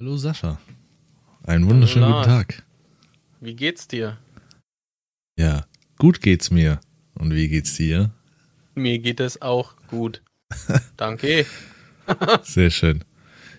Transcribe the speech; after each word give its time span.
Hallo 0.00 0.16
Sascha. 0.16 0.58
Einen 1.42 1.68
wunderschönen 1.68 2.06
Hallo, 2.06 2.20
guten. 2.20 2.30
Tag. 2.30 2.62
Wie 3.42 3.54
geht's 3.54 3.86
dir? 3.86 4.16
Ja, 5.36 5.66
gut 5.98 6.22
geht's 6.22 6.50
mir. 6.50 6.80
Und 7.16 7.34
wie 7.34 7.48
geht's 7.48 7.76
dir? 7.76 8.10
Mir 8.74 8.98
geht 8.98 9.20
es 9.20 9.42
auch 9.42 9.74
gut. 9.88 10.22
Danke. 10.96 11.44
Sehr 12.44 12.70
schön. 12.70 13.04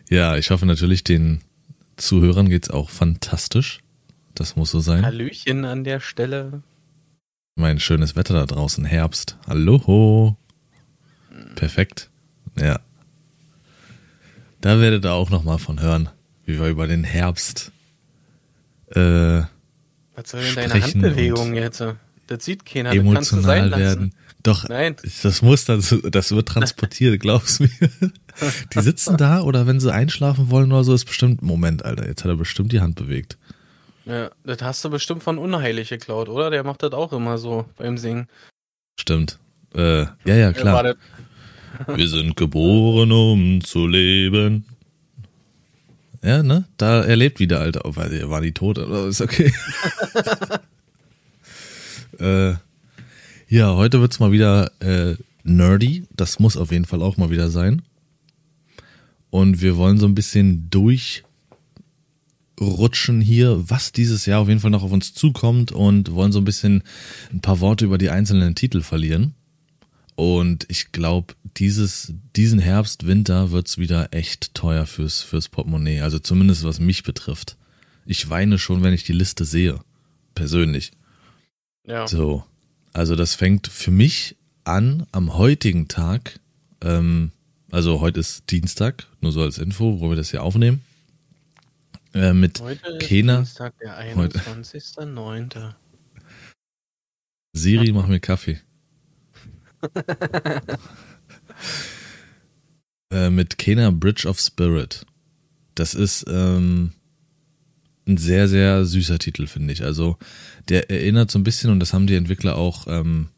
Ja, 0.09 0.35
ich 0.35 0.49
hoffe 0.49 0.65
natürlich, 0.65 1.03
den 1.03 1.41
Zuhörern 1.97 2.49
geht's 2.49 2.71
auch 2.71 2.89
fantastisch. 2.89 3.81
Das 4.33 4.55
muss 4.55 4.71
so 4.71 4.79
sein. 4.79 5.05
Hallöchen 5.05 5.63
an 5.63 5.83
der 5.83 5.99
Stelle. 5.99 6.63
Mein 7.55 7.79
schönes 7.79 8.15
Wetter 8.15 8.33
da 8.33 8.47
draußen, 8.47 8.83
Herbst. 8.83 9.37
Hallo. 9.45 10.37
Perfekt. 11.53 12.09
Ja. 12.57 12.79
Da 14.59 14.79
werdet 14.79 15.05
ihr 15.05 15.13
auch 15.13 15.29
nochmal 15.29 15.59
von 15.59 15.79
hören, 15.79 16.09
wie 16.45 16.59
wir 16.59 16.67
über 16.67 16.87
den 16.87 17.03
Herbst 17.03 17.71
äh, 18.89 18.99
Was 18.99 19.47
soll 20.25 20.41
denn 20.43 20.55
deine 20.55 20.83
Handbewegung 20.83 21.53
jetzt? 21.53 21.83
Das 22.27 22.45
sieht 22.45 22.65
keiner. 22.65 22.93
Das 22.95 23.13
kannst 23.13 23.31
du 23.31 23.41
sein 23.41 23.65
emotional 23.65 23.69
lassen. 23.69 23.81
werden. 23.81 24.13
Doch, 24.43 24.67
Nein. 24.69 24.95
das 25.21 25.41
muss 25.43 25.65
dann, 25.65 25.81
so- 25.81 26.09
das 26.09 26.31
wird 26.31 26.47
transportiert, 26.47 27.19
glaubst 27.19 27.59
mir. 27.59 27.69
Die 28.73 28.81
sitzen 28.81 29.17
da 29.17 29.41
oder 29.41 29.67
wenn 29.67 29.79
sie 29.79 29.93
einschlafen 29.93 30.49
wollen 30.49 30.71
oder 30.71 30.83
so, 30.83 30.93
ist 30.95 31.05
bestimmt, 31.05 31.41
Moment, 31.43 31.85
Alter, 31.85 32.07
jetzt 32.07 32.23
hat 32.23 32.29
er 32.31 32.37
bestimmt 32.37 32.71
die 32.71 32.79
Hand 32.81 32.95
bewegt. 32.95 33.37
Ja, 34.05 34.31
das 34.43 34.61
hast 34.63 34.83
du 34.83 34.89
bestimmt 34.89 35.21
von 35.21 35.37
Unheilig 35.37 35.89
geklaut, 35.89 36.27
oder? 36.27 36.49
Der 36.49 36.63
macht 36.63 36.81
das 36.81 36.91
auch 36.93 37.13
immer 37.13 37.37
so 37.37 37.65
beim 37.77 37.97
Singen. 37.99 38.27
Stimmt. 38.99 39.37
Äh, 39.75 40.01
ja, 40.25 40.35
ja, 40.35 40.53
klar. 40.53 40.95
Wir 41.87 42.07
sind 42.07 42.35
geboren, 42.35 43.11
um 43.11 43.63
zu 43.63 43.85
leben. 43.87 44.65
Ja, 46.23 46.43
ne? 46.43 46.65
Da 46.77 47.03
er 47.03 47.15
lebt 47.15 47.39
wieder, 47.39 47.59
Alter. 47.59 47.85
Oh, 47.85 47.95
weil 47.95 48.13
er 48.13 48.29
war 48.29 48.41
nie 48.41 48.51
tot, 48.51 48.77
aber 48.77 49.07
ist 49.07 49.21
okay. 49.21 49.51
äh, 52.19 52.53
ja, 53.47 53.75
heute 53.75 54.01
wird's 54.01 54.19
mal 54.19 54.31
wieder 54.31 54.71
äh, 54.81 55.15
nerdy. 55.43 56.05
Das 56.15 56.39
muss 56.39 56.57
auf 56.57 56.71
jeden 56.71 56.85
Fall 56.85 57.01
auch 57.01 57.17
mal 57.17 57.31
wieder 57.31 57.49
sein. 57.49 57.81
Und 59.31 59.61
wir 59.61 59.77
wollen 59.77 59.97
so 59.97 60.05
ein 60.05 60.13
bisschen 60.13 60.69
durchrutschen 60.69 61.23
hier, 63.21 63.69
was 63.69 63.91
dieses 63.91 64.27
Jahr 64.27 64.41
auf 64.41 64.47
jeden 64.47 64.59
Fall 64.59 64.71
noch 64.71 64.83
auf 64.83 64.91
uns 64.91 65.13
zukommt 65.13 65.71
und 65.71 66.11
wollen 66.11 66.31
so 66.31 66.39
ein 66.39 66.45
bisschen 66.45 66.83
ein 67.33 67.41
paar 67.41 67.59
Worte 67.61 67.85
über 67.85 67.97
die 67.97 68.09
einzelnen 68.09 68.55
Titel 68.55 68.81
verlieren. 68.81 69.33
Und 70.21 70.67
ich 70.69 70.91
glaube, 70.91 71.33
dieses, 71.57 72.13
diesen 72.35 72.59
Herbst, 72.59 73.07
Winter 73.07 73.49
wird's 73.49 73.79
wieder 73.79 74.13
echt 74.13 74.53
teuer 74.53 74.85
fürs, 74.85 75.23
fürs 75.23 75.49
Portemonnaie. 75.49 76.01
Also 76.01 76.19
zumindest 76.19 76.63
was 76.63 76.79
mich 76.79 77.01
betrifft. 77.01 77.57
Ich 78.05 78.29
weine 78.29 78.59
schon, 78.59 78.83
wenn 78.83 78.93
ich 78.93 79.03
die 79.03 79.13
Liste 79.13 79.45
sehe. 79.45 79.79
Persönlich. 80.35 80.91
Ja. 81.87 82.07
So. 82.07 82.45
Also 82.93 83.15
das 83.15 83.33
fängt 83.33 83.65
für 83.65 83.89
mich 83.89 84.35
an 84.63 85.07
am 85.11 85.37
heutigen 85.37 85.87
Tag. 85.87 86.39
Ähm, 86.81 87.31
also 87.71 87.99
heute 87.99 88.19
ist 88.19 88.51
Dienstag, 88.51 89.07
nur 89.21 89.31
so 89.31 89.41
als 89.41 89.57
Info, 89.57 90.01
wo 90.01 90.09
wir 90.09 90.17
das 90.17 90.29
hier 90.29 90.43
aufnehmen. 90.43 90.83
Äh, 92.13 92.33
mit 92.33 92.61
Heute 92.61 92.91
ist 92.91 93.07
Kena. 93.07 93.37
Dienstag, 93.37 93.73
der 93.79 93.99
21.09. 94.15 95.73
Siri, 97.53 97.91
mach 97.91 98.05
mir 98.05 98.19
Kaffee. 98.19 98.61
äh, 103.11 103.29
mit 103.29 103.57
Kena 103.57 103.91
Bridge 103.91 104.27
of 104.27 104.39
Spirit. 104.39 105.05
Das 105.75 105.93
ist 105.93 106.25
ähm, 106.27 106.91
ein 108.07 108.17
sehr, 108.17 108.47
sehr 108.47 108.85
süßer 108.85 109.19
Titel, 109.19 109.47
finde 109.47 109.73
ich. 109.73 109.83
Also 109.83 110.17
der 110.69 110.89
erinnert 110.89 111.31
so 111.31 111.39
ein 111.39 111.43
bisschen, 111.43 111.71
und 111.71 111.79
das 111.79 111.93
haben 111.93 112.07
die 112.07 112.15
Entwickler 112.15 112.55
auch 112.55 112.87
ähm, 112.87 113.29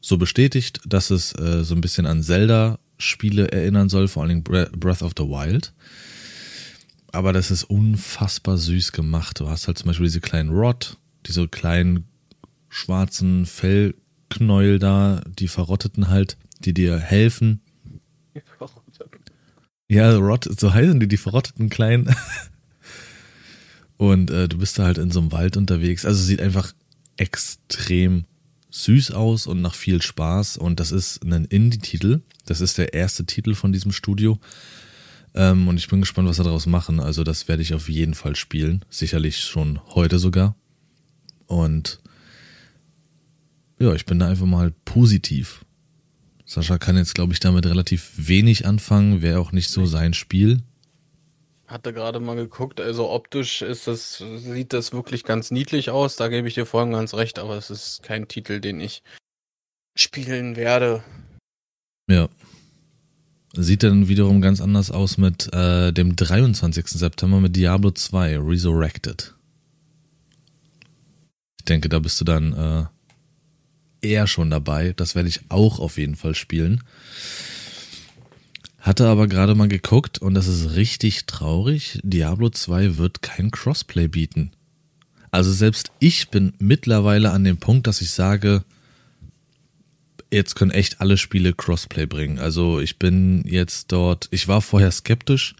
so 0.00 0.16
bestätigt, 0.16 0.80
dass 0.86 1.10
es 1.10 1.32
äh, 1.38 1.64
so 1.64 1.74
ein 1.74 1.80
bisschen 1.80 2.06
an 2.06 2.22
Zelda-Spiele 2.22 3.52
erinnern 3.52 3.88
soll, 3.88 4.08
vor 4.08 4.22
allen 4.22 4.30
Dingen 4.30 4.44
Bre- 4.44 4.74
Breath 4.76 5.02
of 5.02 5.12
the 5.16 5.24
Wild. 5.24 5.72
Aber 7.12 7.32
das 7.32 7.50
ist 7.50 7.64
unfassbar 7.64 8.56
süß 8.56 8.92
gemacht. 8.92 9.40
Du 9.40 9.48
hast 9.48 9.66
halt 9.66 9.78
zum 9.78 9.88
Beispiel 9.88 10.06
diese 10.06 10.20
kleinen 10.20 10.50
Rod, 10.50 10.96
diese 11.26 11.48
kleinen 11.48 12.04
schwarzen 12.68 13.46
Fellknäuel 14.30 14.78
da, 14.78 15.20
die 15.26 15.48
verrotteten 15.48 16.08
halt, 16.08 16.36
die 16.60 16.72
dir 16.72 16.98
helfen. 16.98 17.60
Ja, 19.88 20.16
Rot, 20.16 20.48
so 20.58 20.72
heißen 20.72 21.00
die, 21.00 21.08
die 21.08 21.16
verrotteten 21.16 21.68
kleinen. 21.68 22.14
Und 23.96 24.30
äh, 24.30 24.48
du 24.48 24.58
bist 24.58 24.78
da 24.78 24.84
halt 24.84 24.98
in 24.98 25.10
so 25.10 25.20
einem 25.20 25.32
Wald 25.32 25.56
unterwegs. 25.56 26.06
Also 26.06 26.22
sieht 26.22 26.40
einfach 26.40 26.72
extrem 27.16 28.24
süß 28.70 29.10
aus 29.10 29.46
und 29.46 29.60
nach 29.60 29.74
viel 29.74 30.00
Spaß. 30.00 30.56
Und 30.56 30.80
das 30.80 30.90
ist 30.90 31.22
ein 31.22 31.44
Indie-Titel. 31.44 32.22
Das 32.46 32.62
ist 32.62 32.78
der 32.78 32.94
erste 32.94 33.26
Titel 33.26 33.54
von 33.54 33.72
diesem 33.72 33.92
Studio. 33.92 34.38
Ähm, 35.34 35.68
und 35.68 35.76
ich 35.76 35.88
bin 35.88 36.00
gespannt, 36.00 36.28
was 36.28 36.36
sie 36.36 36.44
daraus 36.44 36.66
machen. 36.66 36.98
Also 36.98 37.24
das 37.24 37.46
werde 37.46 37.62
ich 37.62 37.74
auf 37.74 37.90
jeden 37.90 38.14
Fall 38.14 38.36
spielen. 38.36 38.84
Sicherlich 38.88 39.40
schon 39.40 39.80
heute 39.94 40.18
sogar. 40.18 40.54
Und 41.46 41.99
ja, 43.80 43.94
ich 43.94 44.04
bin 44.04 44.18
da 44.18 44.28
einfach 44.28 44.46
mal 44.46 44.72
positiv. 44.84 45.64
Sascha 46.44 46.78
kann 46.78 46.96
jetzt, 46.96 47.14
glaube 47.14 47.32
ich, 47.32 47.40
damit 47.40 47.64
relativ 47.66 48.12
wenig 48.16 48.66
anfangen. 48.66 49.22
Wäre 49.22 49.40
auch 49.40 49.52
nicht 49.52 49.70
so 49.70 49.86
sein 49.86 50.14
Spiel. 50.14 50.62
Hatte 51.66 51.92
gerade 51.92 52.18
mal 52.18 52.34
geguckt, 52.34 52.80
also 52.80 53.08
optisch 53.08 53.62
ist 53.62 53.86
das, 53.86 54.18
sieht 54.18 54.72
das 54.72 54.92
wirklich 54.92 55.22
ganz 55.22 55.52
niedlich 55.52 55.90
aus, 55.90 56.16
da 56.16 56.26
gebe 56.26 56.48
ich 56.48 56.54
dir 56.54 56.66
voll 56.66 56.82
und 56.82 56.90
ganz 56.90 57.14
recht, 57.14 57.38
aber 57.38 57.56
es 57.56 57.70
ist 57.70 58.02
kein 58.02 58.26
Titel, 58.26 58.58
den 58.58 58.80
ich 58.80 59.04
spielen 59.94 60.56
werde. 60.56 61.04
Ja. 62.08 62.28
Sieht 63.52 63.84
dann 63.84 64.08
wiederum 64.08 64.40
ganz 64.40 64.60
anders 64.60 64.90
aus 64.90 65.16
mit 65.16 65.52
äh, 65.52 65.92
dem 65.92 66.16
23. 66.16 66.88
September 66.88 67.40
mit 67.40 67.54
Diablo 67.54 67.92
2 67.92 68.38
Resurrected. 68.38 69.34
Ich 71.58 71.64
denke, 71.66 71.88
da 71.88 72.00
bist 72.00 72.20
du 72.20 72.24
dann 72.24 72.52
äh, 72.52 72.86
eher 74.02 74.26
schon 74.26 74.50
dabei. 74.50 74.92
Das 74.96 75.14
werde 75.14 75.28
ich 75.28 75.40
auch 75.48 75.78
auf 75.78 75.98
jeden 75.98 76.16
Fall 76.16 76.34
spielen. 76.34 76.82
Hatte 78.80 79.06
aber 79.08 79.26
gerade 79.26 79.54
mal 79.54 79.68
geguckt 79.68 80.18
und 80.18 80.34
das 80.34 80.46
ist 80.46 80.74
richtig 80.74 81.26
traurig. 81.26 82.00
Diablo 82.02 82.48
2 82.48 82.96
wird 82.96 83.20
kein 83.20 83.50
Crossplay 83.50 84.08
bieten. 84.08 84.52
Also 85.30 85.52
selbst 85.52 85.92
ich 85.98 86.30
bin 86.30 86.54
mittlerweile 86.58 87.30
an 87.30 87.44
dem 87.44 87.58
Punkt, 87.58 87.86
dass 87.86 88.00
ich 88.00 88.10
sage, 88.10 88.64
jetzt 90.32 90.54
können 90.54 90.70
echt 90.70 91.00
alle 91.00 91.18
Spiele 91.18 91.52
Crossplay 91.52 92.06
bringen. 92.06 92.38
Also 92.38 92.80
ich 92.80 92.98
bin 92.98 93.44
jetzt 93.46 93.92
dort, 93.92 94.28
ich 94.30 94.48
war 94.48 94.62
vorher 94.62 94.90
skeptisch, 94.90 95.54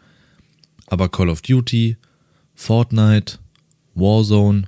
aber 0.87 1.09
Call 1.09 1.29
of 1.29 1.43
Duty, 1.43 1.97
Fortnite, 2.55 3.39
Warzone, 3.95 4.65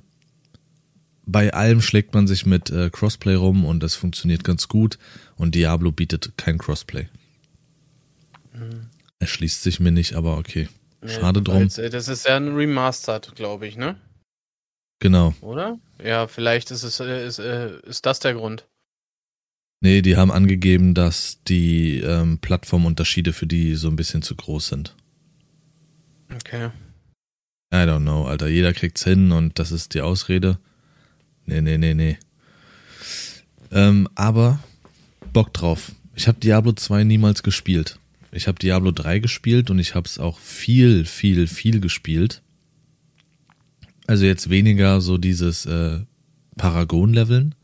bei 1.25 1.53
allem 1.53 1.81
schlägt 1.81 2.13
man 2.13 2.27
sich 2.27 2.45
mit 2.45 2.69
äh, 2.69 2.89
Crossplay 2.89 3.35
rum 3.35 3.65
und 3.65 3.81
das 3.81 3.95
funktioniert 3.95 4.43
ganz 4.43 4.67
gut 4.67 4.97
und 5.35 5.55
Diablo 5.55 5.91
bietet 5.91 6.33
kein 6.37 6.57
Crossplay. 6.57 7.07
Erschließt 9.19 9.63
sich 9.63 9.79
mir 9.79 9.91
nicht, 9.91 10.13
aber 10.13 10.37
okay. 10.37 10.69
Schade 11.05 11.39
Nee, 11.39 11.43
drum. 11.45 11.55
weil's, 11.61 11.77
äh, 11.77 11.89
Das 11.89 12.07
ist 12.07 12.27
ja 12.27 12.37
ein 12.37 12.55
Remastered, 12.55 13.35
glaube 13.35 13.67
ich, 13.67 13.77
ne? 13.77 13.95
Genau. 14.99 15.33
Oder? 15.41 15.79
Ja, 16.03 16.27
vielleicht 16.27 16.71
ist 16.71 16.83
es 16.83 16.99
äh, 16.99 17.25
ist, 17.27 17.39
äh, 17.39 17.79
ist 17.81 18.05
das 18.05 18.19
der 18.19 18.35
Grund. 18.35 18.65
Nee, 19.81 20.01
die 20.01 20.15
haben 20.15 20.31
angegeben, 20.31 20.93
dass 20.93 21.39
die 21.45 21.99
ähm, 21.99 22.37
Plattformunterschiede 22.39 23.33
für 23.33 23.47
die 23.47 23.75
so 23.75 23.89
ein 23.89 23.97
bisschen 23.97 24.21
zu 24.21 24.35
groß 24.35 24.69
sind. 24.69 24.95
Okay. 26.33 26.69
I 27.73 27.77
don't 27.77 28.01
know, 28.01 28.25
Alter. 28.25 28.47
Jeder 28.47 28.71
kriegt's 28.71 29.03
hin 29.03 29.31
und 29.33 29.59
das 29.59 29.71
ist 29.73 29.93
die 29.93 30.01
Ausrede. 30.01 30.57
Nee, 31.45 31.61
nee, 31.61 31.77
nee, 31.77 31.93
nee. 31.93 32.17
Ähm, 33.71 34.07
aber 34.15 34.59
Bock 35.31 35.53
drauf. 35.53 35.91
Ich 36.15 36.27
habe 36.27 36.39
Diablo 36.39 36.73
2 36.73 37.03
niemals 37.03 37.43
gespielt. 37.43 37.99
Ich 38.31 38.47
habe 38.47 38.59
Diablo 38.59 38.91
3 38.91 39.19
gespielt 39.19 39.69
und 39.69 39.79
ich 39.79 39.95
habe 39.95 40.07
es 40.07 40.19
auch 40.19 40.39
viel, 40.39 41.05
viel, 41.05 41.47
viel 41.47 41.79
gespielt. 41.79 42.41
Also 44.07 44.25
jetzt 44.25 44.49
weniger 44.49 45.01
so 45.01 45.17
dieses 45.17 45.65
äh, 45.65 45.99
Paragon-Leveln. 46.57 47.55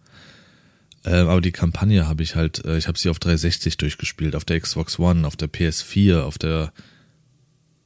Äh, 1.05 1.11
aber 1.11 1.41
die 1.41 1.51
Kampagne 1.51 2.07
habe 2.07 2.23
ich 2.23 2.35
halt, 2.35 2.65
äh, 2.65 2.77
ich 2.77 2.87
habe 2.87 2.97
sie 2.97 3.09
auf 3.09 3.19
360 3.19 3.77
durchgespielt, 3.77 4.35
auf 4.35 4.45
der 4.45 4.59
Xbox 4.59 4.99
One, 4.99 5.25
auf 5.25 5.35
der 5.35 5.49
PS4, 5.49 6.21
auf 6.21 6.37
der 6.37 6.71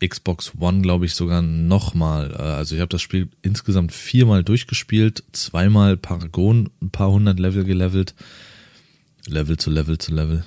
Xbox 0.07 0.53
One, 0.59 0.81
glaube 0.81 1.05
ich, 1.05 1.15
sogar 1.15 1.41
nochmal. 1.41 2.31
Äh, 2.31 2.41
Also 2.41 2.75
ich 2.75 2.81
habe 2.81 2.89
das 2.89 3.01
Spiel 3.01 3.29
insgesamt 3.41 3.91
viermal 3.94 4.44
durchgespielt, 4.44 5.23
zweimal 5.31 5.97
Paragon, 5.97 6.69
ein 6.81 6.89
paar 6.89 7.11
hundert 7.11 7.39
Level 7.39 7.63
gelevelt. 7.63 8.13
Level 9.25 9.57
zu 9.57 9.69
Level 9.69 9.97
zu 9.97 10.13
Level. 10.13 10.44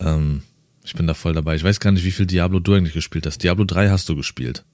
Ähm, 0.00 0.42
Ich 0.84 0.94
bin 0.94 1.06
da 1.06 1.14
voll 1.14 1.32
dabei. 1.32 1.54
Ich 1.54 1.62
weiß 1.62 1.78
gar 1.78 1.92
nicht, 1.92 2.04
wie 2.04 2.10
viel 2.10 2.26
Diablo 2.26 2.58
du 2.58 2.74
eigentlich 2.74 2.94
gespielt 2.94 3.24
hast. 3.26 3.42
Diablo 3.44 3.64
3 3.64 3.88
hast 3.90 4.08
du 4.08 4.16
gespielt. 4.16 4.64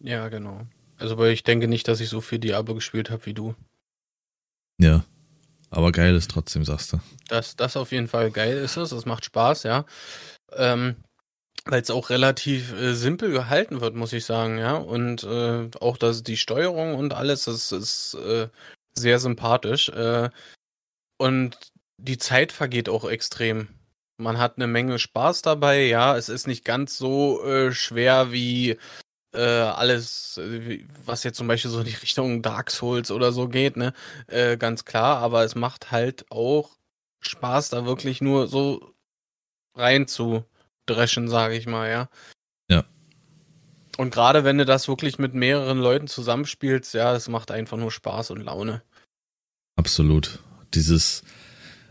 Ja, 0.00 0.28
genau. 0.28 0.62
Also, 0.98 1.18
weil 1.18 1.32
ich 1.32 1.42
denke 1.42 1.68
nicht, 1.68 1.88
dass 1.88 2.00
ich 2.00 2.08
so 2.08 2.20
viel 2.22 2.38
Diablo 2.38 2.74
gespielt 2.74 3.10
habe 3.10 3.26
wie 3.26 3.34
du. 3.34 3.54
Ja. 4.78 5.04
Aber 5.68 5.92
geil 5.92 6.14
ist 6.14 6.30
trotzdem, 6.30 6.64
sagst 6.64 6.92
du. 6.94 7.00
Das, 7.28 7.56
das 7.56 7.76
auf 7.76 7.92
jeden 7.92 8.08
Fall 8.08 8.30
geil 8.30 8.56
ist 8.56 8.76
es. 8.76 8.92
Es 8.92 9.04
macht 9.04 9.24
Spaß, 9.26 9.64
ja. 9.64 9.84
Ähm, 10.56 10.96
weil 11.64 11.82
es 11.82 11.90
auch 11.90 12.10
relativ 12.10 12.72
äh, 12.72 12.94
simpel 12.94 13.30
gehalten 13.30 13.80
wird, 13.80 13.94
muss 13.94 14.12
ich 14.12 14.24
sagen, 14.24 14.58
ja. 14.58 14.74
Und 14.76 15.24
äh, 15.24 15.68
auch 15.80 15.96
das, 15.96 16.22
die 16.22 16.36
Steuerung 16.36 16.94
und 16.94 17.14
alles, 17.14 17.44
das 17.44 17.72
ist 17.72 18.14
äh, 18.14 18.48
sehr 18.94 19.18
sympathisch. 19.18 19.88
Äh, 19.90 20.30
und 21.18 21.56
die 21.98 22.18
Zeit 22.18 22.52
vergeht 22.52 22.88
auch 22.88 23.04
extrem. 23.08 23.68
Man 24.18 24.38
hat 24.38 24.56
eine 24.56 24.66
Menge 24.66 24.98
Spaß 24.98 25.42
dabei, 25.42 25.84
ja. 25.86 26.16
Es 26.16 26.28
ist 26.28 26.46
nicht 26.46 26.64
ganz 26.64 26.98
so 26.98 27.44
äh, 27.44 27.72
schwer 27.72 28.32
wie 28.32 28.78
äh, 29.32 29.40
alles, 29.40 30.40
was 31.04 31.24
jetzt 31.24 31.38
zum 31.38 31.48
Beispiel 31.48 31.70
so 31.70 31.80
in 31.80 31.86
die 31.86 31.94
Richtung 31.94 32.42
Dark 32.42 32.70
Souls 32.70 33.10
oder 33.10 33.32
so 33.32 33.48
geht, 33.48 33.76
ne? 33.76 33.94
Äh, 34.26 34.56
ganz 34.56 34.84
klar, 34.84 35.18
aber 35.18 35.44
es 35.44 35.54
macht 35.54 35.90
halt 35.92 36.26
auch 36.30 36.70
Spaß, 37.20 37.70
da 37.70 37.86
wirklich 37.86 38.20
nur 38.20 38.48
so 38.48 38.94
rein 39.74 40.06
zu 40.08 40.44
dreschen, 40.92 41.28
sage 41.28 41.56
ich 41.56 41.66
mal, 41.66 41.90
ja. 41.90 42.08
Ja. 42.70 42.84
Und 43.96 44.12
gerade 44.12 44.44
wenn 44.44 44.58
du 44.58 44.64
das 44.64 44.88
wirklich 44.88 45.18
mit 45.18 45.34
mehreren 45.34 45.78
Leuten 45.78 46.06
zusammenspielst, 46.06 46.94
ja, 46.94 47.14
es 47.14 47.28
macht 47.28 47.50
einfach 47.50 47.76
nur 47.76 47.90
Spaß 47.90 48.30
und 48.30 48.42
Laune. 48.42 48.82
Absolut. 49.76 50.38
Dieses, 50.74 51.22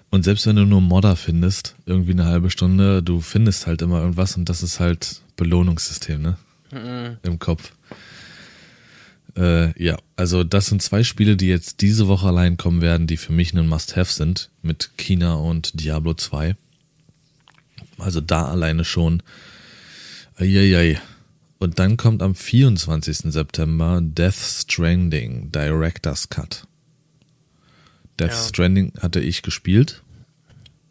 und 0.10 0.24
selbst 0.24 0.48
wenn 0.48 0.56
du 0.56 0.66
nur 0.66 0.82
Modder 0.82 1.16
findest, 1.16 1.76
irgendwie 1.86 2.12
eine 2.12 2.26
halbe 2.26 2.50
Stunde, 2.50 3.04
du 3.04 3.22
findest 3.22 3.68
halt 3.68 3.82
immer 3.82 4.00
irgendwas 4.02 4.36
und 4.36 4.50
das 4.50 4.64
ist 4.64 4.80
halt 4.80 5.22
Belohnungssystem, 5.36 6.22
ne? 6.22 6.38
Mhm. 6.72 7.18
Im 7.24 7.40
Kopf. 7.40 7.74
Äh, 9.38 9.82
ja, 9.82 9.98
also 10.16 10.44
das 10.44 10.68
sind 10.68 10.82
zwei 10.82 11.04
Spiele, 11.04 11.38
die 11.38 11.48
jetzt 11.48 11.82
diese 11.82 12.08
Woche 12.08 12.28
allein 12.28 12.58
kommen 12.58 12.82
werden, 12.82 13.08
die 13.08 13.18
für 13.18 13.32
mich 13.34 13.54
ein 13.54 13.68
Must-Have 13.68 14.12
sind, 14.12 14.50
mit 14.62 14.92
China 14.98 15.36
und 15.36 15.80
Diablo 15.80 16.14
2. 16.14 16.56
Also 18.02 18.22
da 18.22 18.46
alleine 18.46 18.84
schon. 18.84 19.24
Eieiei. 20.38 21.00
Und 21.60 21.78
dann 21.78 21.98
kommt 21.98 22.24
am 22.24 22.34
24. 22.34 23.32
September 23.32 24.00
Death 24.02 24.36
Stranding 24.36 25.52
Director's 25.52 26.30
Cut. 26.30 26.66
Death 28.20 28.32
ja. 28.32 28.36
Stranding 28.36 28.94
hatte 29.00 29.20
ich 29.20 29.44
gespielt. 29.44 30.02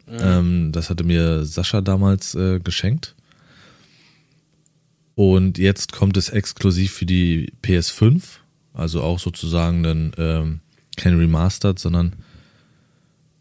Mhm. 0.07 0.17
Ähm, 0.19 0.71
das 0.71 0.89
hatte 0.89 1.03
mir 1.03 1.45
Sascha 1.45 1.81
damals 1.81 2.35
äh, 2.35 2.59
geschenkt. 2.59 3.15
Und 5.15 5.57
jetzt 5.57 5.91
kommt 5.91 6.17
es 6.17 6.29
exklusiv 6.29 6.93
für 6.93 7.05
die 7.05 7.51
PS5. 7.63 8.23
Also 8.73 9.01
auch 9.01 9.19
sozusagen 9.19 9.83
dann 9.83 10.13
ähm, 10.17 10.59
kein 10.95 11.17
Remastered, 11.17 11.77
sondern 11.77 12.15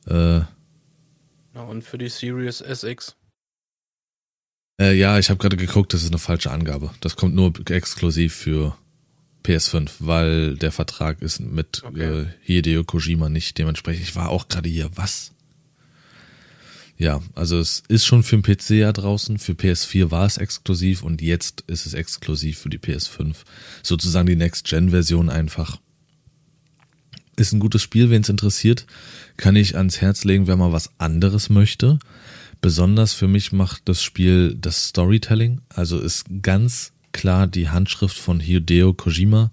äh, 0.06 0.40
ja, 1.54 1.62
und 1.68 1.82
für 1.82 1.98
die 1.98 2.08
Series 2.08 2.60
SX. 2.60 3.16
Äh, 4.80 4.94
ja, 4.94 5.18
ich 5.18 5.28
habe 5.28 5.38
gerade 5.38 5.58
geguckt, 5.58 5.92
das 5.92 6.02
ist 6.02 6.08
eine 6.08 6.18
falsche 6.18 6.50
Angabe. 6.50 6.90
Das 7.00 7.14
kommt 7.14 7.34
nur 7.34 7.52
exklusiv 7.68 8.34
für 8.34 8.76
PS5, 9.44 9.90
weil 9.98 10.56
der 10.56 10.72
Vertrag 10.72 11.20
ist 11.20 11.38
mit 11.38 11.82
okay. 11.84 12.22
äh, 12.22 12.26
Hideo 12.42 12.82
Kojima 12.84 13.28
nicht 13.28 13.58
dementsprechend. 13.58 14.02
Ich 14.02 14.16
war 14.16 14.30
auch 14.30 14.48
gerade 14.48 14.70
hier, 14.70 14.90
was? 14.94 15.32
Ja, 16.96 17.20
also 17.34 17.58
es 17.58 17.82
ist 17.88 18.06
schon 18.06 18.22
für 18.22 18.38
den 18.38 18.42
PC 18.42 18.70
ja 18.70 18.92
draußen, 18.92 19.38
für 19.38 19.52
PS4 19.52 20.10
war 20.10 20.26
es 20.26 20.36
exklusiv 20.36 21.02
und 21.02 21.22
jetzt 21.22 21.62
ist 21.66 21.86
es 21.86 21.94
exklusiv 21.94 22.58
für 22.58 22.68
die 22.68 22.78
PS5. 22.78 23.36
Sozusagen 23.82 24.26
die 24.26 24.36
Next-Gen-Version 24.36 25.30
einfach. 25.30 25.78
Ist 27.36 27.52
ein 27.52 27.60
gutes 27.60 27.82
Spiel, 27.82 28.10
wen 28.10 28.20
es 28.20 28.28
interessiert, 28.28 28.86
kann 29.38 29.56
ich 29.56 29.76
ans 29.76 30.02
Herz 30.02 30.24
legen, 30.24 30.46
wer 30.46 30.56
mal 30.56 30.72
was 30.72 30.90
anderes 30.98 31.48
möchte. 31.48 31.98
Besonders 32.60 33.14
für 33.14 33.28
mich 33.28 33.52
macht 33.52 33.88
das 33.88 34.02
Spiel 34.02 34.54
das 34.54 34.88
Storytelling, 34.88 35.62
also 35.70 35.98
ist 35.98 36.26
ganz 36.42 36.92
klar 37.12 37.46
die 37.46 37.70
Handschrift 37.70 38.18
von 38.18 38.38
Hideo 38.38 38.92
Kojima, 38.92 39.50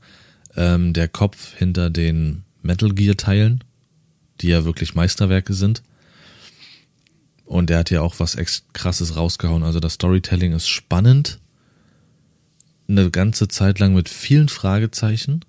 ähm, 0.56 0.94
der 0.94 1.07
Kopf 1.07 1.56
hinter 1.56 1.89
den 1.89 2.44
Metal 2.62 2.94
Gear 2.94 3.15
Teilen, 3.15 3.63
die 4.42 4.50
ja 4.50 4.65
wirklich 4.65 4.94
Meisterwerke 4.94 5.54
sind. 5.54 5.83
Und 7.45 7.71
er 7.71 7.80
hat 7.80 7.92
ja 7.92 8.01
auch 8.01 8.15
was 8.19 8.36
echt 8.36 8.65
krasses 8.74 9.15
rausgehauen. 9.15 9.63
Also 9.63 9.80
das 9.80 9.94
Storytelling 9.94 10.51
ist 10.51 10.68
spannend. 10.68 11.39
Eine 12.89 13.09
ganze 13.09 13.48
Zeit 13.48 13.80
lang 13.80 13.94
mit 13.94 14.09
vielen 14.09 14.50
Fragezeichen. 14.50 15.45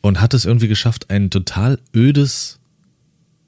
Und 0.00 0.20
hat 0.20 0.32
es 0.32 0.44
irgendwie 0.44 0.68
geschafft, 0.68 1.10
ein 1.10 1.30
total 1.30 1.80
ödes 1.94 2.60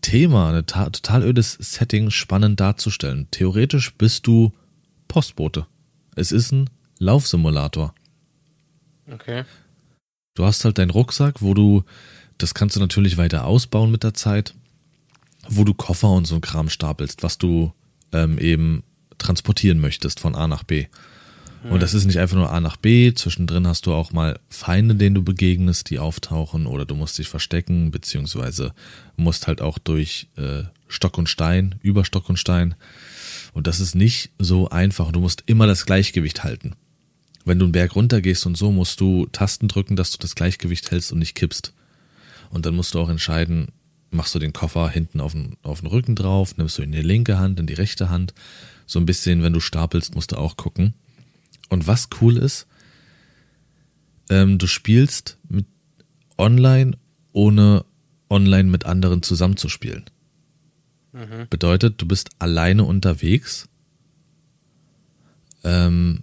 Thema, 0.07 0.53
ein 0.53 0.65
total 0.67 1.25
ödes 1.25 1.55
Setting 1.55 2.13
spannend 2.13 2.61
darzustellen. 2.61 3.27
Theoretisch 3.33 3.93
bist 3.95 4.29
du 4.29 4.53
Postbote. 5.09 5.67
Es 6.15 6.31
ist 6.31 6.53
ein 6.53 6.71
Laufsimulator. 7.01 7.93
Okay. 9.13 9.43
Du 10.35 10.45
hast 10.45 10.65
halt 10.65 10.79
deinen 10.79 10.91
Rucksack, 10.91 11.43
wo 11.43 11.55
du, 11.55 11.83
das 12.39 12.55
kannst 12.55 12.77
du 12.77 12.81
natürlich 12.81 13.17
weiter 13.17 13.47
ausbauen 13.47 13.91
mit 13.91 14.05
der 14.05 14.15
Zeit, 14.15 14.55
wo 15.49 15.65
du 15.65 15.75
Koffer 15.75 16.13
und 16.13 16.25
so 16.25 16.37
ein 16.37 16.41
Kram 16.41 16.69
stapelst, 16.69 17.25
was 17.25 17.39
du 17.39 17.73
ähm, 18.13 18.39
eben 18.39 18.85
transportieren 19.19 19.81
möchtest 19.81 20.21
von 20.21 20.37
A 20.37 20.47
nach 20.47 20.63
B. 20.63 20.87
Und 21.69 21.83
das 21.83 21.95
ist 21.95 22.05
nicht 22.05 22.19
einfach 22.19 22.37
nur 22.37 22.53
A 22.53 22.61
nach 22.61 22.77
B, 22.77 23.13
zwischendrin 23.13 23.67
hast 23.67 23.87
du 23.87 23.93
auch 23.93 24.13
mal 24.13 24.39
Feinde, 24.49 24.95
denen 24.95 25.15
du 25.15 25.23
begegnest, 25.23 25.91
die 25.91 25.99
auftauchen 25.99 26.67
oder 26.67 26.85
du 26.85 26.95
musst 26.95 27.19
dich 27.19 27.29
verstecken, 27.29 27.91
beziehungsweise 27.91 28.73
musst 29.17 29.47
halt 29.47 29.61
auch 29.61 29.79
durch 29.79 30.29
äh, 30.37 30.63
Stock 30.89 31.19
und 31.19 31.29
Stein, 31.29 31.75
über 31.83 32.05
Stock 32.05 32.29
und 32.29 32.39
Stein. 32.39 32.77
Und 33.53 33.67
das 33.67 33.81
ist 33.81 33.95
nicht 33.95 34.31
so 34.39 34.69
einfach 34.69 35.11
du 35.13 35.21
musst 35.21 35.43
immer 35.47 35.67
das 35.67 35.87
Gleichgewicht 35.87 36.45
halten. 36.45 36.75
Wenn 37.45 37.59
du 37.59 37.65
einen 37.65 37.73
Berg 37.73 37.95
runtergehst 37.95 38.47
und 38.47 38.57
so, 38.57 38.71
musst 38.71 39.01
du 39.01 39.27
Tasten 39.33 39.69
drücken, 39.69 39.97
dass 39.97 40.11
du 40.11 40.19
das 40.19 40.35
Gleichgewicht 40.35 40.91
hältst 40.91 41.13
und 41.13 41.19
nicht 41.19 41.35
kippst. 41.35 41.73
Und 42.51 42.67
dann 42.67 42.77
musst 42.77 42.95
du 42.95 43.01
auch 43.01 43.09
entscheiden, 43.09 43.69
machst 44.11 44.35
du 44.35 44.39
den 44.39 44.53
Koffer 44.53 44.89
hinten 44.89 45.21
auf 45.21 45.33
den, 45.33 45.57
auf 45.63 45.81
den 45.81 45.89
Rücken 45.89 46.17
drauf, 46.17 46.57
nimmst 46.57 46.79
du 46.79 46.83
in 46.83 46.93
die 46.93 47.03
linke 47.03 47.39
Hand, 47.39 47.61
in 47.61 47.67
die 47.67 47.75
rechte 47.75 48.09
Hand. 48.09 48.35
So 48.87 48.99
ein 48.99 49.07
bisschen, 49.07 49.43
wenn 49.43 49.53
du 49.53 49.61
stapelst, 49.61 50.15
musst 50.15 50.33
du 50.33 50.37
auch 50.37 50.57
gucken. 50.57 50.95
Und 51.69 51.87
was 51.87 52.09
cool 52.21 52.37
ist, 52.37 52.67
ähm, 54.29 54.59
du 54.59 54.67
spielst 54.67 55.39
mit 55.49 55.67
online, 56.39 56.97
ohne 57.33 57.85
online 58.29 58.69
mit 58.69 58.87
anderen 58.87 59.23
zusammenzuspielen. 59.23 60.05
Mhm. 61.13 61.49
Bedeutet, 61.49 62.01
du 62.01 62.07
bist 62.07 62.31
alleine 62.39 62.85
unterwegs, 62.85 63.69
ähm, 65.65 66.23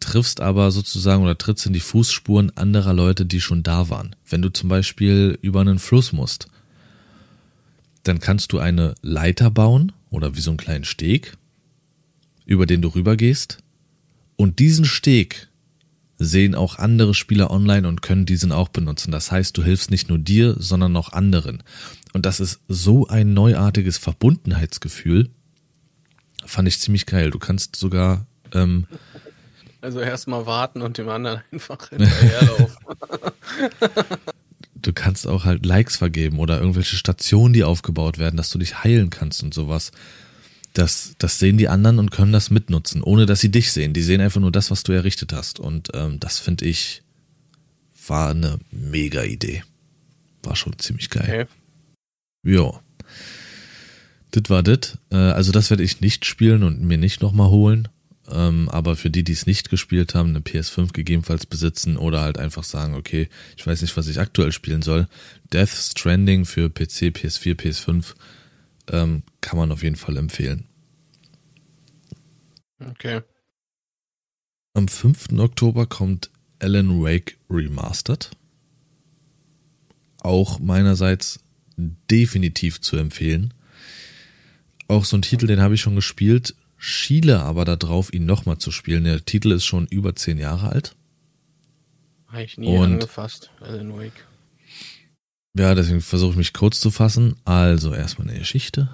triffst 0.00 0.40
aber 0.40 0.70
sozusagen 0.70 1.22
oder 1.22 1.38
trittst 1.38 1.66
in 1.66 1.72
die 1.72 1.80
Fußspuren 1.80 2.56
anderer 2.56 2.92
Leute, 2.92 3.24
die 3.24 3.40
schon 3.40 3.62
da 3.62 3.88
waren. 3.88 4.14
Wenn 4.28 4.42
du 4.42 4.50
zum 4.50 4.68
Beispiel 4.68 5.38
über 5.40 5.60
einen 5.60 5.78
Fluss 5.78 6.12
musst, 6.12 6.48
dann 8.02 8.20
kannst 8.20 8.52
du 8.52 8.58
eine 8.58 8.94
Leiter 9.00 9.50
bauen 9.50 9.92
oder 10.10 10.36
wie 10.36 10.40
so 10.40 10.50
einen 10.50 10.58
kleinen 10.58 10.84
Steg, 10.84 11.36
über 12.44 12.66
den 12.66 12.82
du 12.82 12.88
rübergehst 12.88 13.63
und 14.36 14.58
diesen 14.58 14.84
Steg 14.84 15.48
sehen 16.18 16.54
auch 16.54 16.78
andere 16.78 17.14
Spieler 17.14 17.50
online 17.50 17.86
und 17.88 18.02
können 18.02 18.26
diesen 18.26 18.52
auch 18.52 18.68
benutzen. 18.68 19.10
Das 19.10 19.32
heißt, 19.32 19.56
du 19.56 19.62
hilfst 19.62 19.90
nicht 19.90 20.08
nur 20.08 20.18
dir, 20.18 20.54
sondern 20.58 20.96
auch 20.96 21.12
anderen. 21.12 21.62
Und 22.12 22.26
das 22.26 22.40
ist 22.40 22.60
so 22.68 23.08
ein 23.08 23.34
neuartiges 23.34 23.98
Verbundenheitsgefühl. 23.98 25.30
Fand 26.46 26.68
ich 26.68 26.78
ziemlich 26.78 27.06
geil. 27.06 27.30
Du 27.30 27.38
kannst 27.38 27.76
sogar. 27.76 28.26
Ähm, 28.52 28.86
also 29.80 30.00
erstmal 30.00 30.46
warten 30.46 30.82
und 30.82 30.98
dem 30.98 31.08
anderen 31.08 31.42
einfach 31.52 31.88
hinterherlaufen. 31.88 32.76
du 34.76 34.92
kannst 34.92 35.26
auch 35.26 35.44
halt 35.44 35.66
Likes 35.66 35.96
vergeben 35.96 36.38
oder 36.38 36.60
irgendwelche 36.60 36.96
Stationen, 36.96 37.52
die 37.52 37.64
aufgebaut 37.64 38.18
werden, 38.18 38.36
dass 38.36 38.50
du 38.50 38.58
dich 38.58 38.84
heilen 38.84 39.10
kannst 39.10 39.42
und 39.42 39.52
sowas 39.52 39.90
das, 40.74 41.14
das 41.18 41.38
sehen 41.38 41.56
die 41.56 41.68
anderen 41.68 41.98
und 41.98 42.10
können 42.10 42.32
das 42.32 42.50
mitnutzen, 42.50 43.02
ohne 43.02 43.26
dass 43.26 43.40
sie 43.40 43.50
dich 43.50 43.72
sehen. 43.72 43.94
Die 43.94 44.02
sehen 44.02 44.20
einfach 44.20 44.40
nur 44.40 44.52
das, 44.52 44.70
was 44.70 44.82
du 44.82 44.92
errichtet 44.92 45.32
hast. 45.32 45.58
Und 45.60 45.90
ähm, 45.94 46.20
das 46.20 46.38
finde 46.38 46.66
ich 46.66 47.02
war 48.08 48.30
eine 48.30 48.58
mega 48.70 49.22
Idee. 49.22 49.62
War 50.42 50.56
schon 50.56 50.78
ziemlich 50.78 51.10
geil. 51.10 51.48
Okay. 52.42 52.54
Ja. 52.56 52.80
Das 54.32 54.42
war 54.48 54.62
das. 54.62 54.98
Äh, 55.10 55.16
also 55.16 55.52
das 55.52 55.70
werde 55.70 55.82
ich 55.82 56.00
nicht 56.00 56.26
spielen 56.26 56.62
und 56.64 56.82
mir 56.82 56.98
nicht 56.98 57.22
nochmal 57.22 57.48
holen. 57.48 57.88
Ähm, 58.30 58.68
aber 58.70 58.96
für 58.96 59.10
die, 59.10 59.22
die 59.22 59.32
es 59.32 59.46
nicht 59.46 59.70
gespielt 59.70 60.14
haben, 60.14 60.30
eine 60.30 60.40
PS5 60.40 60.92
gegebenenfalls 60.92 61.46
besitzen 61.46 61.96
oder 61.96 62.22
halt 62.22 62.38
einfach 62.38 62.64
sagen, 62.64 62.94
okay, 62.94 63.28
ich 63.56 63.66
weiß 63.66 63.82
nicht, 63.82 63.96
was 63.96 64.08
ich 64.08 64.18
aktuell 64.18 64.52
spielen 64.52 64.82
soll. 64.82 65.06
Death 65.52 65.70
Stranding 65.70 66.46
für 66.46 66.70
PC, 66.70 67.12
PS4, 67.12 67.54
PS5 67.54 68.14
ähm, 68.90 69.22
kann 69.40 69.58
man 69.58 69.72
auf 69.72 69.82
jeden 69.82 69.96
Fall 69.96 70.16
empfehlen. 70.16 70.66
Okay. 72.80 73.22
Am 74.74 74.88
5. 74.88 75.38
Oktober 75.38 75.86
kommt 75.86 76.30
Alan 76.58 77.02
Wake 77.02 77.36
Remastered. 77.48 78.30
Auch 80.20 80.58
meinerseits 80.58 81.40
definitiv 81.76 82.80
zu 82.80 82.96
empfehlen. 82.96 83.54
Auch 84.88 85.04
so 85.04 85.16
ein 85.16 85.22
Titel, 85.22 85.46
den 85.46 85.60
habe 85.60 85.74
ich 85.74 85.80
schon 85.80 85.94
gespielt, 85.94 86.54
schiele 86.76 87.40
aber 87.40 87.64
darauf, 87.64 88.12
ihn 88.12 88.26
nochmal 88.26 88.58
zu 88.58 88.70
spielen. 88.70 89.04
Der 89.04 89.24
Titel 89.24 89.52
ist 89.52 89.64
schon 89.64 89.86
über 89.86 90.14
zehn 90.14 90.38
Jahre 90.38 90.70
alt. 90.70 90.94
Habe 92.28 92.42
ich 92.42 92.58
nie 92.58 92.66
Und, 92.66 92.94
angefasst, 92.94 93.50
Alan 93.60 93.96
Wake. 93.96 94.26
Ja, 95.56 95.74
deswegen 95.74 96.00
versuche 96.00 96.32
ich 96.32 96.36
mich 96.36 96.52
kurz 96.52 96.80
zu 96.80 96.90
fassen. 96.90 97.36
Also 97.44 97.94
erstmal 97.94 98.28
eine 98.28 98.38
Geschichte. 98.38 98.88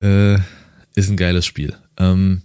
Äh, 0.00 0.38
ist 0.94 1.10
ein 1.10 1.16
geiles 1.16 1.44
Spiel. 1.44 1.74
Ähm, 1.96 2.42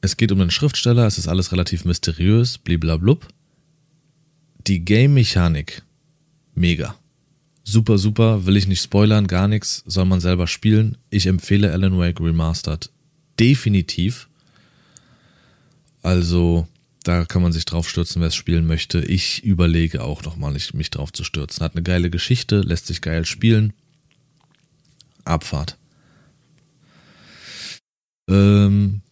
es 0.00 0.16
geht 0.16 0.30
um 0.30 0.40
einen 0.40 0.50
Schriftsteller, 0.50 1.06
es 1.06 1.18
ist 1.18 1.26
alles 1.26 1.50
relativ 1.50 1.84
mysteriös, 1.84 2.58
bliblablub. 2.58 3.26
Die 4.66 4.84
Game-Mechanik, 4.84 5.82
mega. 6.54 6.96
Super, 7.64 7.98
super, 7.98 8.46
will 8.46 8.56
ich 8.56 8.68
nicht 8.68 8.82
spoilern, 8.82 9.26
gar 9.26 9.48
nichts, 9.48 9.82
soll 9.86 10.04
man 10.04 10.20
selber 10.20 10.46
spielen. 10.46 10.96
Ich 11.10 11.26
empfehle 11.26 11.72
Alan 11.72 11.98
Wake 11.98 12.20
Remastered 12.20 12.90
definitiv. 13.38 14.28
Also, 16.02 16.68
da 17.06 17.24
kann 17.24 17.42
man 17.42 17.52
sich 17.52 17.64
drauf 17.64 17.88
stürzen, 17.88 18.20
wer 18.20 18.28
es 18.28 18.34
spielen 18.34 18.66
möchte. 18.66 19.00
Ich 19.00 19.44
überlege 19.44 20.02
auch 20.02 20.24
nochmal, 20.24 20.56
mich 20.72 20.90
drauf 20.90 21.12
zu 21.12 21.22
stürzen. 21.22 21.64
Hat 21.64 21.74
eine 21.74 21.84
geile 21.84 22.10
Geschichte, 22.10 22.60
lässt 22.60 22.88
sich 22.88 23.00
geil 23.00 23.24
spielen. 23.24 23.72
Abfahrt. 25.24 25.76
Ähm, 28.28 29.02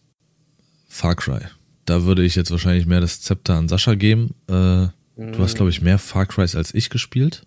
Far 0.89 1.15
Cry. 1.15 1.39
Da 1.85 2.03
würde 2.03 2.25
ich 2.25 2.35
jetzt 2.35 2.51
wahrscheinlich 2.51 2.85
mehr 2.85 2.99
das 2.99 3.21
Zepter 3.21 3.55
an 3.55 3.69
Sascha 3.69 3.95
geben. 3.95 4.35
Äh, 4.47 4.87
du 5.15 5.39
hast, 5.39 5.55
glaube 5.55 5.69
ich, 5.69 5.81
mehr 5.81 5.99
Far 5.99 6.25
Crys 6.25 6.55
als 6.55 6.73
ich 6.73 6.89
gespielt. 6.89 7.45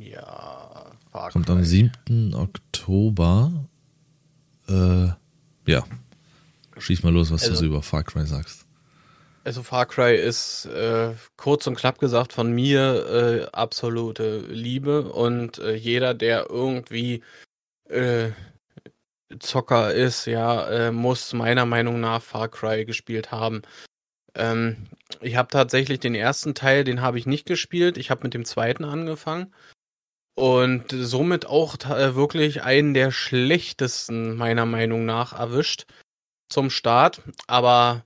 Ja, 0.00 0.90
Far 1.10 1.28
Cry. 1.28 1.32
Kommt 1.32 1.50
am 1.50 1.64
7. 1.64 2.34
Oktober. 2.34 3.68
Äh, 4.68 5.08
ja. 5.66 5.84
Schieß 6.78 7.02
mal 7.04 7.12
los, 7.12 7.30
was 7.30 7.42
also, 7.42 7.54
du 7.54 7.58
so 7.60 7.66
über 7.66 7.82
Far 7.82 8.02
Cry 8.02 8.26
sagst. 8.26 8.61
Also 9.44 9.62
Far 9.64 9.86
Cry 9.86 10.14
ist 10.14 10.66
äh, 10.66 11.14
kurz 11.36 11.66
und 11.66 11.74
knapp 11.74 11.98
gesagt 11.98 12.32
von 12.32 12.52
mir 12.52 13.06
äh, 13.06 13.56
absolute 13.56 14.38
Liebe 14.38 15.12
und 15.12 15.58
äh, 15.58 15.74
jeder, 15.74 16.14
der 16.14 16.48
irgendwie 16.48 17.22
äh, 17.88 18.30
Zocker 19.40 19.92
ist, 19.92 20.26
ja, 20.26 20.68
äh, 20.68 20.92
muss 20.92 21.32
meiner 21.32 21.66
Meinung 21.66 22.00
nach 22.00 22.22
Far 22.22 22.48
Cry 22.48 22.84
gespielt 22.84 23.32
haben. 23.32 23.62
Ähm, 24.34 24.88
ich 25.20 25.36
habe 25.36 25.48
tatsächlich 25.48 26.00
den 26.00 26.14
ersten 26.14 26.54
Teil, 26.54 26.84
den 26.84 27.02
habe 27.02 27.18
ich 27.18 27.26
nicht 27.26 27.46
gespielt. 27.46 27.98
Ich 27.98 28.10
habe 28.10 28.22
mit 28.24 28.34
dem 28.34 28.44
zweiten 28.44 28.84
angefangen 28.84 29.52
und 30.34 30.84
somit 30.90 31.46
auch 31.46 31.76
äh, 31.90 32.14
wirklich 32.14 32.62
einen 32.62 32.94
der 32.94 33.10
schlechtesten 33.10 34.36
meiner 34.36 34.66
Meinung 34.66 35.04
nach 35.04 35.32
erwischt 35.38 35.86
zum 36.48 36.70
Start. 36.70 37.22
Aber 37.48 38.04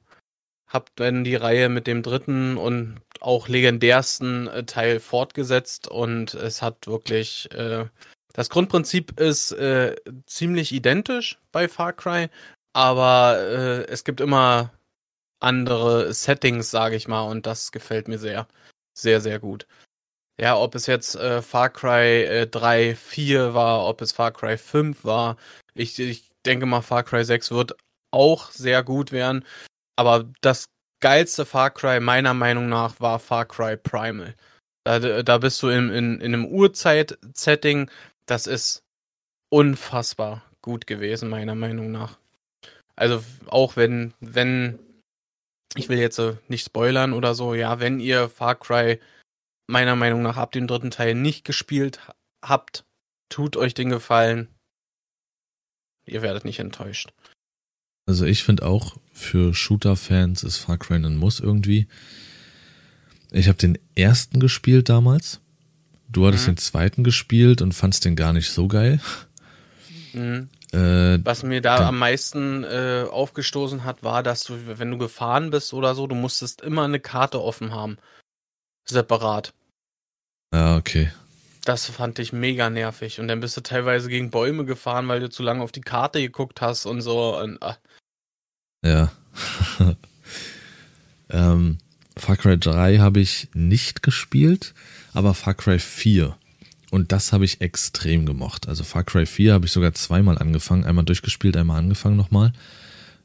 habe 0.66 0.87
dann 0.96 1.25
die 1.25 1.37
Reihe 1.37 1.68
mit 1.68 1.87
dem 1.87 2.02
dritten 2.02 2.56
und 2.56 3.00
auch 3.20 3.49
legendärsten 3.49 4.49
äh, 4.49 4.64
Teil 4.64 5.00
fortgesetzt 5.00 5.88
und 5.88 6.35
es 6.35 6.62
hat 6.62 6.87
wirklich 6.87 7.50
äh, 7.52 7.87
das 8.37 8.50
Grundprinzip 8.50 9.18
ist 9.18 9.52
äh, 9.52 9.96
ziemlich 10.26 10.73
identisch 10.73 11.38
bei 11.52 11.68
Far 11.68 11.94
Cry, 11.94 12.28
aber 12.75 13.38
äh, 13.40 13.87
es 13.87 14.04
gibt 14.04 14.20
immer 14.20 14.75
andere 15.40 16.12
Settings, 16.12 16.70
sage 16.70 16.96
ich 16.96 17.08
mal, 17.08 17.23
und 17.23 17.46
das 17.46 17.73
gefällt 17.73 18.08
mir 18.08 18.18
sehr, 18.18 18.46
sehr, 18.92 19.23
sehr 19.23 19.38
gut. 19.38 19.66
Ja, 20.38 20.58
ob 20.58 20.75
es 20.75 20.87
jetzt 20.87 21.14
äh, 21.16 21.40
Far 21.40 21.70
Cry 21.70 22.25
äh, 22.25 22.46
3, 22.46 22.94
4 22.94 23.54
war, 23.54 23.87
ob 23.87 24.02
es 24.02 24.12
Far 24.12 24.32
Cry 24.32 24.58
5 24.58 25.02
war, 25.04 25.38
ich, 25.73 25.99
ich 25.99 26.28
denke 26.44 26.66
mal, 26.66 26.82
Far 26.82 27.04
Cry 27.04 27.25
6 27.25 27.52
wird 27.52 27.75
auch 28.11 28.50
sehr 28.50 28.82
gut 28.82 29.12
werden, 29.12 29.46
aber 29.97 30.31
das 30.41 30.69
geilste 31.00 31.45
Far 31.45 31.71
Cry 31.71 32.00
meiner 32.00 32.35
Meinung 32.35 32.69
nach 32.69 33.00
war 33.00 33.19
Far 33.19 33.47
Cry 33.47 33.76
Primal. 33.76 34.35
Da, 34.85 35.23
da 35.23 35.38
bist 35.38 35.62
du 35.62 35.69
in, 35.69 35.91
in, 35.91 36.21
in 36.21 36.35
einem 36.35 36.47
Urzeit-Setting, 36.47 37.91
das 38.26 38.47
ist 38.47 38.85
unfassbar 39.49 40.45
gut 40.62 40.87
gewesen, 40.87 41.29
meiner 41.29 41.55
Meinung 41.55 41.91
nach. 41.91 42.19
Also 42.95 43.23
auch 43.47 43.76
wenn, 43.76 44.15
wenn, 44.21 44.79
ich 45.75 45.88
will 45.88 45.99
jetzt 45.99 46.21
nicht 46.49 46.65
spoilern 46.65 47.12
oder 47.12 47.35
so, 47.35 47.55
ja, 47.55 47.81
wenn 47.81 48.00
ihr 48.00 48.29
Far 48.29 48.55
Cry 48.55 49.00
meiner 49.67 49.97
Meinung 49.97 50.23
nach 50.23 50.37
ab 50.37 50.53
dem 50.53 50.67
dritten 50.67 50.91
Teil 50.91 51.15
nicht 51.15 51.45
gespielt 51.45 52.00
habt, 52.45 52.85
tut 53.29 53.57
euch 53.57 53.75
den 53.75 53.91
Gefallen. 53.91 54.49
Ihr 56.07 56.23
werdet 56.23 56.45
nicht 56.45 56.61
enttäuscht. 56.61 57.12
Also 58.06 58.25
ich 58.25 58.44
finde 58.44 58.64
auch, 58.64 58.96
für 59.12 59.52
Shooter-Fans 59.52 60.44
ist 60.44 60.58
Far 60.58 60.78
Cry 60.78 60.96
ein 60.96 61.16
Muss 61.16 61.40
irgendwie. 61.40 61.88
Ich 63.32 63.48
habe 63.48 63.58
den 63.58 63.78
ersten 63.96 64.40
gespielt 64.40 64.88
damals. 64.88 65.40
Du 66.08 66.26
hattest 66.26 66.46
mhm. 66.46 66.52
den 66.52 66.56
zweiten 66.58 67.04
gespielt 67.04 67.62
und 67.62 67.72
fandst 67.72 68.04
den 68.04 68.14
gar 68.14 68.32
nicht 68.32 68.50
so 68.50 68.68
geil. 68.68 69.00
Mhm. 70.12 70.48
Äh, 70.72 71.18
Was 71.25 71.42
mir 71.42 71.60
da 71.60 71.88
am 71.88 71.98
meisten 71.98 72.64
äh, 72.64 73.06
aufgestoßen 73.10 73.84
hat, 73.84 74.02
war, 74.02 74.22
dass 74.22 74.44
du, 74.44 74.54
wenn 74.78 74.90
du 74.90 74.98
gefahren 74.98 75.50
bist 75.50 75.72
oder 75.72 75.94
so, 75.94 76.06
du 76.06 76.14
musstest 76.14 76.60
immer 76.60 76.84
eine 76.84 77.00
Karte 77.00 77.42
offen 77.42 77.72
haben. 77.72 77.98
Separat. 78.84 79.52
Ja, 80.52 80.76
okay. 80.76 81.10
Das 81.64 81.86
fand 81.86 82.20
ich 82.20 82.32
mega 82.32 82.70
nervig. 82.70 83.18
Und 83.18 83.26
dann 83.26 83.40
bist 83.40 83.56
du 83.56 83.60
teilweise 83.60 84.08
gegen 84.08 84.30
Bäume 84.30 84.64
gefahren, 84.64 85.08
weil 85.08 85.18
du 85.18 85.28
zu 85.28 85.42
lange 85.42 85.62
auf 85.62 85.72
die 85.72 85.80
Karte 85.80 86.20
geguckt 86.20 86.60
hast 86.60 86.86
und 86.86 87.00
so. 87.00 87.36
Und, 87.38 87.60
ah. 87.62 87.76
Ja. 88.87 89.12
ähm, 91.31 91.78
Far 92.16 92.37
Cry 92.37 92.59
3 92.59 92.99
habe 92.99 93.21
ich 93.21 93.49
nicht 93.52 94.02
gespielt 94.02 94.75
aber 95.16 95.33
Far 95.33 95.55
Cry 95.55 95.78
4. 95.78 96.37
Und 96.90 97.11
das 97.11 97.33
habe 97.33 97.45
ich 97.45 97.62
extrem 97.62 98.26
gemocht. 98.26 98.69
Also 98.69 98.85
Far 98.85 99.02
Cry 99.02 99.25
4 99.25 99.55
habe 99.55 99.66
ich 99.66 99.73
sogar 99.73 99.95
zweimal 99.95 100.38
angefangen, 100.38 100.85
einmal 100.85 101.05
durchgespielt, 101.05 101.57
einmal 101.57 101.78
angefangen 101.78 102.16
nochmal. 102.16 102.52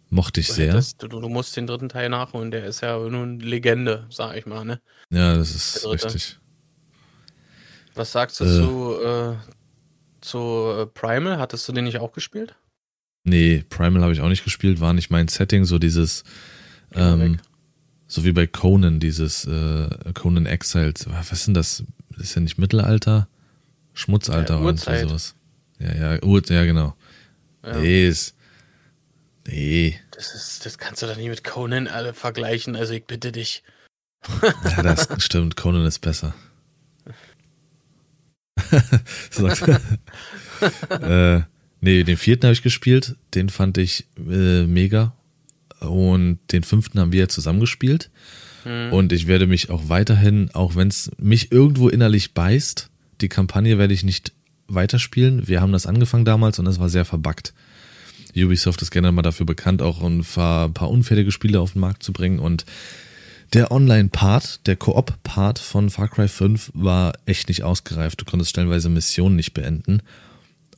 Mochte 0.09 0.39
ich 0.39 0.47
sehr. 0.51 0.73
Das, 0.73 0.97
du, 0.97 1.07
du, 1.07 1.29
musst 1.29 1.55
den 1.55 1.67
dritten 1.67 1.89
Teil 1.89 2.09
nachholen, 2.09 2.51
der 2.51 2.65
ist 2.65 2.81
ja 2.81 2.97
nun 2.97 3.39
Legende, 3.39 4.07
sag 4.09 4.35
ich 4.37 4.45
mal, 4.45 4.65
ne? 4.65 4.81
Ja, 5.09 5.35
das 5.35 5.53
ist 5.53 5.85
richtig. 5.85 6.37
Was 7.93 8.13
sagst 8.13 8.39
du 8.39 8.45
äh, 8.45 8.47
zu, 8.47 9.03
äh, 9.03 9.35
zu 10.21 10.39
äh, 10.79 10.85
Primal? 10.85 11.39
Hattest 11.39 11.67
du 11.67 11.73
den 11.73 11.83
nicht 11.83 11.99
auch 11.99 12.13
gespielt? 12.13 12.55
Nee, 13.23 13.63
Primal 13.69 14.01
habe 14.01 14.13
ich 14.13 14.21
auch 14.21 14.29
nicht 14.29 14.43
gespielt, 14.43 14.79
war 14.79 14.93
nicht 14.93 15.11
mein 15.11 15.27
Setting, 15.27 15.65
so 15.65 15.77
dieses 15.77 16.23
ähm, 16.93 17.39
so 18.07 18.25
wie 18.25 18.33
bei 18.33 18.47
Conan, 18.47 18.99
dieses 18.99 19.45
äh, 19.45 19.89
Conan 20.13 20.45
Exiles. 20.45 21.07
Was 21.09 21.31
ist 21.31 21.47
denn 21.47 21.53
das? 21.53 21.83
das? 22.09 22.23
Ist 22.23 22.35
ja 22.35 22.41
nicht 22.41 22.57
Mittelalter? 22.57 23.27
Schmutzalter 23.93 24.55
ja, 24.55 24.61
oder 24.61 24.75
sowas. 24.75 25.35
Ja, 25.79 25.93
ja, 25.93 26.23
Ur 26.23 26.41
ja, 26.49 26.65
genau. 26.65 26.95
Ja. 27.63 27.77
Nee, 27.77 28.07
ist. 28.07 28.35
Nee. 29.47 29.99
Das, 30.11 30.35
ist, 30.35 30.65
das 30.65 30.77
kannst 30.77 31.01
du 31.01 31.07
doch 31.07 31.15
nie 31.15 31.29
mit 31.29 31.43
Conan 31.43 31.87
alle 31.87 32.13
vergleichen, 32.13 32.75
also 32.75 32.93
ich 32.93 33.05
bitte 33.05 33.31
dich. 33.31 33.63
ja, 34.65 34.83
das 34.83 35.07
stimmt, 35.23 35.55
Conan 35.55 35.85
ist 35.85 35.99
besser. 35.99 36.35
äh, 40.89 41.41
nee, 41.81 42.03
den 42.03 42.17
vierten 42.17 42.43
habe 42.43 42.53
ich 42.53 42.63
gespielt, 42.63 43.15
den 43.33 43.49
fand 43.49 43.77
ich 43.77 44.05
äh, 44.17 44.63
mega. 44.63 45.13
Und 45.79 46.39
den 46.51 46.63
fünften 46.63 46.99
haben 46.99 47.11
wir 47.11 47.27
zusammengespielt. 47.27 48.09
Mhm. 48.65 48.93
Und 48.93 49.13
ich 49.13 49.27
werde 49.27 49.47
mich 49.47 49.69
auch 49.69 49.89
weiterhin, 49.89 50.49
auch 50.53 50.75
wenn 50.75 50.87
es 50.87 51.11
mich 51.17 51.51
irgendwo 51.51 51.89
innerlich 51.89 52.33
beißt, 52.33 52.89
die 53.21 53.29
Kampagne 53.29 53.77
werde 53.77 53.93
ich 53.93 54.03
nicht 54.03 54.31
weiterspielen. 54.67 55.47
Wir 55.47 55.61
haben 55.61 55.71
das 55.71 55.85
angefangen 55.85 56.25
damals 56.25 56.59
und 56.59 56.67
es 56.67 56.79
war 56.79 56.89
sehr 56.89 57.05
verbuggt. 57.05 57.53
Ubisoft 58.35 58.81
ist 58.81 58.91
gerne 58.91 59.11
mal 59.11 59.21
dafür 59.21 59.45
bekannt, 59.45 59.81
auch 59.81 60.01
ein 60.01 60.23
paar, 60.23 60.69
paar 60.69 60.89
unfertige 60.89 61.31
Spiele 61.31 61.59
auf 61.59 61.73
den 61.73 61.81
Markt 61.81 62.03
zu 62.03 62.13
bringen. 62.13 62.39
Und 62.39 62.65
der 63.53 63.71
Online-Part, 63.71 64.65
der 64.67 64.77
Koop-Part 64.77 65.59
von 65.59 65.89
Far 65.89 66.07
Cry 66.07 66.27
5 66.27 66.71
war 66.73 67.13
echt 67.25 67.49
nicht 67.49 67.63
ausgereift. 67.63 68.21
Du 68.21 68.25
konntest 68.25 68.51
stellenweise 68.51 68.87
Missionen 68.87 69.35
nicht 69.35 69.53
beenden. 69.53 70.01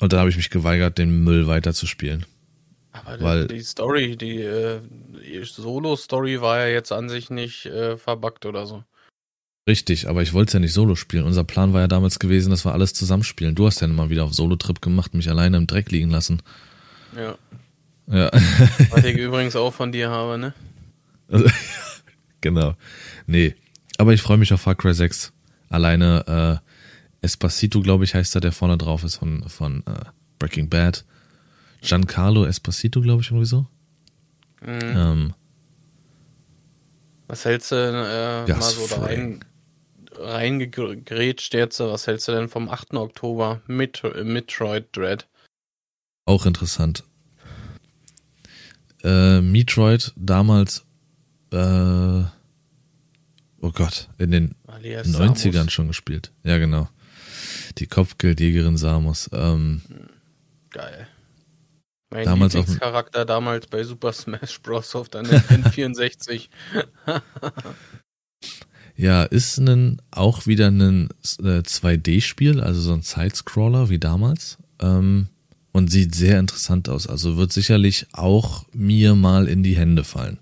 Und 0.04 0.12
da 0.12 0.20
habe 0.20 0.30
ich 0.30 0.36
mich 0.36 0.50
geweigert, 0.50 0.98
den 0.98 1.24
Müll 1.24 1.48
weiterzuspielen. 1.48 2.26
Aber 2.92 3.22
Weil, 3.22 3.48
die 3.48 3.62
Story, 3.62 4.18
die, 4.18 4.42
äh, 4.42 4.82
die 5.26 5.42
Solo-Story 5.46 6.42
war 6.42 6.60
ja 6.60 6.68
jetzt 6.68 6.92
an 6.92 7.08
sich 7.08 7.30
nicht 7.30 7.68
äh, 7.68 7.96
verbuggt 7.96 8.46
oder 8.46 8.66
so. 8.66 8.84
Richtig, 9.66 10.10
aber 10.10 10.22
ich 10.22 10.34
wollte 10.34 10.50
es 10.50 10.54
ja 10.56 10.60
nicht 10.60 10.74
solo 10.74 10.96
spielen. 10.96 11.24
Unser 11.24 11.46
Plan 11.46 11.72
war 11.72 11.80
ja 11.80 11.88
damals 11.88 12.20
gewesen, 12.20 12.50
dass 12.50 12.66
wir 12.66 12.74
alles 12.74 12.94
zusammenspielen. 12.94 13.56
Du 13.56 13.66
hast 13.66 13.80
ja 13.80 13.88
immer 13.88 14.10
wieder 14.10 14.26
auf 14.26 14.34
Solo-Trip 14.34 14.82
gemacht, 14.82 15.14
mich 15.14 15.30
alleine 15.30 15.56
im 15.56 15.68
Dreck 15.68 15.90
liegen 15.90 16.10
lassen. 16.10 16.42
Ja. 17.16 17.38
Ja. 18.08 18.30
Was 18.90 19.06
ich 19.06 19.16
übrigens 19.18 19.56
auch 19.56 19.74
von 19.74 19.94
dir 19.94 20.10
habe, 20.10 20.38
ne? 20.38 20.54
Also, 21.30 21.46
genau. 22.42 22.76
Nee. 23.26 23.56
Aber 23.98 24.12
ich 24.12 24.22
freue 24.22 24.38
mich 24.38 24.52
auf 24.52 24.60
Far 24.60 24.76
Cry 24.76 24.94
6. 24.94 25.32
Alleine 25.70 26.62
äh, 26.62 26.70
Espacito, 27.24 27.82
glaube 27.82 28.04
ich, 28.04 28.14
heißt 28.14 28.36
er, 28.36 28.42
der 28.42 28.52
vorne 28.52 28.78
drauf 28.78 29.04
ist 29.04 29.16
von, 29.16 29.48
von 29.50 29.84
äh, 29.88 30.06
Breaking 30.40 30.70
Bad. 30.70 31.04
Giancarlo 31.82 32.46
Espacito, 32.46 33.02
glaube 33.02 33.24
ich, 33.24 33.30
irgendwie 33.30 33.46
so. 33.48 33.66
Mhm. 34.62 34.80
Ähm, 34.96 35.34
Was 37.28 37.46
hältst 37.46 37.72
du 37.72 37.76
äh, 37.76 38.48
Ja, 38.50 38.56
mal 38.56 38.62
so 38.62 38.88
da 38.88 39.02
rein, 39.02 39.44
reingegrätscht 40.18 41.54
jetzt? 41.54 41.80
Was 41.80 42.08
hältst 42.08 42.28
du 42.28 42.32
denn 42.34 42.50
vom 42.50 42.70
8. 42.70 42.94
Oktober 42.94 43.62
mit 43.68 44.02
Metroid 44.24 44.86
Dread? 44.96 45.26
auch 46.26 46.46
interessant. 46.46 47.04
Äh, 49.04 49.42
Metroid 49.42 50.14
damals, 50.16 50.86
äh, 51.52 51.58
oh 51.58 52.24
Gott, 53.74 54.08
in 54.18 54.32
den 54.32 54.56
Alias 54.66 55.08
90ern 55.08 55.52
Samus. 55.54 55.74
schon 55.74 55.88
gespielt. 55.90 56.32
Ja, 56.46 56.58
genau. 56.60 56.88
Die 57.78 57.88
Kopfgeldjägerin 57.88 58.78
Samus. 58.78 59.30
Ähm, 59.34 59.82
Geil. 60.70 61.08
Mein 62.14 62.26
Damals 62.26 62.56
auf 62.56 62.68
Lieblingscharakter 62.68 63.26
damals 63.26 63.66
bei 63.68 63.84
Super 63.84 64.14
Smash 64.14 64.62
Bros. 64.62 64.96
auf 64.96 65.10
der 65.10 65.24
N64. 65.24 66.50
ja, 68.96 69.24
ist 69.24 69.58
ein, 69.58 70.00
auch 70.12 70.46
wieder 70.46 70.68
ein 70.68 71.10
äh, 71.40 71.62
2D-Spiel, 71.62 72.62
also 72.62 72.82
so 72.82 72.94
ein 72.94 73.02
Sidescroller 73.02 73.90
wie 73.90 73.98
damals. 73.98 74.60
Ähm, 74.80 75.30
und 75.72 75.92
sieht 75.92 76.14
sehr 76.14 76.40
interessant 76.40 76.88
aus. 76.88 77.08
Also 77.08 77.38
wird 77.38 77.52
sicherlich 77.52 78.06
auch 78.14 78.66
mir 78.74 79.16
mal 79.16 79.48
in 79.48 79.64
die 79.64 79.76
Hände 79.76 80.04
fallen. 80.04 80.38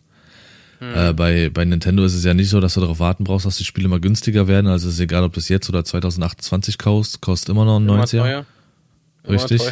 Hm. 0.81 0.95
Äh, 0.95 1.13
bei, 1.13 1.49
bei 1.49 1.63
Nintendo 1.63 2.03
ist 2.03 2.15
es 2.15 2.23
ja 2.23 2.33
nicht 2.33 2.49
so, 2.49 2.59
dass 2.59 2.73
du 2.73 2.81
darauf 2.81 2.99
warten 2.99 3.23
brauchst, 3.23 3.45
dass 3.45 3.57
die 3.57 3.65
Spiele 3.65 3.87
mal 3.87 3.99
günstiger 3.99 4.47
werden. 4.47 4.65
Also 4.65 4.87
es 4.87 4.95
ist 4.95 4.99
egal, 4.99 5.23
ob 5.23 5.33
das 5.33 5.47
jetzt 5.47 5.69
oder 5.69 5.85
2028 5.85 6.79
kostet, 6.79 7.21
kostet 7.21 7.49
immer 7.49 7.65
noch 7.65 7.79
ein 7.79 7.87
Immer 7.87 8.03
90er. 8.03 8.21
teuer. 8.21 8.45
Immer 9.23 9.33
Richtig. 9.33 9.61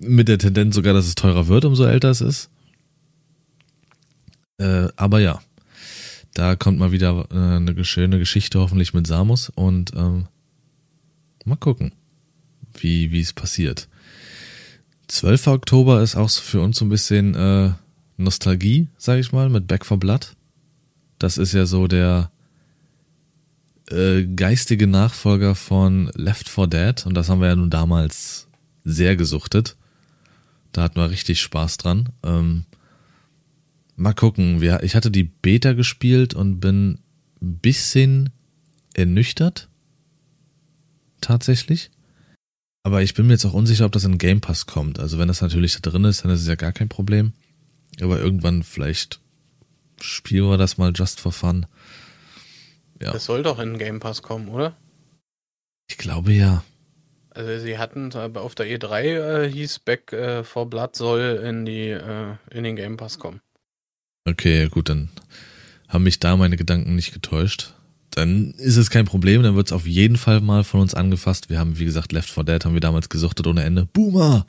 Mit 0.00 0.28
der 0.28 0.36
Tendenz 0.36 0.74
sogar, 0.74 0.92
dass 0.92 1.06
es 1.06 1.14
teurer 1.14 1.48
wird, 1.48 1.64
umso 1.64 1.86
älter 1.86 2.10
es 2.10 2.20
ist. 2.20 2.50
Äh, 4.58 4.88
aber 4.96 5.20
ja, 5.20 5.40
da 6.34 6.54
kommt 6.54 6.78
mal 6.78 6.92
wieder 6.92 7.26
äh, 7.30 7.56
eine 7.56 7.84
schöne 7.86 8.18
Geschichte 8.18 8.60
hoffentlich 8.60 8.92
mit 8.92 9.06
Samus 9.06 9.50
und 9.54 9.94
ähm, 9.96 10.26
mal 11.46 11.56
gucken, 11.56 11.92
wie 12.78 13.12
wie 13.12 13.20
es 13.20 13.32
passiert. 13.32 13.88
12. 15.08 15.46
Oktober 15.46 16.02
ist 16.02 16.16
auch 16.16 16.28
für 16.28 16.60
uns 16.60 16.76
so 16.76 16.84
ein 16.84 16.90
bisschen 16.90 17.34
äh, 17.34 17.70
Nostalgie, 18.16 18.88
sag 18.96 19.18
ich 19.18 19.32
mal, 19.32 19.48
mit 19.48 19.66
Back 19.66 19.84
for 19.84 19.98
Blood. 19.98 20.34
Das 21.18 21.38
ist 21.38 21.52
ja 21.52 21.66
so 21.66 21.86
der 21.86 22.30
äh, 23.90 24.24
geistige 24.24 24.86
Nachfolger 24.86 25.54
von 25.54 26.10
Left 26.14 26.48
4 26.48 26.66
Dead 26.66 27.06
und 27.06 27.14
das 27.14 27.28
haben 27.28 27.40
wir 27.40 27.48
ja 27.48 27.56
nun 27.56 27.70
damals 27.70 28.48
sehr 28.84 29.16
gesuchtet. 29.16 29.76
Da 30.72 30.82
hatten 30.82 30.96
wir 30.96 31.10
richtig 31.10 31.40
Spaß 31.40 31.78
dran. 31.78 32.10
Ähm, 32.22 32.64
mal 33.96 34.12
gucken. 34.12 34.60
Wir, 34.60 34.82
ich 34.82 34.94
hatte 34.94 35.10
die 35.10 35.24
Beta 35.24 35.72
gespielt 35.72 36.34
und 36.34 36.60
bin 36.60 36.98
ein 37.40 37.58
bisschen 37.58 38.30
ernüchtert. 38.94 39.68
Tatsächlich. 41.20 41.90
Aber 42.82 43.02
ich 43.02 43.14
bin 43.14 43.26
mir 43.26 43.32
jetzt 43.32 43.44
auch 43.44 43.54
unsicher, 43.54 43.86
ob 43.86 43.92
das 43.92 44.04
in 44.04 44.18
Game 44.18 44.40
Pass 44.40 44.66
kommt. 44.66 45.00
Also 45.00 45.18
wenn 45.18 45.28
das 45.28 45.40
natürlich 45.40 45.80
da 45.80 45.90
drin 45.90 46.04
ist, 46.04 46.24
dann 46.24 46.30
ist 46.30 46.42
es 46.42 46.46
ja 46.46 46.54
gar 46.54 46.72
kein 46.72 46.88
Problem. 46.88 47.32
Aber 48.00 48.18
irgendwann 48.18 48.62
vielleicht 48.62 49.20
spielen 50.00 50.48
wir 50.48 50.58
das 50.58 50.78
mal 50.78 50.92
just 50.94 51.20
for 51.20 51.32
fun. 51.32 51.66
Ja. 53.00 53.12
Das 53.12 53.24
soll 53.24 53.42
doch 53.42 53.58
in 53.58 53.70
den 53.70 53.78
Game 53.78 54.00
Pass 54.00 54.22
kommen, 54.22 54.48
oder? 54.48 54.76
Ich 55.88 55.98
glaube 55.98 56.32
ja. 56.32 56.64
Also 57.30 57.58
sie 57.58 57.76
hatten 57.76 58.12
aber 58.14 58.40
auf 58.40 58.54
der 58.54 58.66
E3 58.66 59.02
äh, 59.44 59.52
hieß 59.52 59.80
Back 59.80 60.12
äh, 60.12 60.42
for 60.42 60.68
Blood 60.68 60.96
soll 60.96 61.42
in 61.44 61.66
die 61.66 61.90
äh, 61.90 62.36
in 62.50 62.64
den 62.64 62.76
Game 62.76 62.96
Pass 62.96 63.18
kommen. 63.18 63.40
Okay, 64.26 64.68
gut, 64.68 64.88
dann 64.88 65.10
haben 65.88 66.04
mich 66.04 66.18
da 66.18 66.36
meine 66.36 66.56
Gedanken 66.56 66.96
nicht 66.96 67.12
getäuscht. 67.12 67.74
Dann 68.10 68.52
ist 68.52 68.78
es 68.78 68.88
kein 68.88 69.04
Problem, 69.04 69.42
dann 69.42 69.56
wird 69.56 69.66
es 69.66 69.72
auf 69.72 69.86
jeden 69.86 70.16
Fall 70.16 70.40
mal 70.40 70.64
von 70.64 70.80
uns 70.80 70.94
angefasst. 70.94 71.50
Wir 71.50 71.58
haben, 71.58 71.78
wie 71.78 71.84
gesagt, 71.84 72.12
Left 72.12 72.30
4 72.30 72.44
Dead 72.44 72.64
haben 72.64 72.72
wir 72.72 72.80
damals 72.80 73.10
gesuchtet 73.10 73.46
ohne 73.46 73.62
Ende. 73.62 73.84
Boomer! 73.84 74.46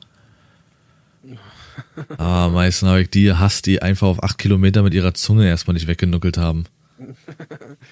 Ah, 2.17 2.49
meistens 2.49 2.89
habe 2.89 3.01
ich 3.01 3.09
die 3.09 3.33
hasst, 3.33 3.65
die 3.65 3.81
einfach 3.81 4.07
auf 4.07 4.23
acht 4.23 4.37
Kilometer 4.37 4.83
mit 4.83 4.93
ihrer 4.93 5.13
Zunge 5.13 5.47
erstmal 5.47 5.73
nicht 5.73 5.87
weggenuckelt 5.87 6.37
haben. 6.37 6.65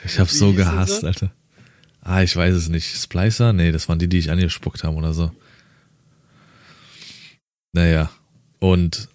Ich 0.06 0.20
hab's 0.20 0.34
Wie 0.34 0.38
so 0.38 0.54
gehasst, 0.54 1.02
sie? 1.02 1.08
Alter. 1.08 1.32
Ah, 2.02 2.22
ich 2.22 2.36
weiß 2.36 2.54
es 2.54 2.70
nicht. 2.70 2.96
Splicer? 2.96 3.54
Nee, 3.54 3.72
das 3.72 3.90
waren 3.90 4.00
die, 4.00 4.08
die 4.08 4.20
ich 4.20 4.32
angespuckt 4.32 4.84
haben 4.84 4.96
oder 4.96 5.14
so. 5.14 5.32
Naja. 7.74 8.10
Und 8.60 9.10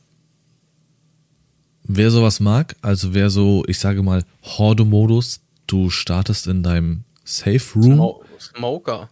wer 1.85 2.11
sowas 2.11 2.40
mag, 2.40 2.76
also 2.83 3.14
wer 3.14 3.30
so, 3.30 3.64
ich 3.66 3.78
sage 3.78 4.02
mal, 4.02 4.24
Horde-Modus, 4.42 5.40
du 5.66 5.90
startest 5.90 6.46
in 6.46 6.62
deinem 6.62 7.04
Safe 7.24 7.62
Room. 7.74 7.94
Smo 7.94 8.24
Smoker. 8.38 9.09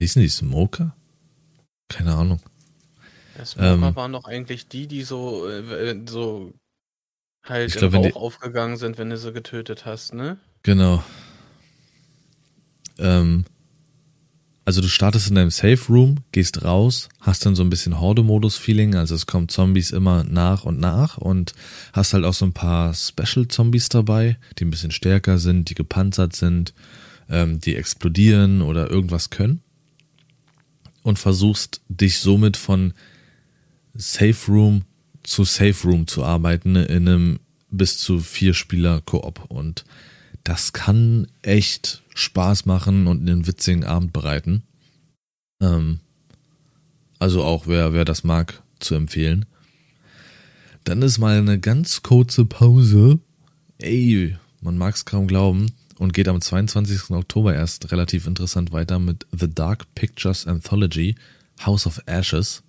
Hießen 0.00 0.22
die 0.22 0.28
Smoker? 0.28 0.94
Keine 1.88 2.14
Ahnung. 2.14 2.40
Smoker 3.44 3.88
Ähm. 3.88 3.96
waren 3.96 4.12
doch 4.12 4.24
eigentlich 4.24 4.68
die, 4.68 4.86
die 4.86 5.02
so 5.02 5.48
äh, 5.48 5.90
äh, 5.90 6.00
so 6.08 6.52
halt 7.44 7.72
glaub, 7.72 7.94
Rauch 7.94 8.02
die- 8.06 8.14
aufgegangen 8.14 8.76
sind, 8.76 8.98
wenn 8.98 9.10
du 9.10 9.16
sie 9.18 9.32
getötet 9.32 9.84
hast, 9.86 10.14
ne? 10.14 10.38
Genau. 10.62 11.02
Ähm, 12.98 13.44
also 14.66 14.82
du 14.82 14.88
startest 14.88 15.28
in 15.28 15.34
deinem 15.34 15.50
Safe 15.50 15.80
Room, 15.88 16.18
gehst 16.32 16.62
raus, 16.64 17.08
hast 17.20 17.44
dann 17.46 17.56
so 17.56 17.62
ein 17.64 17.70
bisschen 17.70 17.98
Horde-Modus-Feeling, 17.98 18.94
also 18.94 19.14
es 19.14 19.26
kommen 19.26 19.48
Zombies 19.48 19.90
immer 19.90 20.22
nach 20.24 20.64
und 20.64 20.78
nach 20.78 21.16
und 21.16 21.54
hast 21.92 22.12
halt 22.12 22.24
auch 22.24 22.34
so 22.34 22.44
ein 22.44 22.52
paar 22.52 22.94
Special-Zombies 22.94 23.88
dabei, 23.88 24.36
die 24.58 24.64
ein 24.66 24.70
bisschen 24.70 24.92
stärker 24.92 25.38
sind, 25.38 25.70
die 25.70 25.74
gepanzert 25.74 26.36
sind, 26.36 26.72
ähm, 27.28 27.60
die 27.60 27.74
explodieren 27.74 28.60
oder 28.62 28.90
irgendwas 28.90 29.30
können. 29.30 29.62
Und 31.02 31.18
versuchst 31.18 31.80
dich 31.88 32.20
somit 32.20 32.58
von 32.58 32.92
Safe 34.00 34.36
Room 34.48 34.82
zu 35.22 35.44
Safe 35.44 35.76
Room 35.84 36.06
zu 36.06 36.24
arbeiten 36.24 36.76
in 36.76 37.08
einem 37.08 37.40
bis 37.70 37.98
zu 37.98 38.18
vier 38.18 38.54
Spieler 38.54 39.00
Koop 39.00 39.44
und 39.48 39.84
das 40.44 40.72
kann 40.72 41.26
echt 41.42 42.02
Spaß 42.14 42.66
machen 42.66 43.06
und 43.06 43.20
einen 43.20 43.46
witzigen 43.46 43.84
Abend 43.84 44.12
bereiten. 44.12 44.62
Ähm, 45.60 46.00
also 47.18 47.44
auch 47.44 47.66
wer, 47.66 47.92
wer 47.92 48.04
das 48.04 48.24
mag, 48.24 48.62
zu 48.78 48.94
empfehlen. 48.94 49.44
Dann 50.84 51.02
ist 51.02 51.18
mal 51.18 51.38
eine 51.38 51.60
ganz 51.60 52.02
kurze 52.02 52.46
Pause. 52.46 53.20
Ey, 53.78 54.36
man 54.62 54.78
mag 54.78 54.94
es 54.94 55.04
kaum 55.04 55.26
glauben. 55.26 55.72
Und 55.98 56.14
geht 56.14 56.28
am 56.28 56.40
22. 56.40 57.10
Oktober 57.10 57.54
erst 57.54 57.92
relativ 57.92 58.26
interessant 58.26 58.72
weiter 58.72 58.98
mit 58.98 59.26
The 59.38 59.52
Dark 59.52 59.94
Pictures 59.94 60.46
Anthology 60.46 61.14
House 61.60 61.86
of 61.86 62.00
Ashes. 62.06 62.62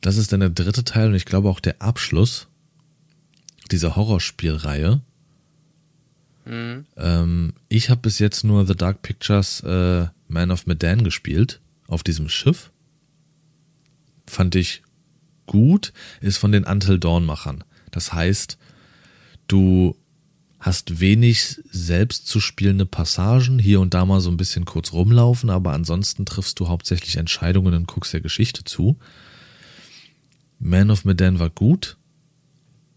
Das 0.00 0.16
ist 0.16 0.32
dann 0.32 0.40
der 0.40 0.50
dritte 0.50 0.84
Teil 0.84 1.08
und 1.08 1.14
ich 1.14 1.26
glaube 1.26 1.48
auch 1.48 1.60
der 1.60 1.82
Abschluss 1.82 2.48
dieser 3.70 3.96
Horrorspielreihe. 3.96 5.00
Mhm. 6.46 6.86
Ähm, 6.96 7.52
ich 7.68 7.90
habe 7.90 8.00
bis 8.00 8.18
jetzt 8.18 8.44
nur 8.44 8.66
The 8.66 8.74
Dark 8.74 9.02
Pictures 9.02 9.60
äh, 9.60 10.06
Man 10.28 10.50
of 10.50 10.66
Medan 10.66 11.04
gespielt 11.04 11.60
auf 11.86 12.02
diesem 12.02 12.28
Schiff. 12.28 12.70
Fand 14.26 14.54
ich 14.54 14.82
gut, 15.46 15.92
ist 16.20 16.38
von 16.38 16.52
den 16.52 16.64
Until 16.64 16.98
Dawn 16.98 17.26
Machern. 17.26 17.64
Das 17.90 18.12
heißt, 18.12 18.56
du 19.48 19.96
hast 20.60 21.00
wenig 21.00 21.60
selbst 21.70 22.26
zu 22.26 22.38
spielende 22.38 22.86
Passagen, 22.86 23.58
hier 23.58 23.80
und 23.80 23.94
da 23.94 24.04
mal 24.04 24.20
so 24.20 24.30
ein 24.30 24.36
bisschen 24.36 24.66
kurz 24.66 24.92
rumlaufen, 24.92 25.50
aber 25.50 25.72
ansonsten 25.72 26.26
triffst 26.26 26.60
du 26.60 26.68
hauptsächlich 26.68 27.16
Entscheidungen 27.16 27.74
und 27.74 27.88
guckst 27.88 28.12
der 28.12 28.20
Geschichte 28.20 28.62
zu. 28.64 28.98
Man 30.60 30.90
of 30.90 31.04
Medan 31.04 31.38
war 31.38 31.50
gut, 31.50 31.96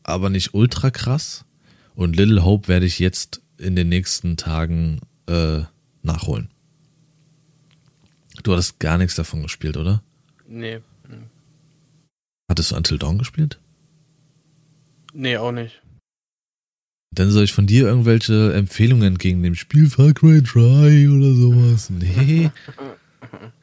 aber 0.04 0.30
nicht 0.30 0.54
ultra 0.54 0.92
krass. 0.92 1.46
Und 1.96 2.16
Little 2.16 2.44
Hope 2.44 2.68
werde 2.68 2.86
ich 2.86 3.00
jetzt 3.00 3.42
in 3.58 3.76
den 3.76 3.90
nächsten 3.90 4.36
Tagen 4.36 5.00
äh, 5.28 5.62
nachholen. 6.02 6.50
Du 8.44 8.52
hattest 8.52 8.80
gar 8.80 8.98
nichts 8.98 9.16
davon 9.16 9.44
gespielt, 9.44 9.78
oder? 9.78 10.04
Nee. 10.48 10.82
Hattest 12.50 12.72
du 12.72 12.76
Until 12.76 12.98
Dawn 12.98 13.18
gespielt? 13.18 13.58
Nee, 15.14 15.38
auch 15.38 15.52
nicht. 15.52 15.82
Dann 17.12 17.30
soll 17.30 17.44
ich 17.44 17.54
von 17.54 17.68
dir 17.68 17.88
irgendwelche 17.88 18.54
Empfehlungen 18.54 19.18
gegen 19.18 19.44
dem 19.44 19.56
Spiel 19.56 19.90
Far 19.90 20.14
Cry 20.14 20.42
3 20.42 21.10
oder 21.10 21.34
sowas? 21.36 21.90
Nee. 21.90 22.52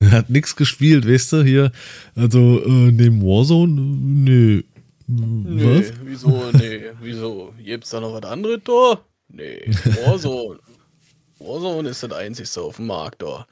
er 0.00 0.10
hat 0.10 0.30
nix 0.30 0.56
gespielt, 0.56 1.06
weißt 1.08 1.32
du, 1.32 1.42
hier. 1.42 1.72
Also, 2.14 2.62
äh, 2.64 2.92
neben 2.92 3.22
Warzone, 3.22 3.72
nee. 3.72 4.64
Nee, 5.06 5.90
wieso, 6.02 6.50
nee, 6.52 6.90
wieso? 7.00 7.54
Gibt's 7.58 7.90
da 7.90 8.00
noch 8.00 8.12
was 8.12 8.24
anderes 8.30 8.60
da? 8.64 9.00
Nee, 9.28 9.62
Warzone. 10.04 10.60
Warzone 11.38 11.88
ist 11.88 12.02
das 12.02 12.12
einzigste 12.12 12.60
auf 12.60 12.76
dem 12.76 12.88
Markt 12.88 13.22
da. 13.22 13.46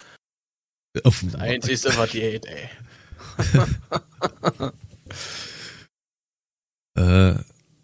Auf 1.04 1.24
Das 1.24 1.34
einzigste, 1.36 1.96
was 1.96 2.10
geht, 2.10 2.46
ey. 2.46 2.68
äh, 6.98 7.34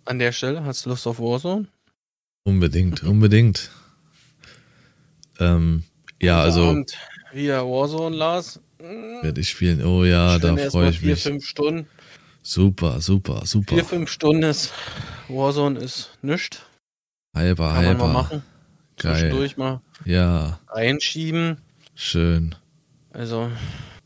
An 0.05 0.19
der 0.19 0.33
Stelle, 0.33 0.65
hast 0.65 0.85
du 0.85 0.91
Lust 0.91 1.07
auf 1.07 1.19
Warzone? 1.19 1.67
unbedingt, 2.45 3.03
unbedingt. 3.05 3.71
Ähm, 5.39 5.85
ja, 6.21 6.43
also 6.43 6.69
Abend 6.69 6.99
wieder 7.33 7.65
Warzone, 7.65 8.17
Lars. 8.17 8.61
Hm, 8.81 9.23
werde 9.23 9.41
ich 9.41 9.51
spielen. 9.51 9.85
Oh 9.85 10.05
ja, 10.05 10.39
da 10.39 10.53
mir 10.53 10.63
erst 10.63 10.73
freue 10.73 10.91
ich 10.91 10.99
vier, 11.01 11.11
mich. 11.13 11.23
fünf 11.23 11.45
Stunden. 11.47 11.87
Super, 12.43 13.01
super, 13.01 13.43
super. 13.47 13.75
Vier, 13.77 13.85
fünf 13.85 14.11
Stunden 14.11 14.43
ist 14.43 14.73
Warzone 15.29 15.79
ist 15.79 16.11
nichts. 16.23 16.59
Halber, 17.35 17.73
Kann 17.73 17.85
man 17.85 17.97
mal 17.97 18.05
halber. 18.07 18.13
machen. 18.13 18.43
Geil. 18.99 19.15
Zwischendurch 19.15 19.57
mal 19.57 19.81
Ja, 20.05 20.59
reinschieben. 20.69 21.59
schön. 21.95 22.55
Also 23.13 23.51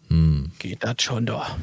Hm. 0.08 0.52
geht 0.58 0.84
das 0.84 0.96
schon 1.02 1.26
da. 1.26 1.56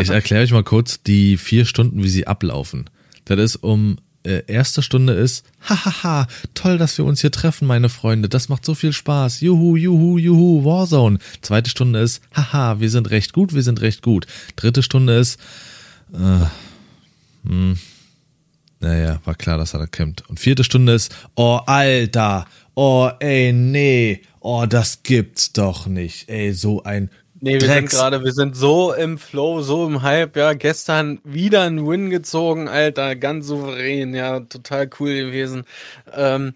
Ich 0.00 0.08
erkläre 0.10 0.42
euch 0.44 0.52
mal 0.52 0.62
kurz 0.64 1.02
die 1.02 1.36
vier 1.36 1.64
Stunden, 1.66 2.02
wie 2.02 2.08
sie 2.08 2.26
ablaufen. 2.26 2.88
Das 3.24 3.38
ist 3.40 3.56
um 3.56 3.98
äh, 4.24 4.42
erste 4.46 4.82
Stunde 4.82 5.12
ist, 5.12 5.44
hahaha, 5.68 6.26
toll, 6.54 6.78
dass 6.78 6.98
wir 6.98 7.04
uns 7.04 7.20
hier 7.20 7.30
treffen, 7.30 7.66
meine 7.66 7.88
Freunde. 7.88 8.28
Das 8.28 8.48
macht 8.48 8.64
so 8.64 8.74
viel 8.74 8.92
Spaß. 8.92 9.40
Juhu, 9.40 9.76
juhu, 9.76 10.18
juhu, 10.18 10.64
Warzone. 10.64 11.18
Zweite 11.42 11.70
Stunde 11.70 12.00
ist, 12.00 12.22
haha, 12.34 12.80
wir 12.80 12.90
sind 12.90 13.10
recht 13.10 13.32
gut, 13.32 13.54
wir 13.54 13.62
sind 13.62 13.80
recht 13.80 14.02
gut. 14.02 14.26
Dritte 14.56 14.82
Stunde 14.82 15.18
ist, 15.18 15.38
äh, 16.12 16.46
hm, 17.46 17.78
naja, 18.80 19.20
war 19.24 19.34
klar, 19.34 19.58
dass 19.58 19.74
er 19.74 19.80
da 19.80 19.86
kämpft. 19.86 20.28
Und 20.28 20.40
vierte 20.40 20.64
Stunde 20.64 20.94
ist, 20.94 21.14
oh, 21.36 21.60
Alter, 21.66 22.46
oh, 22.74 23.10
ey, 23.20 23.52
nee, 23.52 24.22
oh, 24.40 24.66
das 24.66 25.02
gibt's 25.02 25.52
doch 25.52 25.86
nicht. 25.86 26.28
Ey, 26.28 26.52
so 26.52 26.82
ein 26.82 27.10
Nee, 27.44 27.60
wir 27.60 27.60
sind 27.60 27.70
Drecks- 27.70 27.94
gerade, 27.94 28.24
wir 28.24 28.32
sind 28.32 28.56
so 28.56 28.94
im 28.94 29.18
Flow, 29.18 29.60
so 29.60 29.86
im 29.86 30.00
Hype, 30.00 30.34
ja. 30.34 30.54
Gestern 30.54 31.20
wieder 31.24 31.64
ein 31.64 31.86
Win 31.86 32.08
gezogen, 32.08 32.68
Alter, 32.68 33.16
ganz 33.16 33.46
souverän, 33.46 34.14
ja, 34.14 34.40
total 34.40 34.88
cool 34.98 35.14
gewesen. 35.14 35.64
Ähm, 36.10 36.54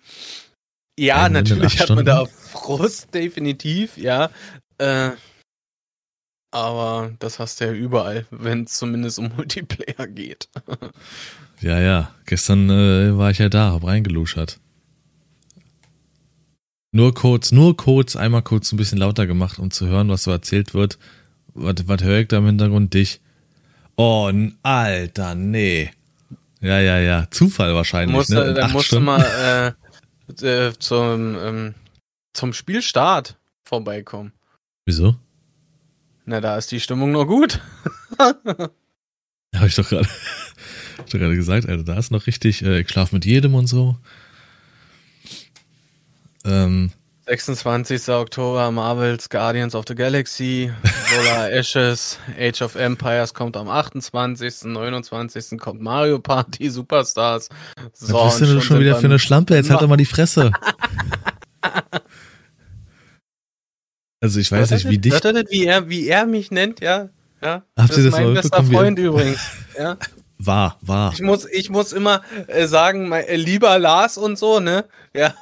ja, 0.99 1.27
in 1.27 1.35
natürlich 1.35 1.79
hat 1.79 1.91
man 1.91 2.07
da? 2.07 2.25
Frust, 2.25 3.13
definitiv, 3.13 3.99
ja. 3.99 4.31
Äh, 4.79 5.11
aber 6.53 7.13
das 7.19 7.39
hast 7.39 7.61
du 7.61 7.67
ja 7.67 7.73
überall, 7.73 8.25
wenn 8.31 8.65
es 8.65 8.79
zumindest 8.79 9.19
um 9.19 9.31
Multiplayer 9.37 10.07
geht. 10.07 10.49
Ja, 11.61 11.79
ja. 11.81 12.15
Gestern 12.25 12.71
äh, 12.71 13.19
war 13.19 13.31
ich 13.31 13.39
ja 13.39 13.51
da, 13.51 13.73
hab 13.73 13.85
reingeluschert. 13.85 14.59
Nur 16.93 17.15
kurz, 17.15 17.53
nur 17.53 17.77
kurz, 17.77 18.17
einmal 18.17 18.43
kurz 18.43 18.73
ein 18.73 18.77
bisschen 18.79 18.99
lauter 18.99 19.27
gemacht, 19.27 19.59
um 19.59 19.71
zu 19.71 19.87
hören, 19.87 20.09
was 20.09 20.23
so 20.23 20.31
erzählt 20.31 20.73
wird. 20.75 20.99
Was, 21.55 21.75
was 21.87 22.03
höre 22.03 22.21
ich 22.21 22.29
da 22.29 22.39
im 22.39 22.47
Hintergrund? 22.47 22.95
Dich. 22.95 23.21
Oh, 23.97 24.31
Alter, 24.63 25.35
nee. 25.35 25.91
Ja, 26.61 26.81
ja, 26.81 26.99
ja. 26.99 27.27
Zufall 27.31 27.75
wahrscheinlich, 27.75 28.17
musst, 28.17 28.31
ne? 28.31 28.55
du- 28.55 28.63
acht 28.65 28.73
musst 28.73 28.87
du 28.93 28.97
Stunden. 28.97 29.05
mal 29.05 29.75
äh, 30.43 30.45
äh, 30.69 30.73
zum, 30.79 31.37
ähm, 31.37 31.75
zum 32.33 32.53
Spielstart 32.53 33.37
vorbeikommen. 33.65 34.33
Wieso? 34.87 35.17
Na, 36.25 36.41
da 36.41 36.57
ist 36.57 36.71
die 36.73 36.81
Stimmung 36.81 37.13
noch 37.13 37.27
gut. 37.27 37.61
Habe 38.19 39.67
ich 39.67 39.75
doch 39.75 39.89
gerade 39.89 40.09
hab 40.99 41.07
ich 41.07 41.13
doch 41.13 41.19
gerade 41.19 41.37
gesagt, 41.37 41.69
Alter, 41.69 41.85
da 41.85 41.99
ist 41.99 42.11
noch 42.11 42.27
richtig, 42.27 42.63
äh, 42.63 42.81
ich 42.81 42.89
schlaf 42.89 43.13
mit 43.13 43.25
jedem 43.25 43.55
und 43.55 43.67
so. 43.67 43.97
Ähm, 46.49 46.91
26. 47.27 48.09
Oktober, 48.09 48.71
Marvels 48.71 49.29
Guardians 49.29 49.75
of 49.75 49.85
the 49.87 49.95
Galaxy, 49.95 50.73
Solar 51.11 51.51
Ashes, 51.53 52.19
Age 52.39 52.63
of 52.63 52.75
Empires 52.75 53.35
kommt 53.35 53.57
am 53.57 53.69
28. 53.69 54.65
29. 54.65 55.59
kommt 55.59 55.83
Mario 55.83 56.19
Party 56.21 56.71
Superstars. 56.71 57.51
So, 57.93 58.15
was 58.15 58.39
bist 58.39 58.51
denn 58.51 58.57
du 58.57 58.63
schon 58.63 58.81
wieder 58.81 58.97
für 58.97 59.07
eine 59.07 59.19
Schlampe? 59.19 59.55
Jetzt 59.57 59.69
halt 59.69 59.83
doch 59.83 59.89
mal 59.89 59.97
die 59.97 60.07
Fresse. 60.07 60.53
Also 64.21 64.41
ich 64.41 64.51
weiß 64.51 64.71
Hört 64.71 64.71
nicht, 64.73 64.91
wie 64.91 64.99
dich. 64.99 65.13
Hört 65.13 65.25
ihr 65.27 65.33
das, 65.33 65.45
wie 65.53 65.65
er, 65.65 65.89
wie 65.89 66.09
er 66.09 66.27
mich 66.27 66.51
nennt, 66.51 66.81
ja? 66.81 67.09
Ja. 67.41 67.63
Habt 67.77 67.91
das 67.91 67.99
ihr 67.99 67.99
ist 67.99 68.05
das 68.07 68.13
mein 68.15 68.25
mal 68.25 68.35
bester 68.35 68.57
er- 68.57 68.65
Freund 68.65 68.99
übrigens. 68.99 69.41
Ja. 69.79 69.97
War, 70.41 70.77
war. 70.83 71.13
Ich 71.13 71.21
muss, 71.21 71.47
ich 71.47 71.69
muss 71.69 71.93
immer 71.93 72.23
äh, 72.47 72.69
sagen, 72.69 73.09
mein, 73.09 73.25
äh, 73.25 73.35
lieber 73.35 73.77
Lars 73.79 74.17
und 74.19 74.39
so, 74.39 74.61
ne? 74.61 74.85
Ja. 75.13 75.35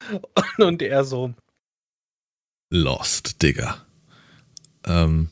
Und, 0.58 0.82
er 0.82 1.04
so. 1.04 1.34
Lost, 2.70 3.42
Digga. 3.42 3.78
Ähm, 4.84 5.28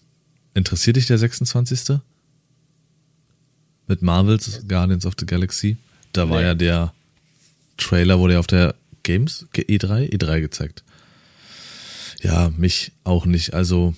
interessiert 0.54 0.96
dich 0.96 1.06
der 1.06 1.18
26.? 1.18 1.98
Mit 3.86 4.00
Marvels 4.02 4.62
Guardians 4.68 5.04
of 5.06 5.14
the 5.18 5.26
Galaxy? 5.26 5.76
Da 6.12 6.28
war 6.30 6.40
Nee. 6.40 6.46
ja 6.46 6.54
der 6.54 6.94
Trailer, 7.76 8.18
wurde 8.18 8.34
ja 8.34 8.38
auf 8.38 8.46
der 8.46 8.74
Games 9.02 9.46
Ge- 9.52 9.64
E3? 9.66 10.10
E3 10.12 10.40
gezeigt. 10.40 10.84
Ja, 12.20 12.50
mich 12.56 12.92
auch 13.04 13.26
nicht. 13.26 13.52
Also 13.54 13.94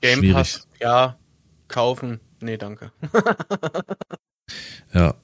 Game 0.00 0.20
schwierig. 0.20 0.34
Pass, 0.36 0.66
ja, 0.80 1.16
kaufen. 1.68 2.20
Nee, 2.40 2.56
danke. 2.56 2.92
Ja. 4.94 5.14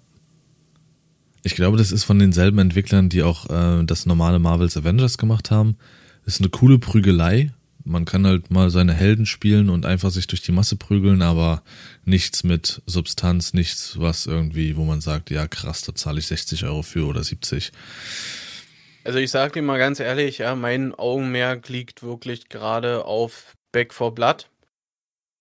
Ich 1.43 1.55
glaube, 1.55 1.77
das 1.77 1.91
ist 1.91 2.05
von 2.05 2.19
denselben 2.19 2.59
Entwicklern, 2.59 3.09
die 3.09 3.23
auch 3.23 3.51
äh, 3.51 3.85
das 3.85 4.07
normale 4.07 4.39
Marvels 4.39 4.77
Avengers 4.77 5.19
gemacht 5.19 5.51
haben. 5.51 5.77
Ist 6.25 6.41
eine 6.41 6.51
coole 6.51 6.79
Prügelei. 6.79 7.51
Man 7.85 8.05
kann 8.05 8.27
halt 8.27 8.53
mal 8.53 8.71
seine 8.71 8.95
Helden 8.95 9.27
spielen 9.27 9.69
und 9.69 9.85
einfach 9.85 10.11
sich 10.11 10.29
durch 10.29 10.43
die 10.43 10.53
Masse 10.53 10.77
prügeln, 10.77 11.21
aber 11.21 11.63
nichts 12.05 12.45
mit 12.45 12.81
Substanz, 12.87 13.55
nichts, 13.55 13.99
was 13.99 14.27
irgendwie, 14.27 14.77
wo 14.77 14.85
man 14.85 15.01
sagt, 15.01 15.31
ja 15.31 15.49
krass, 15.49 15.83
da 15.83 15.93
zahle 15.93 16.21
ich 16.21 16.29
60 16.29 16.65
Euro 16.65 16.83
für 16.83 17.07
oder 17.07 17.25
70. 17.25 17.73
Also 19.03 19.19
ich 19.19 19.33
sag 19.33 19.55
dir 19.55 19.63
mal 19.63 19.79
ganz 19.79 19.99
ehrlich, 19.99 20.39
ja, 20.39 20.55
mein 20.55 20.95
Augenmerk 20.95 21.69
liegt 21.69 22.05
wirklich 22.05 22.49
gerade 22.49 23.05
auf 23.05 23.57
Back 23.73 23.93
for 23.93 24.15
Blood. 24.15 24.49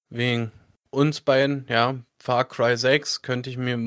Wegen 0.10 0.52
uns 0.90 1.22
beiden, 1.22 1.66
ja, 1.70 2.00
Far 2.22 2.46
Cry 2.46 2.78
6 2.78 3.24
könnte 3.24 3.50
ich 3.50 3.58
mir, 3.58 3.80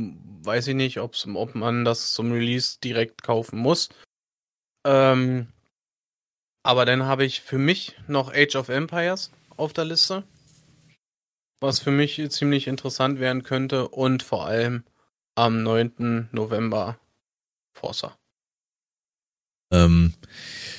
weiß 0.42 0.66
ich 0.66 0.74
nicht, 0.74 0.98
ob 0.98 1.14
man 1.54 1.84
das 1.84 2.14
zum 2.14 2.32
Release 2.32 2.80
direkt 2.82 3.22
kaufen 3.22 3.60
muss. 3.60 3.90
Ähm, 4.84 5.52
aber 6.64 6.84
dann 6.84 7.04
habe 7.04 7.24
ich 7.24 7.42
für 7.42 7.58
mich 7.58 7.96
noch 8.08 8.34
Age 8.34 8.56
of 8.56 8.70
Empires 8.70 9.30
auf 9.56 9.72
der 9.72 9.84
Liste. 9.84 10.24
Was 11.60 11.78
für 11.78 11.92
mich 11.92 12.20
ziemlich 12.30 12.66
interessant 12.66 13.20
werden 13.20 13.44
könnte 13.44 13.88
und 13.88 14.24
vor 14.24 14.46
allem 14.46 14.82
am 15.36 15.62
9. 15.62 16.28
November 16.32 16.98
Forza. 17.72 18.16
Ähm, 19.74 20.14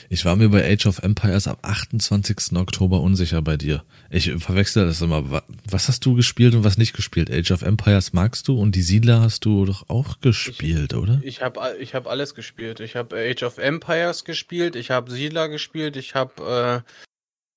ich 0.10 0.24
war 0.24 0.36
mir 0.36 0.50
bei 0.50 0.64
Age 0.72 0.86
of 0.86 1.00
Empires 1.00 1.48
am 1.48 1.58
28. 1.64 2.54
Oktober 2.58 3.02
unsicher 3.02 3.42
bei 3.42 3.58
dir. 3.58 3.84
Ich 4.12 4.32
verwechsel 4.38 4.86
das 4.86 5.02
immer. 5.02 5.32
Wa- 5.32 5.44
Was 5.70 5.88
hast 5.88 6.06
du 6.06 6.14
gespielt 6.14 6.54
und 6.54 6.64
was 6.64 6.78
nicht 6.78 6.94
gespielt? 6.96 7.32
Age 7.32 7.52
of 7.52 7.64
Empires 7.64 8.14
magst 8.14 8.48
du 8.48 8.60
und 8.60 8.76
die 8.76 8.84
Siedler 8.84 9.22
hast 9.22 9.46
du 9.46 9.66
doch 9.66 9.90
auch 9.90 10.20
gespielt, 10.22 10.94
oder? 10.94 11.20
Ich 11.24 11.42
habe 11.42 11.76
ich 11.80 11.96
hab 11.96 12.06
alles 12.08 12.36
gespielt. 12.36 12.80
Ich 12.80 12.96
habe 12.96 13.16
Age 13.18 13.44
of 13.44 13.58
Empires 13.58 14.24
gespielt, 14.26 14.76
ich 14.76 14.92
habe 14.92 15.12
Siedler 15.12 15.50
gespielt, 15.50 15.96
ich 15.98 16.14
habe 16.14 16.84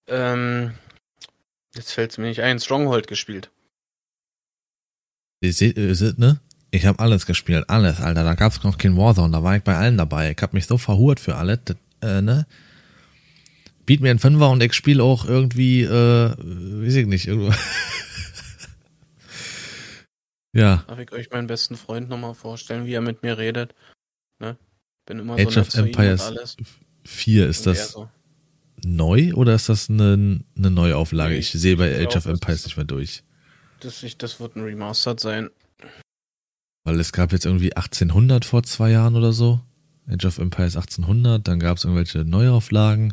äh, 0.09 0.13
ähm, 0.15 0.73
jetzt 1.77 1.93
fällt 1.93 2.13
es 2.13 2.19
mir 2.19 2.27
nicht 2.29 2.41
ein, 2.43 2.59
Stronghold 2.59 3.07
gespielt. 3.07 3.51
Ihr 5.41 5.53
seht, 5.53 5.77
ne? 6.19 6.41
Ich 6.71 6.85
habe 6.87 6.99
alles 6.99 7.25
gespielt, 7.27 7.65
alles, 7.69 8.01
Alter. 8.01 8.25
Da 8.25 8.35
gab's 8.35 8.63
noch 8.63 8.77
kein 8.77 8.97
Warzone, 8.97 9.33
da 9.33 9.43
war 9.43 9.57
ich 9.57 9.63
bei 9.63 9.77
allen 9.77 9.97
dabei. 9.97 10.31
Ich 10.33 10.43
hab 10.43 10.53
mich 10.53 10.67
so 10.67 10.77
verhurt 10.79 11.19
für 11.21 11.37
alle, 11.37 11.59
äh, 12.03 12.21
ne? 12.21 12.47
Biet 13.87 14.03
mir 14.03 14.11
einen 14.11 14.19
Fünfer 14.19 14.51
und 14.51 14.63
ich 14.63 14.75
spiele 14.75 15.03
auch 15.03 15.25
irgendwie, 15.25 15.83
äh, 15.83 15.89
weiß 16.37 16.95
ich 16.95 17.07
nicht, 17.07 17.27
irgendwo. 17.27 17.55
ja, 20.53 20.85
Darf 20.87 20.99
ich 20.99 21.11
euch 21.13 21.31
meinen 21.31 21.47
besten 21.47 21.77
Freund 21.77 22.09
nochmal 22.11 22.35
vorstellen, 22.35 22.85
wie 22.85 22.93
er 22.93 23.01
mit 23.01 23.23
mir 23.23 23.39
redet? 23.39 23.75
Ne? 24.41 24.57
Bin 25.07 25.19
immer 25.21 25.35
Age 25.35 25.55
so 25.55 25.61
of 25.61 25.75
Empires 25.75 26.21
alles. 26.23 26.57
vier, 27.05 27.47
ist 27.49 27.67
Und 27.67 27.77
das 27.77 27.93
so. 27.93 28.11
neu 28.85 29.33
oder 29.33 29.55
ist 29.55 29.71
das 29.71 29.89
eine, 29.89 30.41
eine 30.57 30.71
Neuauflage? 30.71 31.33
Nee, 31.33 31.39
Ich 31.41 31.51
sehe 31.53 31.77
bei 31.79 31.91
ich 31.91 31.97
Age 32.07 32.13
glaub, 32.13 32.27
of 32.27 32.33
Empires 32.33 32.65
nicht 32.67 32.77
mehr 32.77 32.85
durch. 32.85 33.23
Das, 33.81 34.03
ich, 34.03 34.19
das 34.19 34.39
wird 34.39 34.57
ein 34.57 34.65
Remastered 34.65 35.19
sein. 35.21 35.49
Weil 36.89 37.01
es 37.01 37.13
gab 37.13 37.33
jetzt 37.33 37.45
irgendwie 37.45 37.77
1800 37.77 38.47
vor 38.47 38.63
zwei 38.63 38.91
Jahren 38.93 39.15
oder 39.15 39.35
so. 39.35 39.61
Age 40.11 40.25
of 40.25 40.39
Empires 40.39 40.75
1800, 40.75 41.47
dann 41.47 41.61
gab 41.61 41.77
es 41.77 41.85
irgendwelche 41.85 42.21
Neuauflagen. 42.25 43.13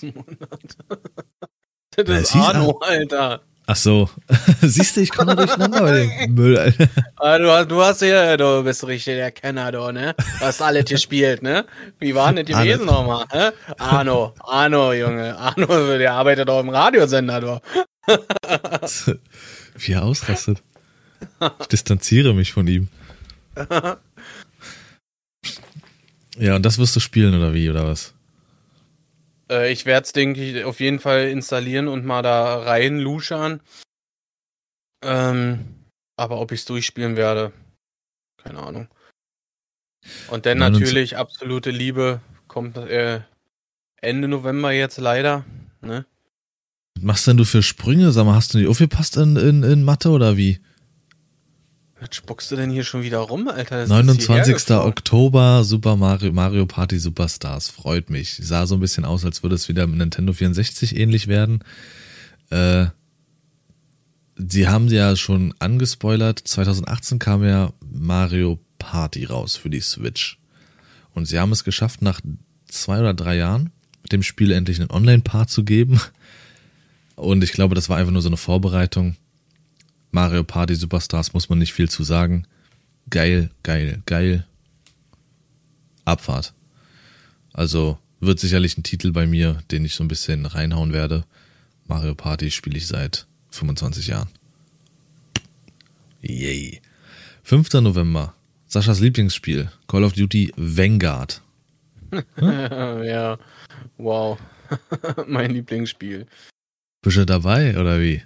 Das 1.96 2.08
Ja, 2.08 2.14
ist 2.16 2.32
hieß 2.32 2.42
Arno, 2.42 2.78
Alter. 2.80 3.42
Ach 3.66 3.76
so. 3.76 4.08
Siehst 4.62 4.96
du, 4.96 5.00
ich 5.02 5.10
komme 5.10 5.34
durcheinander 5.36 5.80
bei 5.80 5.92
dem 6.22 6.34
Müll, 6.34 6.56
Alter. 6.56 6.88
Ah, 7.16 7.36
du, 7.38 7.50
hast- 7.50 7.70
du 7.70 7.82
hast 7.82 7.98
hier, 8.02 8.36
du 8.38 8.62
bist 8.64 8.86
richtig 8.86 9.16
der 9.16 9.30
Kenner, 9.32 9.70
du, 9.72 9.90
ne? 9.92 10.14
Du 10.16 10.46
hast 10.46 10.62
alles 10.62 10.84
gespielt, 10.86 11.42
ne? 11.42 11.66
Wie 11.98 12.14
war 12.14 12.32
denn 12.32 12.46
das 12.46 12.56
Alles. 12.56 12.74
gewesen 12.78 12.86
nochmal, 12.86 13.26
hä? 13.32 13.50
Arno, 13.78 14.32
Arno, 14.40 14.92
Junge. 14.94 15.36
Arno, 15.36 15.66
der 15.98 16.14
arbeitet 16.14 16.48
doch 16.48 16.60
im 16.60 16.70
Radiosender, 16.70 17.40
du. 17.40 17.60
Wie 19.76 19.92
er 19.92 20.04
ausrastet. 20.04 20.62
Ich 21.60 21.66
distanziere 21.66 22.34
mich 22.34 22.52
von 22.52 22.66
ihm. 22.66 22.88
Ja, 26.38 26.56
und 26.56 26.64
das 26.64 26.78
wirst 26.78 26.96
du 26.96 27.00
spielen, 27.00 27.34
oder 27.34 27.52
wie, 27.52 27.68
oder 27.68 27.86
was? 27.86 28.14
Äh, 29.50 29.70
ich 29.72 29.84
werde 29.84 30.04
es, 30.04 30.12
denke 30.12 30.42
ich, 30.42 30.64
auf 30.64 30.80
jeden 30.80 30.98
Fall 30.98 31.28
installieren 31.28 31.88
und 31.88 32.04
mal 32.04 32.22
da 32.22 32.62
rein 32.62 32.98
luschern. 32.98 33.60
Ähm, 35.04 35.84
aber 36.16 36.40
ob 36.40 36.52
ich 36.52 36.60
es 36.60 36.66
durchspielen 36.66 37.16
werde, 37.16 37.52
keine 38.42 38.60
Ahnung. 38.60 38.88
Und 40.28 40.46
dann 40.46 40.58
29 40.58 40.80
natürlich 40.80 41.16
absolute 41.16 41.70
Liebe 41.70 42.20
kommt 42.48 42.76
äh, 42.76 43.20
Ende 44.00 44.28
November 44.28 44.72
jetzt 44.72 44.98
leider. 44.98 45.44
Ne? 45.80 46.06
Was 46.94 47.04
machst 47.04 47.26
denn 47.26 47.36
du 47.36 47.44
für 47.44 47.62
Sprünge? 47.62 48.10
Sag 48.12 48.24
mal, 48.24 48.34
hast 48.34 48.54
du 48.54 48.58
nicht 48.58 48.68
aufgepasst 48.68 49.16
in, 49.16 49.36
in, 49.36 49.62
in 49.62 49.84
Mathe 49.84 50.10
oder 50.10 50.36
wie? 50.36 50.60
Was 52.02 52.16
spuckst 52.16 52.50
du 52.50 52.56
denn 52.56 52.68
hier 52.68 52.82
schon 52.82 53.02
wieder 53.02 53.18
rum, 53.18 53.46
Alter? 53.46 53.76
Das 53.76 53.84
ist 53.84 53.90
hierher 53.94 54.04
29. 54.04 54.54
geflogen. 54.54 54.88
Oktober, 54.88 55.62
Super 55.62 55.94
Mario, 55.94 56.32
Mario 56.32 56.66
Party 56.66 56.98
Superstars. 56.98 57.68
Freut 57.68 58.10
mich. 58.10 58.40
Sah 58.42 58.66
so 58.66 58.74
ein 58.74 58.80
bisschen 58.80 59.04
aus, 59.04 59.24
als 59.24 59.44
würde 59.44 59.54
es 59.54 59.68
wieder 59.68 59.86
mit 59.86 59.98
Nintendo 59.98 60.32
64 60.32 60.96
ähnlich 60.96 61.28
werden. 61.28 61.62
Äh, 62.50 62.86
sie 64.36 64.66
haben 64.66 64.88
ja 64.88 65.14
schon 65.14 65.54
angespoilert. 65.60 66.40
2018 66.40 67.20
kam 67.20 67.44
ja 67.44 67.72
Mario 67.88 68.58
Party 68.80 69.24
raus 69.24 69.54
für 69.54 69.70
die 69.70 69.80
Switch. 69.80 70.40
Und 71.14 71.26
sie 71.26 71.38
haben 71.38 71.52
es 71.52 71.62
geschafft, 71.62 72.02
nach 72.02 72.20
zwei 72.66 72.98
oder 72.98 73.14
drei 73.14 73.36
Jahren 73.36 73.70
dem 74.10 74.24
Spiel 74.24 74.50
endlich 74.50 74.80
einen 74.80 74.90
Online-Part 74.90 75.50
zu 75.50 75.62
geben. 75.62 76.00
Und 77.14 77.44
ich 77.44 77.52
glaube, 77.52 77.76
das 77.76 77.88
war 77.88 77.98
einfach 77.98 78.12
nur 78.12 78.22
so 78.22 78.28
eine 78.28 78.36
Vorbereitung. 78.36 79.14
Mario 80.12 80.44
Party 80.44 80.74
Superstars 80.74 81.32
muss 81.32 81.48
man 81.48 81.58
nicht 81.58 81.72
viel 81.72 81.88
zu 81.88 82.04
sagen. 82.04 82.46
Geil, 83.10 83.50
geil, 83.62 84.02
geil. 84.06 84.46
Abfahrt. 86.04 86.52
Also 87.52 87.98
wird 88.20 88.38
sicherlich 88.38 88.76
ein 88.76 88.82
Titel 88.82 89.10
bei 89.10 89.26
mir, 89.26 89.62
den 89.70 89.84
ich 89.84 89.94
so 89.94 90.04
ein 90.04 90.08
bisschen 90.08 90.46
reinhauen 90.46 90.92
werde. 90.92 91.24
Mario 91.86 92.14
Party 92.14 92.50
spiele 92.50 92.76
ich 92.76 92.86
seit 92.86 93.26
25 93.50 94.08
Jahren. 94.08 94.28
Yay. 96.20 96.80
5. 97.42 97.72
November. 97.74 98.34
Saschas 98.68 99.00
Lieblingsspiel. 99.00 99.70
Call 99.88 100.04
of 100.04 100.12
Duty 100.12 100.52
Vanguard. 100.56 101.40
ja, 102.40 103.38
wow. 103.96 104.38
mein 105.26 105.50
Lieblingsspiel. 105.50 106.26
Bist 107.02 107.16
du 107.16 107.26
dabei 107.26 107.78
oder 107.78 108.00
wie? 108.00 108.22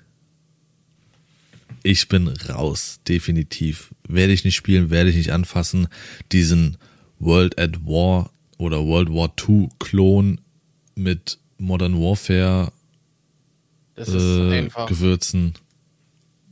Ich 1.87 2.09
bin 2.09 2.27
raus, 2.27 2.99
definitiv. 3.07 3.95
Werde 4.09 4.33
ich 4.33 4.45
nicht 4.45 4.57
spielen, 4.57 4.91
werde 4.91 5.09
ich 5.09 5.15
nicht 5.15 5.31
anfassen. 5.31 5.87
Diesen 6.33 6.79
World 7.21 7.61
at 7.61 7.87
War 7.87 8.31
oder 8.59 8.85
World 8.85 9.09
War 9.11 9.33
II 9.49 9.69
Klon 9.79 10.41
mit 10.97 11.39
Modern 11.59 11.95
Warfare 11.95 12.73
Das 13.95 14.09
ist 14.09 14.21
äh, 14.21 14.59
einfach. 14.59 14.89
Gewürzen. 14.89 15.55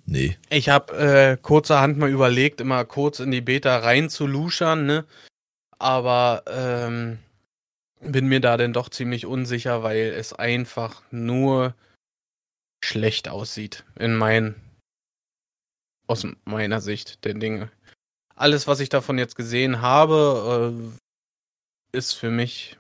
Nee. 0.07 0.37
Ich 0.51 0.68
habe 0.68 0.97
äh, 0.97 1.37
kurzerhand 1.37 1.99
mal 1.99 2.11
überlegt, 2.11 2.61
immer 2.61 2.85
kurz 2.85 3.18
in 3.18 3.33
die 3.33 3.40
Beta 3.40 3.79
rein 3.79 4.11
zu 4.11 4.29
luschern, 4.29 4.87
ne? 4.87 5.05
Aber 5.81 6.44
ähm, 6.47 7.18
bin 8.01 8.29
mir 8.29 8.38
da 8.38 8.57
denn 8.57 8.73
doch 8.73 8.88
ziemlich 8.88 9.27
unsicher, 9.27 9.83
weil 9.83 10.14
es 10.16 10.33
einfach 10.33 11.03
nur 11.11 11.75
schlecht 12.85 13.29
aussieht 13.29 13.83
in 13.99 14.14
mein 14.14 14.55
aus 16.06 16.26
meiner 16.44 16.80
Sicht 16.80 17.24
der 17.24 17.34
Dinge. 17.34 17.70
Alles, 18.34 18.66
was 18.66 18.80
ich 18.80 18.88
davon 18.88 19.18
jetzt 19.18 19.36
gesehen 19.36 19.80
habe, 19.80 20.74
äh, 21.92 21.96
ist 21.96 22.12
für 22.14 22.30
mich 22.30 22.76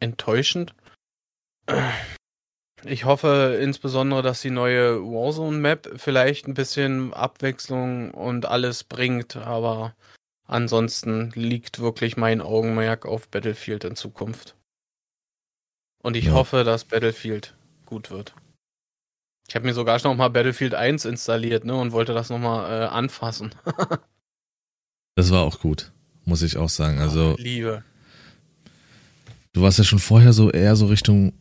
enttäuschend. 0.00 0.74
Ich 2.84 3.04
hoffe 3.04 3.58
insbesondere, 3.60 4.22
dass 4.22 4.40
die 4.40 4.50
neue 4.50 5.02
Warzone-Map 5.02 5.90
vielleicht 5.96 6.48
ein 6.48 6.54
bisschen 6.54 7.12
Abwechslung 7.12 8.10
und 8.12 8.46
alles 8.46 8.84
bringt, 8.84 9.36
aber 9.36 9.94
ansonsten 10.46 11.30
liegt 11.34 11.80
wirklich 11.80 12.16
mein 12.16 12.40
Augenmerk 12.40 13.04
auf 13.04 13.28
Battlefield 13.28 13.84
in 13.84 13.96
Zukunft. 13.96 14.56
Und 16.02 16.16
ich 16.16 16.26
Ja. 16.26 16.32
hoffe, 16.32 16.64
dass 16.64 16.86
Battlefield 16.86 17.54
gut 17.84 18.10
wird. 18.10 18.34
Ich 19.50 19.56
habe 19.56 19.66
mir 19.66 19.74
sogar 19.74 19.98
schon 19.98 20.16
mal 20.16 20.28
Battlefield 20.28 20.76
1 20.76 21.04
installiert, 21.06 21.64
ne, 21.64 21.74
und 21.74 21.90
wollte 21.90 22.14
das 22.14 22.30
noch 22.30 22.38
mal 22.38 22.84
äh, 22.84 22.86
anfassen. 22.86 23.50
Das 25.16 25.32
war 25.32 25.42
auch 25.42 25.58
gut, 25.58 25.90
muss 26.24 26.40
ich 26.40 26.56
auch 26.56 26.70
sagen. 26.70 26.98
Also, 26.98 27.36
Liebe. 27.36 27.82
du 29.52 29.60
warst 29.60 29.76
ja 29.76 29.84
schon 29.84 29.98
vorher 29.98 30.32
so 30.32 30.50
eher 30.50 30.74
so 30.76 30.86
Richtung, 30.86 31.34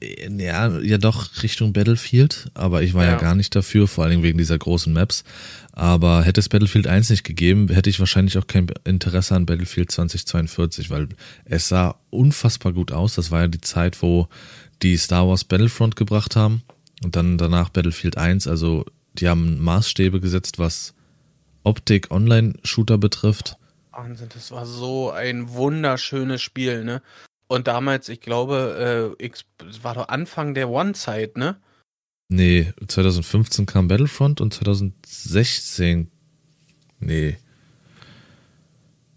äh, 0.00 0.30
ja, 0.30 0.78
ja 0.78 0.96
doch 0.96 1.42
Richtung 1.42 1.74
Battlefield, 1.74 2.48
aber 2.54 2.82
ich 2.82 2.94
war 2.94 3.04
ja. 3.04 3.10
Ja. 3.10 3.18
gar 3.18 3.34
nicht 3.34 3.54
dafür, 3.54 3.86
vor 3.86 4.04
allen 4.04 4.12
Dingen 4.12 4.22
wegen 4.22 4.38
dieser 4.38 4.56
großen 4.56 4.92
Maps. 4.92 5.24
Aber 5.72 6.22
hätte 6.22 6.40
es 6.40 6.48
Battlefield 6.48 6.86
1 6.86 7.10
nicht 7.10 7.24
gegeben, 7.24 7.68
hätte 7.68 7.90
ich 7.90 7.98
wahrscheinlich 7.98 8.38
auch 8.38 8.46
kein 8.46 8.68
Interesse 8.84 9.34
an 9.34 9.44
Battlefield 9.44 9.90
2042, 9.90 10.88
weil 10.88 11.08
es 11.44 11.68
sah 11.68 11.96
unfassbar 12.08 12.72
gut 12.72 12.92
aus. 12.92 13.16
Das 13.16 13.30
war 13.30 13.42
ja 13.42 13.48
die 13.48 13.60
Zeit, 13.60 14.00
wo 14.00 14.28
die 14.80 14.96
Star 14.96 15.28
Wars 15.28 15.44
Battlefront 15.44 15.96
gebracht 15.96 16.34
haben 16.34 16.62
und 17.02 17.16
dann 17.16 17.38
danach 17.38 17.70
Battlefield 17.70 18.16
1. 18.16 18.46
Also 18.46 18.84
die 19.14 19.28
haben 19.28 19.60
Maßstäbe 19.62 20.20
gesetzt, 20.20 20.58
was 20.58 20.94
Optik 21.62 22.10
Online-Shooter 22.10 22.98
betrifft. 22.98 23.56
Wahnsinn, 23.92 24.28
das 24.32 24.50
war 24.50 24.66
so 24.66 25.10
ein 25.10 25.50
wunderschönes 25.50 26.40
Spiel, 26.40 26.84
ne? 26.84 27.02
Und 27.48 27.66
damals, 27.66 28.08
ich 28.08 28.20
glaube, 28.20 29.16
äh, 29.20 29.30
war 29.82 29.94
doch 29.94 30.08
Anfang 30.08 30.54
der 30.54 30.70
One-Zeit, 30.70 31.36
ne? 31.36 31.56
Nee, 32.28 32.72
2015 32.86 33.66
kam 33.66 33.88
Battlefront 33.88 34.40
und 34.40 34.54
2016. 34.54 36.08
Nee. 37.00 37.36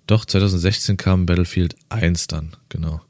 Doch, 0.08 0.26
2016 0.26 0.98
kam 0.98 1.28
Battlefield 1.28 1.76
1 1.90 2.28
dann, 2.28 2.58
genau. 2.70 3.02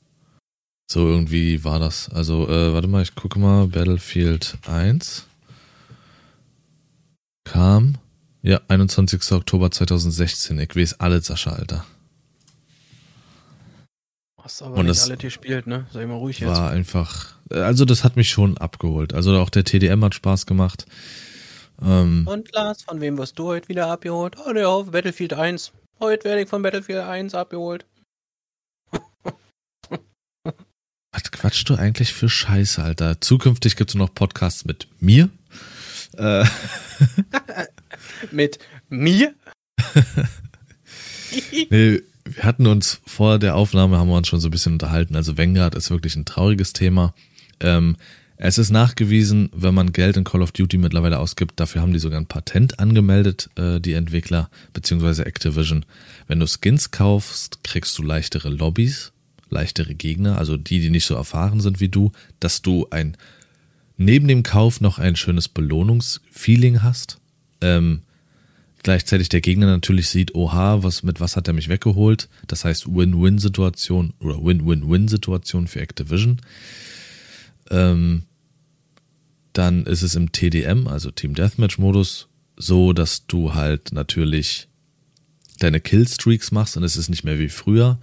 So 0.94 1.08
irgendwie 1.10 1.64
war 1.64 1.80
das. 1.80 2.08
Also, 2.10 2.48
äh, 2.48 2.72
warte 2.72 2.88
mal, 2.88 3.02
ich 3.02 3.16
gucke 3.16 3.40
mal. 3.40 3.66
Battlefield 3.66 4.60
1 4.68 5.26
kam. 7.46 7.96
Ja, 8.44 8.62
21. 8.68 9.32
Oktober 9.32 9.72
2016. 9.72 10.60
Ich 10.60 10.76
weiß 10.76 11.00
alles, 11.00 11.26
Sascha, 11.26 11.54
Alter. 11.54 11.84
Hast 14.40 14.62
aber 14.62 14.76
Und 14.76 14.86
nicht 14.86 14.92
das 14.92 15.06
alle 15.10 15.18
gespielt, 15.18 15.66
ne? 15.66 15.88
Sei 15.92 16.06
mal 16.06 16.14
ruhig 16.14 16.40
jetzt. 16.40 16.50
War 16.50 16.70
einfach. 16.70 17.38
Also, 17.50 17.86
das 17.86 18.04
hat 18.04 18.16
mich 18.16 18.30
schon 18.30 18.60
abgeholt. 18.60 19.16
Also, 19.16 19.36
auch 19.40 19.50
der 19.50 19.64
TDM 19.64 20.06
hat 20.06 20.14
Spaß 20.14 20.46
gemacht. 20.46 20.86
Ähm, 21.82 22.28
Und 22.28 22.54
Lars, 22.54 22.84
von 22.84 23.02
wem 23.02 23.18
wirst 23.18 23.40
du 23.40 23.48
heute 23.48 23.68
wieder 23.68 23.88
abgeholt? 23.88 24.36
Oh, 24.46 24.52
ne, 24.52 24.68
auf 24.68 24.92
Battlefield 24.92 25.34
1. 25.34 25.72
Heute 26.00 26.26
werde 26.26 26.44
ich 26.44 26.50
von 26.50 26.62
Battlefield 26.62 27.00
1 27.00 27.34
abgeholt. 27.34 27.84
Was 31.14 31.32
quatschst 31.32 31.70
du 31.70 31.76
eigentlich 31.76 32.12
für 32.12 32.28
Scheiße, 32.28 32.84
Alter? 32.84 33.22
Zukünftig 33.22 33.76
gibt's 33.76 33.94
nur 33.94 34.08
noch 34.08 34.16
Podcasts 34.16 34.66
mit 34.66 34.88
mir. 35.00 35.30
Äh, 36.18 36.46
Mit 38.32 38.60
mir? 38.90 39.34
nee, 41.70 42.02
wir 42.26 42.44
hatten 42.44 42.68
uns 42.68 43.02
vor 43.06 43.40
der 43.40 43.56
Aufnahme, 43.56 43.98
haben 43.98 44.10
wir 44.10 44.18
uns 44.18 44.28
schon 44.28 44.40
so 44.40 44.48
ein 44.48 44.52
bisschen 44.52 44.74
unterhalten. 44.74 45.16
Also 45.16 45.38
Vanguard 45.38 45.76
ist 45.76 45.92
wirklich 45.92 46.16
ein 46.16 46.26
trauriges 46.26 46.74
Thema. 46.74 47.14
Ähm, 47.60 47.98
es 48.38 48.58
ist 48.58 48.72
nachgewiesen, 48.72 49.50
wenn 49.54 49.74
man 49.74 49.94
Geld 49.94 50.18
in 50.18 50.24
Call 50.24 50.42
of 50.42 50.52
Duty 50.52 50.78
mittlerweile 50.78 51.20
ausgibt, 51.20 51.60
dafür 51.60 51.82
haben 51.82 51.94
die 51.94 52.00
sogar 52.00 52.20
ein 52.20 52.26
Patent 52.26 52.80
angemeldet, 52.80 53.50
äh, 53.56 53.80
die 53.80 53.94
Entwickler, 53.94 54.50
beziehungsweise 54.74 55.26
Activision. 55.26 55.86
Wenn 56.28 56.40
du 56.40 56.48
Skins 56.48 56.92
kaufst, 56.92 57.64
kriegst 57.64 57.98
du 57.98 58.04
leichtere 58.04 58.50
Lobbys, 58.50 59.13
leichtere 59.54 59.96
Gegner, 59.96 60.38
also 60.38 60.58
die, 60.58 60.80
die 60.80 60.90
nicht 60.90 61.06
so 61.06 61.16
erfahren 61.16 61.62
sind 61.62 61.80
wie 61.80 61.90
du, 61.90 62.12
dass 62.40 62.62
du 62.62 62.88
ein 62.90 63.16
neben 63.98 64.28
dem 64.28 64.44
Kauf 64.44 64.82
noch 64.82 65.00
ein 65.00 65.16
schönes 65.16 65.48
Belohnungsfeeling 65.48 66.82
hast. 66.84 67.20
Ähm, 67.62 68.02
gleichzeitig 68.82 69.30
der 69.30 69.42
Gegner 69.42 69.68
natürlich 69.68 70.10
sieht, 70.10 70.36
oha, 70.36 70.84
was, 70.84 71.04
mit 71.04 71.20
was 71.20 71.36
hat 71.36 71.48
er 71.48 71.54
mich 71.54 71.70
weggeholt? 71.70 72.28
Das 72.48 72.66
heißt 72.66 72.94
Win-Win-Situation 72.94 74.14
oder 74.20 74.44
Win-Win-Win-Situation 74.44 75.68
für 75.68 75.82
Activision. 75.82 76.42
Ähm, 77.70 78.24
dann 79.54 79.86
ist 79.86 80.02
es 80.02 80.16
im 80.16 80.32
TDM, 80.32 80.88
also 80.88 81.12
Team 81.12 81.36
Deathmatch 81.36 81.78
Modus, 81.78 82.28
so, 82.58 82.94
dass 82.94 83.28
du 83.28 83.54
halt 83.54 83.92
natürlich 83.92 84.68
deine 85.60 85.80
Killstreaks 85.80 86.52
machst 86.52 86.76
und 86.76 86.84
es 86.84 86.98
ist 86.98 87.10
nicht 87.10 87.24
mehr 87.24 87.40
wie 87.40 87.50
früher, 87.50 88.00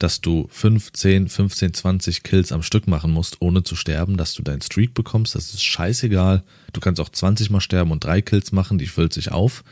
dass 0.00 0.22
du 0.22 0.48
15, 0.50 1.28
15, 1.28 1.74
20 1.74 2.22
Kills 2.22 2.52
am 2.52 2.62
Stück 2.62 2.88
machen 2.88 3.12
musst, 3.12 3.36
ohne 3.40 3.62
zu 3.62 3.76
sterben, 3.76 4.16
dass 4.16 4.32
du 4.32 4.42
deinen 4.42 4.62
Streak 4.62 4.94
bekommst. 4.94 5.34
Das 5.34 5.52
ist 5.52 5.62
scheißegal. 5.62 6.42
Du 6.72 6.80
kannst 6.80 7.00
auch 7.00 7.10
20 7.10 7.50
mal 7.50 7.60
sterben 7.60 7.92
und 7.92 8.02
drei 8.02 8.22
Kills 8.22 8.50
machen, 8.50 8.78
die 8.78 8.86
füllt 8.86 9.12
sich 9.12 9.30
auf. 9.30 9.62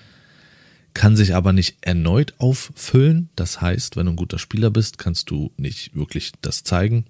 Kann 0.93 1.17
sich 1.17 1.35
aber 1.35 1.55
nicht 1.55 1.79
erneut 1.81 2.35
auffüllen. 2.39 3.31
Das 3.37 3.63
heißt, 3.63 3.97
wenn 3.97 4.05
du 4.05 4.13
ein 4.13 4.17
guter 4.17 4.39
Spieler 4.39 4.71
bist, 4.71 4.99
kannst 4.99 5.31
du 5.31 5.51
nicht 5.57 5.97
wirklich 5.97 6.33
das 6.43 6.63
zeigen. 6.63 7.07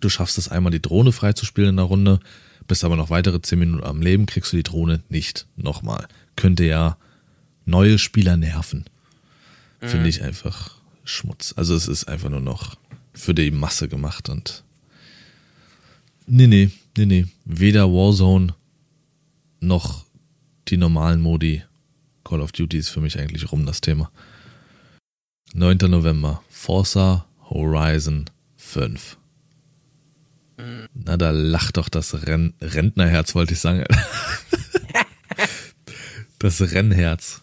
Du 0.00 0.08
schaffst 0.08 0.38
es 0.38 0.48
einmal, 0.48 0.72
die 0.72 0.82
Drohne 0.82 1.12
freizuspielen 1.12 1.70
in 1.70 1.76
der 1.76 1.84
Runde, 1.84 2.18
bist 2.66 2.84
aber 2.84 2.96
noch 2.96 3.10
weitere 3.10 3.40
10 3.40 3.60
Minuten 3.60 3.84
am 3.84 4.02
Leben, 4.02 4.26
kriegst 4.26 4.52
du 4.52 4.56
die 4.56 4.64
Drohne 4.64 5.02
nicht 5.08 5.46
nochmal. 5.56 6.08
Könnte 6.34 6.64
ja 6.64 6.96
neue 7.64 7.98
Spieler 7.98 8.36
nerven. 8.36 8.86
Mhm. 9.80 9.88
Finde 9.88 10.08
ich 10.08 10.22
einfach 10.22 10.77
Schmutz. 11.08 11.54
Also 11.56 11.74
es 11.74 11.88
ist 11.88 12.06
einfach 12.06 12.28
nur 12.28 12.40
noch 12.40 12.76
für 13.14 13.34
die 13.34 13.50
Masse 13.50 13.88
gemacht 13.88 14.28
und 14.28 14.62
nee, 16.26 16.46
nee, 16.46 16.70
nee, 16.96 17.06
nee. 17.06 17.26
Weder 17.44 17.88
Warzone 17.90 18.54
noch 19.60 20.04
die 20.68 20.76
normalen 20.76 21.20
Modi. 21.20 21.62
Call 22.24 22.42
of 22.42 22.52
Duty 22.52 22.78
ist 22.78 22.90
für 22.90 23.00
mich 23.00 23.18
eigentlich 23.18 23.50
rum 23.50 23.64
das 23.64 23.80
Thema. 23.80 24.10
9. 25.54 25.78
November. 25.88 26.42
Forza 26.50 27.24
Horizon 27.48 28.26
5. 28.58 29.16
Mhm. 30.58 30.88
Na, 30.92 31.16
da 31.16 31.30
lacht 31.30 31.78
doch 31.78 31.88
das 31.88 32.26
Ren 32.26 32.52
Rentnerherz, 32.60 33.34
wollte 33.34 33.54
ich 33.54 33.60
sagen. 33.60 33.84
das 36.38 36.60
Rennherz. 36.60 37.40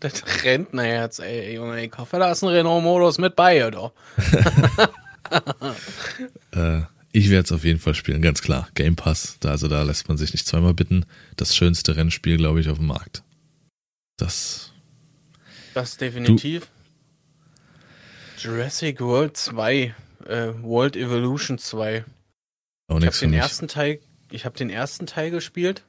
Das 0.00 0.44
Rentnerherz, 0.44 1.18
ey, 1.18 1.54
Junge, 1.54 1.84
ich 1.84 1.92
hoffe, 1.96 2.18
da 2.18 2.30
ist 2.30 2.42
ein 2.42 2.48
Renault-Modus 2.48 3.18
mit 3.18 3.34
bei, 3.34 3.66
oder? 3.66 3.92
äh, 6.52 6.82
ich 7.12 7.28
werde 7.30 7.44
es 7.44 7.52
auf 7.52 7.64
jeden 7.64 7.78
Fall 7.78 7.94
spielen, 7.94 8.22
ganz 8.22 8.42
klar. 8.42 8.68
Game 8.74 8.96
Pass, 8.96 9.36
da, 9.40 9.50
also 9.50 9.68
da 9.68 9.82
lässt 9.82 10.08
man 10.08 10.16
sich 10.16 10.32
nicht 10.32 10.46
zweimal 10.46 10.74
bitten. 10.74 11.04
Das 11.36 11.54
schönste 11.54 11.96
Rennspiel, 11.96 12.38
glaube 12.38 12.60
ich, 12.60 12.68
auf 12.68 12.78
dem 12.78 12.86
Markt. 12.86 13.22
Das. 14.16 14.72
Das 15.74 15.96
definitiv. 15.96 16.68
Du. 18.36 18.48
Jurassic 18.48 19.00
World 19.00 19.36
2, 19.36 19.94
äh, 20.26 20.48
World 20.62 20.96
Evolution 20.96 21.58
2. 21.58 22.04
Auch 22.88 22.98
ich 22.98 23.06
habe 23.06 23.18
den 23.18 23.32
ersten 23.34 23.68
Teil, 23.68 24.00
ich 24.30 24.44
habe 24.44 24.56
den 24.56 24.70
ersten 24.70 25.06
Teil 25.06 25.30
gespielt. 25.30 25.84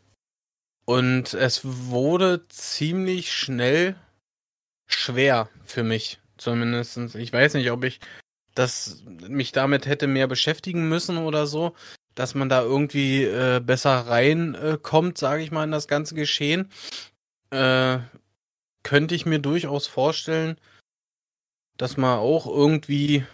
Und 0.85 1.33
es 1.33 1.61
wurde 1.63 2.47
ziemlich 2.49 3.31
schnell 3.31 3.95
schwer 4.87 5.49
für 5.63 5.83
mich, 5.83 6.19
zumindest. 6.37 6.97
Ich 7.15 7.31
weiß 7.31 7.53
nicht, 7.53 7.71
ob 7.71 7.83
ich 7.83 7.99
das 8.55 9.03
mich 9.05 9.51
damit 9.51 9.85
hätte 9.85 10.07
mehr 10.07 10.27
beschäftigen 10.27 10.87
müssen 10.89 11.17
oder 11.17 11.47
so, 11.47 11.73
dass 12.15 12.35
man 12.35 12.49
da 12.49 12.61
irgendwie 12.61 13.23
äh, 13.23 13.59
besser 13.59 14.07
reinkommt, 14.07 15.17
äh, 15.17 15.19
sage 15.19 15.43
ich 15.43 15.51
mal, 15.51 15.63
in 15.63 15.71
das 15.71 15.87
ganze 15.87 16.15
Geschehen. 16.15 16.69
Äh, 17.49 17.99
könnte 18.83 19.15
ich 19.15 19.25
mir 19.25 19.39
durchaus 19.39 19.87
vorstellen, 19.87 20.57
dass 21.77 21.97
man 21.97 22.19
auch 22.19 22.45
irgendwie 22.45 23.25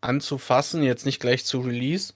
anzufassen, 0.00 0.82
jetzt 0.82 1.06
nicht 1.06 1.20
gleich 1.20 1.46
zu 1.46 1.60
Release, 1.60 2.12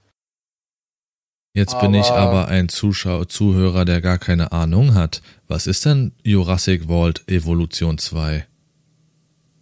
Jetzt 1.54 1.74
aber 1.74 1.82
bin 1.82 1.94
ich 1.94 2.06
aber 2.06 2.48
ein 2.48 2.68
Zuschauer, 2.68 3.28
Zuhörer, 3.28 3.84
der 3.84 4.00
gar 4.00 4.18
keine 4.18 4.52
Ahnung 4.52 4.94
hat. 4.94 5.22
Was 5.48 5.66
ist 5.66 5.84
denn 5.84 6.12
Jurassic 6.22 6.88
World 6.88 7.26
Evolution 7.26 7.98
2? 7.98 8.46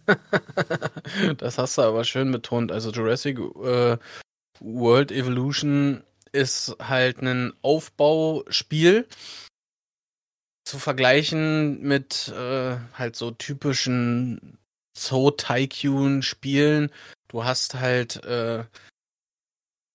das 1.37 1.57
hast 1.57 1.77
du 1.77 1.81
aber 1.81 2.03
schön 2.03 2.31
betont. 2.31 2.71
Also 2.71 2.91
Jurassic 2.91 3.39
äh, 3.39 3.97
World 4.59 5.11
Evolution 5.11 6.03
ist 6.31 6.75
halt 6.79 7.21
ein 7.21 7.53
Aufbauspiel 7.61 9.07
zu 10.65 10.79
vergleichen 10.79 11.81
mit 11.81 12.27
äh, 12.29 12.77
halt 12.93 13.15
so 13.15 13.31
typischen 13.31 14.57
Zoo 14.97 15.31
Tycoon 15.31 16.21
Spielen. 16.21 16.91
Du 17.29 17.45
hast 17.45 17.75
halt 17.75 18.23
äh, 18.25 18.65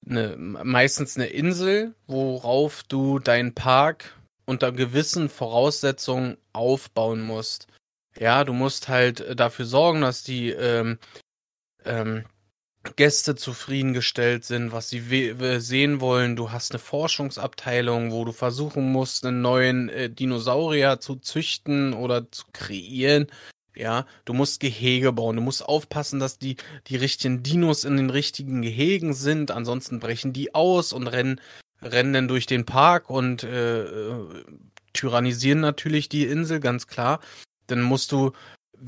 eine, 0.08 0.36
meistens 0.36 1.16
eine 1.16 1.26
Insel, 1.26 1.94
worauf 2.06 2.82
du 2.84 3.18
deinen 3.18 3.54
Park 3.54 4.16
unter 4.44 4.72
gewissen 4.72 5.28
Voraussetzungen 5.28 6.36
aufbauen 6.52 7.22
musst. 7.22 7.68
Ja, 8.18 8.44
du 8.44 8.52
musst 8.52 8.88
halt 8.88 9.20
äh, 9.20 9.36
dafür 9.36 9.64
sorgen, 9.64 10.02
dass 10.02 10.22
die 10.22 10.50
ähm, 10.50 10.98
ähm, 11.84 12.24
Gäste 12.96 13.36
zufriedengestellt 13.36 14.44
sind, 14.44 14.72
was 14.72 14.90
sie 14.90 15.34
sehen 15.60 16.00
wollen. 16.00 16.34
Du 16.34 16.50
hast 16.50 16.72
eine 16.72 16.80
Forschungsabteilung, 16.80 18.10
wo 18.10 18.24
du 18.24 18.32
versuchen 18.32 18.90
musst, 18.90 19.24
einen 19.24 19.40
neuen 19.40 19.88
äh, 19.88 20.10
Dinosaurier 20.10 20.98
zu 20.98 21.16
züchten 21.16 21.94
oder 21.94 22.30
zu 22.32 22.44
kreieren. 22.52 23.28
Ja, 23.74 24.06
du 24.24 24.34
musst 24.34 24.60
Gehege 24.60 25.12
bauen, 25.12 25.36
du 25.36 25.42
musst 25.42 25.64
aufpassen, 25.64 26.20
dass 26.20 26.38
die, 26.38 26.56
die 26.88 26.96
richtigen 26.96 27.42
Dinos 27.42 27.84
in 27.84 27.96
den 27.96 28.10
richtigen 28.10 28.60
Gehegen 28.60 29.14
sind, 29.14 29.50
ansonsten 29.50 29.98
brechen 29.98 30.34
die 30.34 30.54
aus 30.54 30.92
und 30.92 31.06
rennen, 31.06 31.40
rennen 31.80 32.12
dann 32.12 32.28
durch 32.28 32.46
den 32.46 32.66
Park 32.66 33.08
und 33.08 33.44
äh, 33.44 33.82
äh, 33.84 34.44
tyrannisieren 34.92 35.60
natürlich 35.60 36.10
die 36.10 36.26
Insel, 36.26 36.60
ganz 36.60 36.86
klar. 36.86 37.20
Dann 37.66 37.80
musst 37.80 38.12
du, 38.12 38.32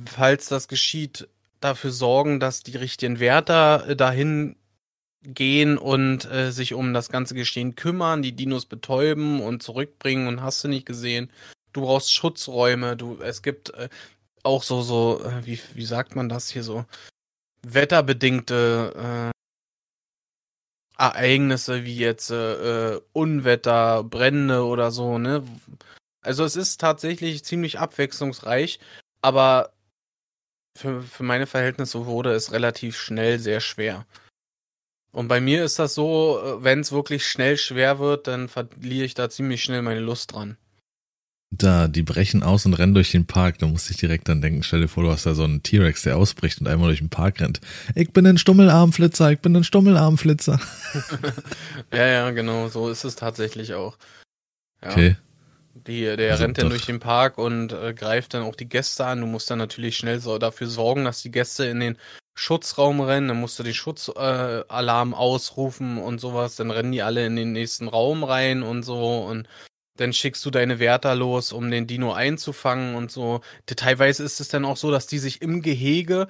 falls 0.05 0.49
das 0.49 0.69
geschieht, 0.69 1.29
dafür 1.61 1.91
sorgen, 1.91 2.41
dass 2.41 2.63
die 2.63 2.77
richtigen 2.77 3.21
Wärter 3.21 3.89
äh, 3.89 3.97
dahin 3.97 4.57
gehen 5.23 5.79
und 5.79 6.31
äh, 6.31 6.53
sich 6.53 6.75
um 6.75 6.93
das 6.93 7.09
ganze 7.09 7.35
Geschehen 7.35 7.75
kümmern, 7.75 8.23
die 8.23 8.33
Dinos 8.33 8.67
betäuben 8.67 9.41
und 9.41 9.63
zurückbringen 9.63 10.29
und 10.29 10.43
hast 10.43 10.63
du 10.63 10.69
nicht 10.69 10.85
gesehen. 10.85 11.31
Du 11.73 11.81
brauchst 11.81 12.13
Schutzräume, 12.13 12.97
du, 12.97 13.19
es 13.23 13.43
gibt, 13.43 13.71
äh, 13.71 13.89
auch 14.45 14.63
so, 14.63 14.83
so, 14.83 15.23
äh, 15.25 15.47
wie, 15.47 15.61
wie 15.75 15.85
sagt 15.85 16.17
man 16.17 16.29
das 16.29 16.51
hier 16.51 16.63
so, 16.63 16.85
wetterbedingte 17.63 19.33
äh, 19.33 19.35
Ereignisse 20.97 21.85
wie 21.85 21.97
jetzt 21.97 22.31
äh, 22.31 22.95
äh, 22.95 23.01
Unwetter, 23.13 24.05
Brände 24.05 24.65
oder 24.65 24.91
so, 24.91 25.19
ne? 25.19 25.45
Also 26.23 26.45
es 26.45 26.57
ist 26.57 26.81
tatsächlich 26.81 27.45
ziemlich 27.45 27.79
abwechslungsreich, 27.79 28.79
aber 29.21 29.73
für, 30.77 31.03
für 31.03 31.23
meine 31.23 31.47
Verhältnisse 31.47 32.07
wurde 32.07 32.33
es 32.33 32.53
relativ 32.53 32.97
schnell 32.97 33.39
sehr 33.39 33.61
schwer. 33.61 34.07
Und 35.13 35.29
bei 35.29 35.41
mir 35.41 35.65
ist 35.65 35.79
das 35.79 35.95
so, 35.95 36.41
äh, 36.43 36.65
wenn 36.65 36.81
es 36.81 36.93
wirklich 36.93 37.27
schnell 37.27 37.57
schwer 37.57 37.99
wird, 37.99 38.27
dann 38.27 38.49
verliere 38.49 39.05
ich 39.05 39.15
da 39.15 39.31
ziemlich 39.31 39.63
schnell 39.63 39.83
meine 39.83 40.01
Lust 40.01 40.33
dran. 40.33 40.57
Da, 41.59 41.89
die 41.89 42.03
brechen 42.03 42.43
aus 42.43 42.67
und 42.67 42.75
rennen 42.75 42.95
durch 42.95 43.11
den 43.11 43.27
Park. 43.27 43.59
Da 43.59 43.67
musste 43.67 43.93
ich 43.93 43.99
direkt 43.99 44.29
dann 44.29 44.41
denken, 44.41 44.63
stell 44.63 44.81
dir 44.81 44.89
vor, 44.89 45.05
du 45.05 45.11
hast 45.11 45.27
da 45.27 45.35
so 45.35 45.45
einen 45.45 45.63
T-Rex, 45.63 46.03
der 46.03 46.17
ausbricht 46.17 46.61
und 46.61 46.67
einmal 46.67 46.89
durch 46.89 47.01
den 47.01 47.11
Park 47.11 47.41
rennt. 47.41 47.61
Ich 47.95 48.13
bin 48.13 48.27
ein 48.27 48.39
Stummelarmflitzer, 48.39 49.33
ich 49.33 49.41
bin 49.41 49.57
ein 49.57 49.65
Stummelarmflitzer. 49.65 50.61
ja, 51.93 52.07
ja, 52.07 52.31
genau, 52.31 52.69
so 52.69 52.89
ist 52.89 53.05
es 53.05 53.17
tatsächlich 53.17 53.75
auch. 53.75 53.97
Ja. 54.83 54.91
Okay. 54.91 55.17
Die, 55.87 56.03
der 56.17 56.33
also 56.33 56.45
rennt 56.45 56.59
dann 56.59 56.71
durch 56.71 56.87
den 56.87 57.01
Park 57.01 57.37
und 57.37 57.73
äh, 57.73 57.93
greift 57.95 58.33
dann 58.33 58.45
auch 58.45 58.55
die 58.55 58.69
Gäste 58.69 59.05
an. 59.05 59.21
Du 59.21 59.27
musst 59.27 59.51
dann 59.51 59.59
natürlich 59.59 59.97
schnell 59.97 60.21
so 60.21 60.39
dafür 60.39 60.69
sorgen, 60.69 61.05
dass 61.05 61.21
die 61.21 61.33
Gäste 61.33 61.67
in 61.67 61.81
den 61.81 61.99
Schutzraum 62.35 63.01
rennen. 63.01 63.29
Dann 63.29 63.41
musst 63.41 63.59
du 63.59 63.65
den 63.65 63.75
Schutzalarm 63.75 65.13
äh, 65.13 65.17
ausrufen 65.17 65.99
und 65.99 66.21
sowas. 66.21 66.57
Dann 66.57 66.71
rennen 66.71 66.93
die 66.93 67.03
alle 67.03 67.27
in 67.27 67.37
den 67.37 67.53
nächsten 67.53 67.89
Raum 67.89 68.25
rein 68.25 68.63
und 68.63 68.85
so. 68.85 69.19
Und 69.25 69.49
dann 69.97 70.13
schickst 70.13 70.45
du 70.45 70.51
deine 70.51 70.79
Wärter 70.79 71.15
los, 71.15 71.53
um 71.53 71.71
den 71.71 71.87
Dino 71.87 72.13
einzufangen 72.13 72.95
und 72.95 73.11
so. 73.11 73.41
Teilweise 73.67 74.25
ist 74.25 74.41
es 74.41 74.49
dann 74.49 74.65
auch 74.65 74.77
so, 74.77 74.91
dass 74.91 75.07
die 75.07 75.19
sich 75.19 75.43
im 75.43 75.63
Gehege 75.63 76.29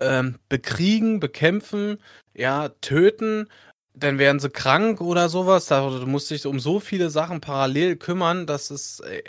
ähm, 0.00 0.38
bekriegen, 0.48 1.20
bekämpfen, 1.20 1.98
ja, 2.34 2.70
töten, 2.80 3.48
dann 3.94 4.18
werden 4.18 4.40
sie 4.40 4.50
krank 4.50 5.00
oder 5.00 5.28
sowas. 5.28 5.66
Da, 5.66 5.88
du 5.88 6.06
musst 6.06 6.30
dich 6.30 6.46
um 6.46 6.58
so 6.58 6.80
viele 6.80 7.10
Sachen 7.10 7.40
parallel 7.40 7.96
kümmern, 7.96 8.46
das 8.46 8.70
ist 8.70 9.00
äh, 9.00 9.22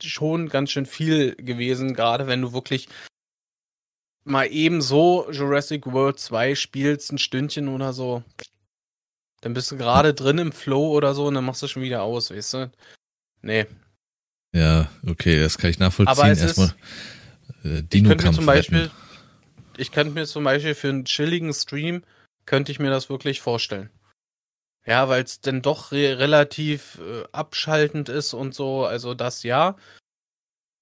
schon 0.00 0.48
ganz 0.48 0.70
schön 0.70 0.86
viel 0.86 1.34
gewesen, 1.36 1.94
gerade 1.94 2.26
wenn 2.26 2.42
du 2.42 2.52
wirklich 2.52 2.88
mal 4.24 4.46
eben 4.46 4.82
so 4.82 5.28
Jurassic 5.30 5.86
World 5.86 6.20
2 6.20 6.54
spielst, 6.54 7.12
ein 7.12 7.18
Stündchen 7.18 7.68
oder 7.68 7.92
so. 7.92 8.22
Dann 9.40 9.54
bist 9.54 9.72
du 9.72 9.76
gerade 9.76 10.14
drin 10.14 10.38
im 10.38 10.52
Flow 10.52 10.92
oder 10.92 11.14
so 11.14 11.26
und 11.26 11.34
dann 11.34 11.44
machst 11.44 11.62
du 11.62 11.66
schon 11.66 11.82
wieder 11.82 12.02
aus, 12.02 12.30
weißt 12.30 12.54
du? 12.54 12.70
Nee. 13.42 13.66
Ja, 14.54 14.90
okay, 15.06 15.40
das 15.40 15.58
kann 15.58 15.70
ich 15.70 15.78
nachvollziehen. 15.78 16.12
Aber 16.12 16.28
Erstmal 16.28 16.74
äh, 17.64 17.82
Dino 17.82 17.88
ich 17.92 18.04
könnte 18.04 18.26
mir 18.26 18.32
zum 18.32 18.46
Beispiel, 18.46 18.90
ich 19.76 19.92
könnte 19.92 20.14
mir 20.14 20.26
zum 20.26 20.44
Beispiel 20.44 20.74
für 20.74 20.88
einen 20.88 21.04
chilligen 21.04 21.52
Stream 21.52 22.02
könnte 22.46 22.72
ich 22.72 22.78
mir 22.78 22.90
das 22.90 23.08
wirklich 23.08 23.40
vorstellen. 23.40 23.90
Ja, 24.84 25.08
weil 25.08 25.22
es 25.22 25.40
dann 25.40 25.62
doch 25.62 25.92
re 25.92 26.18
relativ 26.18 26.98
äh, 27.00 27.24
abschaltend 27.30 28.08
ist 28.08 28.34
und 28.34 28.54
so. 28.54 28.84
Also 28.84 29.14
das 29.14 29.42
ja. 29.42 29.76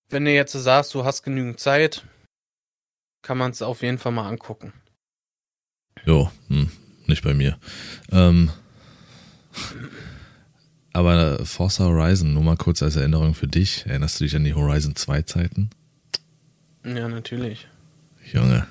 Wenn 0.08 0.24
du 0.24 0.32
jetzt 0.32 0.52
sagst, 0.52 0.94
du 0.94 1.04
hast 1.04 1.22
genügend 1.22 1.60
Zeit, 1.60 2.04
kann 3.22 3.38
man 3.38 3.50
es 3.50 3.62
auf 3.62 3.82
jeden 3.82 3.98
Fall 3.98 4.12
mal 4.12 4.26
angucken. 4.26 4.72
Jo, 6.04 6.30
hm, 6.48 6.70
nicht 7.06 7.22
bei 7.22 7.34
mir. 7.34 7.58
Ähm, 8.10 8.50
aber 10.92 11.44
Forza 11.44 11.84
Horizon, 11.84 12.34
nur 12.34 12.42
mal 12.42 12.56
kurz 12.56 12.82
als 12.82 12.96
Erinnerung 12.96 13.34
für 13.34 13.46
dich. 13.46 13.84
Erinnerst 13.86 14.20
du 14.20 14.24
dich 14.24 14.36
an 14.36 14.44
die 14.44 14.54
Horizon 14.54 14.96
2 14.96 15.22
Zeiten? 15.22 15.70
Ja, 16.84 17.08
natürlich. 17.08 17.66
Junge. 18.32 18.66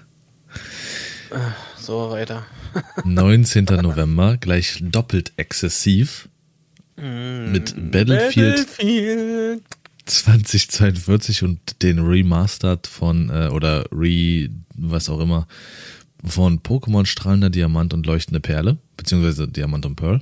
So, 1.80 2.12
weiter. 2.12 2.46
19. 3.04 3.66
November, 3.82 4.38
gleich 4.38 4.80
doppelt 4.82 5.34
exzessiv. 5.38 6.28
Mit 6.98 7.92
Battlefield, 7.92 8.58
Battlefield. 8.58 9.64
2042 10.06 11.44
und 11.44 11.82
den 11.82 12.00
Remastered 12.00 12.88
von, 12.88 13.30
äh, 13.30 13.48
oder 13.48 13.86
Re, 13.92 14.50
was 14.76 15.10
auch 15.10 15.20
immer, 15.20 15.48
von 16.24 16.60
Pokémon 16.60 17.06
Strahlender 17.06 17.50
Diamant 17.50 17.94
und 17.94 18.06
Leuchtende 18.06 18.42
Perle, 18.42 18.78
beziehungsweise 18.98 19.48
Diamant 19.48 19.86
und 19.86 19.96
Pearl. 19.96 20.22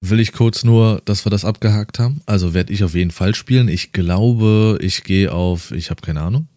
Will 0.00 0.20
ich 0.20 0.32
kurz 0.32 0.64
nur, 0.64 1.00
dass 1.06 1.24
wir 1.24 1.30
das 1.30 1.44
abgehakt 1.44 1.98
haben. 1.98 2.20
Also 2.26 2.52
werde 2.52 2.72
ich 2.72 2.84
auf 2.84 2.94
jeden 2.94 3.10
Fall 3.10 3.34
spielen. 3.34 3.68
Ich 3.68 3.92
glaube, 3.92 4.78
ich 4.82 5.02
gehe 5.02 5.32
auf, 5.32 5.70
ich 5.70 5.90
habe 5.90 6.02
keine 6.02 6.20
Ahnung, 6.20 6.48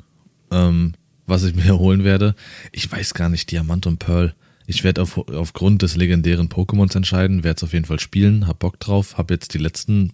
ähm, 0.51 0.93
was 1.25 1.43
ich 1.43 1.55
mir 1.63 1.79
holen 1.79 2.03
werde. 2.03 2.35
Ich 2.71 2.91
weiß 2.91 3.13
gar 3.13 3.29
nicht, 3.29 3.51
Diamant 3.51 3.87
und 3.87 3.99
Pearl. 3.99 4.35
Ich 4.65 4.83
werde 4.83 5.01
auf, 5.01 5.17
aufgrund 5.17 5.81
des 5.81 5.95
legendären 5.95 6.49
Pokémons 6.49 6.95
entscheiden, 6.95 7.45
werde 7.45 7.57
es 7.57 7.63
auf 7.63 7.71
jeden 7.71 7.85
Fall 7.85 8.01
spielen, 8.01 8.47
hab 8.47 8.59
Bock 8.59 8.81
drauf, 8.81 9.17
hab 9.17 9.31
jetzt 9.31 9.53
die 9.53 9.59
letzten 9.59 10.11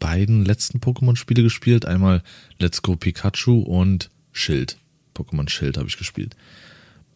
beiden 0.00 0.44
letzten 0.44 0.78
Pokémon-Spiele 0.78 1.42
gespielt. 1.42 1.84
Einmal 1.84 2.22
Let's 2.58 2.82
Go 2.82 2.96
Pikachu 2.96 3.60
und 3.60 4.10
Schild. 4.32 4.78
Pokémon 5.14 5.48
Schild 5.48 5.76
habe 5.76 5.88
ich 5.88 5.98
gespielt. 5.98 6.34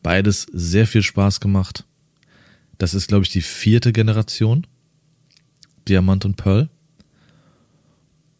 Beides 0.02 0.46
sehr 0.52 0.86
viel 0.86 1.02
Spaß 1.02 1.40
gemacht. 1.40 1.84
Das 2.78 2.94
ist, 2.94 3.08
glaube 3.08 3.24
ich, 3.24 3.30
die 3.30 3.42
vierte 3.42 3.92
Generation. 3.92 4.66
Diamant 5.88 6.24
und 6.24 6.36
Pearl. 6.36 6.68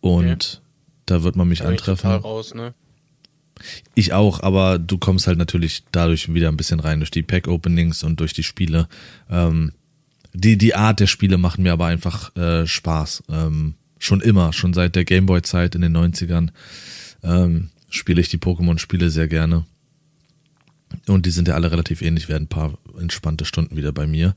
Und 0.01 0.26
Okay. 0.26 0.62
da 1.07 1.22
wird 1.22 1.37
man 1.37 1.49
mich 1.49 1.61
Da 1.61 1.66
bin 1.66 1.74
ich 1.74 1.80
antreffen. 1.80 2.11
raus, 2.11 2.55
ne? 2.55 2.74
Ich 3.95 4.12
auch, 4.12 4.41
aber 4.43 4.78
du 4.78 4.99
kommst 4.99 5.26
halt 5.26 5.39
natürlich 5.39 5.85
dadurch 5.93 6.32
wieder 6.35 6.49
ein 6.49 6.57
bisschen 6.57 6.80
rein 6.80 6.99
durch 7.01 7.11
die 7.12 7.22
Pack-Openings 7.22 8.03
und 8.03 8.18
durch 8.20 8.32
die 8.32 8.43
Spiele. 8.43 8.89
Ähm, 9.30 9.72
die, 10.32 10.59
die 10.59 10.74
Art 10.74 10.99
der 11.01 11.07
Spiele 11.07 11.39
machen 11.39 11.62
mir 11.62 11.72
aber 11.72 11.87
einfach 11.87 12.35
äh, 12.37 12.66
Spaß. 12.66 13.22
Ähm, 13.28 13.74
schon 14.01 14.20
immer, 14.20 14.53
schon 14.53 14.74
seit 14.74 14.97
der 14.97 15.05
Gameboy-Zeit 15.05 15.76
in 15.76 15.82
den 15.82 15.97
90ern 15.97 16.49
ähm, 17.22 17.70
spiele 17.89 18.20
ich 18.20 18.28
die 18.28 18.39
Pokémon-Spiele 18.39 19.09
sehr 19.09 19.28
gerne. 19.28 19.64
Und 21.09 21.26
die 21.26 21.30
sind 21.30 21.49
ja 21.49 21.55
alle 21.55 21.70
relativ 21.70 22.03
ähnlich, 22.03 22.28
werden 22.28 22.45
ein 22.45 22.49
paar 22.49 22.78
entspannte 22.99 23.45
Stunden 23.45 23.76
wieder 23.76 23.92
bei 23.92 24.07
mir. 24.07 24.34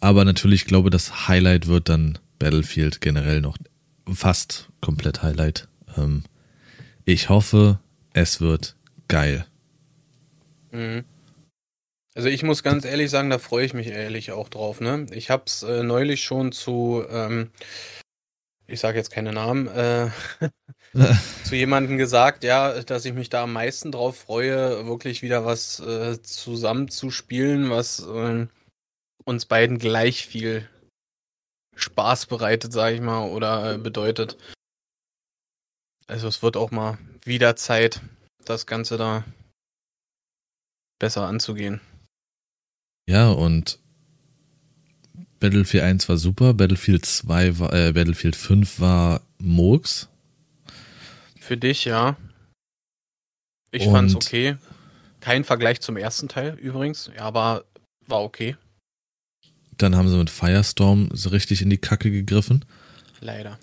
Aber 0.00 0.24
natürlich 0.24 0.64
glaube, 0.64 0.90
das 0.90 1.28
Highlight 1.28 1.66
wird 1.66 1.88
dann 1.88 2.18
Battlefield 2.38 3.00
generell 3.00 3.40
noch 3.40 3.58
fast 4.12 4.68
komplett 4.80 5.22
Highlight. 5.22 5.68
Ähm, 5.96 6.24
ich 7.04 7.28
hoffe, 7.28 7.78
es 8.12 8.40
wird 8.40 8.76
geil. 9.08 9.46
Mhm. 10.72 11.04
Also 12.14 12.28
ich 12.28 12.42
muss 12.42 12.62
ganz 12.64 12.84
ehrlich 12.84 13.10
sagen, 13.10 13.30
da 13.30 13.38
freue 13.38 13.64
ich 13.64 13.74
mich 13.74 13.86
ehrlich 13.86 14.32
auch 14.32 14.48
drauf. 14.48 14.80
Ne? 14.80 15.06
Ich 15.12 15.30
habe 15.30 15.44
es 15.46 15.62
äh, 15.62 15.84
neulich 15.84 16.24
schon 16.24 16.50
zu, 16.50 17.04
ähm, 17.08 17.50
ich 18.66 18.80
sage 18.80 18.98
jetzt 18.98 19.10
keine 19.10 19.32
Namen, 19.32 19.68
äh, 19.68 20.10
zu 21.44 21.54
jemandem 21.56 21.98
gesagt, 21.98 22.44
ja, 22.44 22.82
dass 22.82 23.04
ich 23.04 23.14
mich 23.14 23.30
da 23.30 23.44
am 23.44 23.52
meisten 23.52 23.92
drauf 23.92 24.18
freue, 24.18 24.86
wirklich 24.86 25.22
wieder 25.22 25.44
was 25.44 25.80
äh, 25.80 26.20
zusammen 26.22 26.88
zu 26.88 27.10
spielen, 27.10 27.70
was 27.70 28.00
äh, 28.00 28.46
uns 29.24 29.46
beiden 29.46 29.78
gleich 29.78 30.26
viel 30.26 30.68
Spaß 31.76 32.26
bereitet, 32.26 32.72
sage 32.72 32.96
ich 32.96 33.00
mal, 33.00 33.28
oder 33.28 33.74
äh, 33.74 33.78
bedeutet. 33.78 34.36
Also 36.06 36.26
es 36.28 36.42
wird 36.42 36.56
auch 36.56 36.70
mal 36.70 36.98
wieder 37.24 37.54
Zeit, 37.56 38.00
das 38.44 38.66
Ganze 38.66 38.96
da 38.96 39.24
besser 40.98 41.26
anzugehen. 41.26 41.80
Ja, 43.06 43.30
und 43.30 43.78
Battlefield 45.40 45.84
1 45.84 46.08
war 46.08 46.16
super, 46.16 46.54
Battlefield 46.54 47.06
2 47.06 47.58
war, 47.58 47.72
äh, 47.72 47.92
Battlefield 47.92 48.36
5 48.36 48.80
war 48.80 49.22
Murks. 49.38 50.08
Für 51.48 51.56
dich, 51.56 51.86
ja. 51.86 52.14
Ich 53.70 53.86
Und- 53.86 53.92
fand's 53.92 54.14
okay. 54.14 54.56
Kein 55.20 55.44
Vergleich 55.44 55.80
zum 55.80 55.96
ersten 55.96 56.28
Teil 56.28 56.58
übrigens, 56.60 57.10
aber 57.16 57.64
war 58.06 58.22
okay. 58.22 58.54
Dann 59.78 59.96
haben 59.96 60.10
sie 60.10 60.18
mit 60.18 60.28
Firestorm 60.28 61.08
so 61.14 61.30
richtig 61.30 61.62
in 61.62 61.70
die 61.70 61.78
Kacke 61.78 62.10
gegriffen. 62.10 62.66
Leider. 63.20 63.58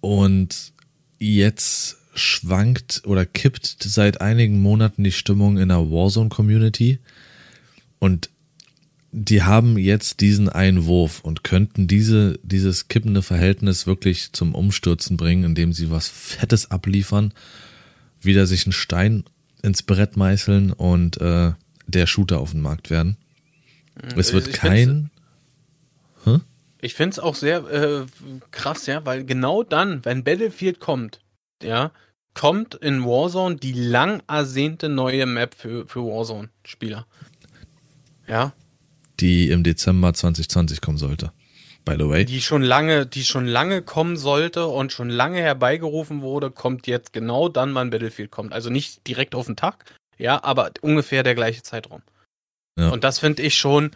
Und 0.00 0.72
jetzt 1.18 1.96
schwankt 2.14 3.02
oder 3.04 3.26
kippt 3.26 3.66
seit 3.66 4.20
einigen 4.20 4.62
Monaten 4.62 5.02
die 5.02 5.10
Stimmung 5.10 5.58
in 5.58 5.70
der 5.70 5.90
Warzone-Community. 5.90 7.00
Und 7.98 8.30
die 9.10 9.42
haben 9.42 9.78
jetzt 9.78 10.20
diesen 10.20 10.48
Einwurf 10.48 11.20
und 11.20 11.42
könnten 11.44 11.86
diese, 11.86 12.38
dieses 12.42 12.88
kippende 12.88 13.22
Verhältnis 13.22 13.86
wirklich 13.86 14.32
zum 14.32 14.54
Umstürzen 14.54 15.16
bringen, 15.16 15.44
indem 15.44 15.72
sie 15.72 15.90
was 15.90 16.08
Fettes 16.08 16.70
abliefern, 16.70 17.32
wieder 18.20 18.46
sich 18.46 18.66
einen 18.66 18.72
Stein 18.72 19.24
ins 19.62 19.82
Brett 19.82 20.16
meißeln 20.16 20.72
und 20.72 21.20
äh, 21.20 21.52
der 21.86 22.06
Shooter 22.06 22.38
auf 22.38 22.52
den 22.52 22.60
Markt 22.60 22.90
werden. 22.90 23.16
Es 24.16 24.32
wird 24.32 24.48
Ich 24.48 24.58
find's- 24.58 24.60
kein. 24.60 25.10
Ich 26.80 26.94
find's 26.94 27.18
auch 27.18 27.34
sehr 27.34 27.64
äh, 27.66 28.06
krass, 28.52 28.86
ja, 28.86 29.04
weil 29.04 29.24
genau 29.24 29.64
dann, 29.64 30.04
wenn 30.04 30.22
Battlefield 30.22 30.78
kommt, 30.78 31.18
ja, 31.60 31.90
kommt 32.34 32.76
in 32.76 33.02
Warzone 33.04 33.56
die 33.56 33.72
lang 33.72 34.22
ersehnte 34.28 34.88
neue 34.88 35.26
Map 35.26 35.56
für, 35.56 35.88
für 35.88 36.04
Warzone-Spieler. 36.04 37.04
Ja, 38.28 38.52
die 39.20 39.50
im 39.50 39.62
Dezember 39.62 40.14
2020 40.14 40.80
kommen 40.80 40.98
sollte. 40.98 41.32
By 41.84 41.96
the 41.98 42.08
way. 42.08 42.24
die 42.26 42.42
schon 42.42 42.62
lange, 42.62 43.06
die 43.06 43.24
schon 43.24 43.46
lange 43.46 43.80
kommen 43.80 44.18
sollte 44.18 44.66
und 44.66 44.92
schon 44.92 45.08
lange 45.08 45.38
herbeigerufen 45.38 46.20
wurde, 46.20 46.50
kommt 46.50 46.86
jetzt 46.86 47.14
genau 47.14 47.48
dann, 47.48 47.74
wann 47.74 47.88
Battlefield 47.88 48.30
kommt. 48.30 48.52
Also 48.52 48.68
nicht 48.68 49.06
direkt 49.06 49.34
auf 49.34 49.46
den 49.46 49.56
Tag, 49.56 49.84
ja, 50.18 50.42
aber 50.44 50.70
ungefähr 50.82 51.22
der 51.22 51.34
gleiche 51.34 51.62
Zeitraum. 51.62 52.02
Ja. 52.78 52.90
Und 52.90 53.04
das 53.04 53.18
finde 53.18 53.42
ich 53.42 53.56
schon 53.56 53.92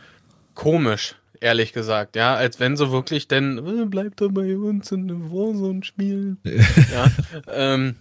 komisch, 0.54 1.16
ehrlich 1.40 1.74
gesagt, 1.74 2.16
ja, 2.16 2.34
als 2.34 2.60
wenn 2.60 2.76
so 2.76 2.92
wirklich 2.92 3.28
denn 3.28 3.58
äh, 3.58 3.84
bleibt 3.84 4.22
er 4.22 4.30
bei 4.30 4.56
uns 4.56 4.90
in 4.90 5.08
dem 5.08 5.30
Warzone 5.30 5.84
spielen. 5.84 6.38
ja, 6.44 7.10
ähm, 7.48 7.96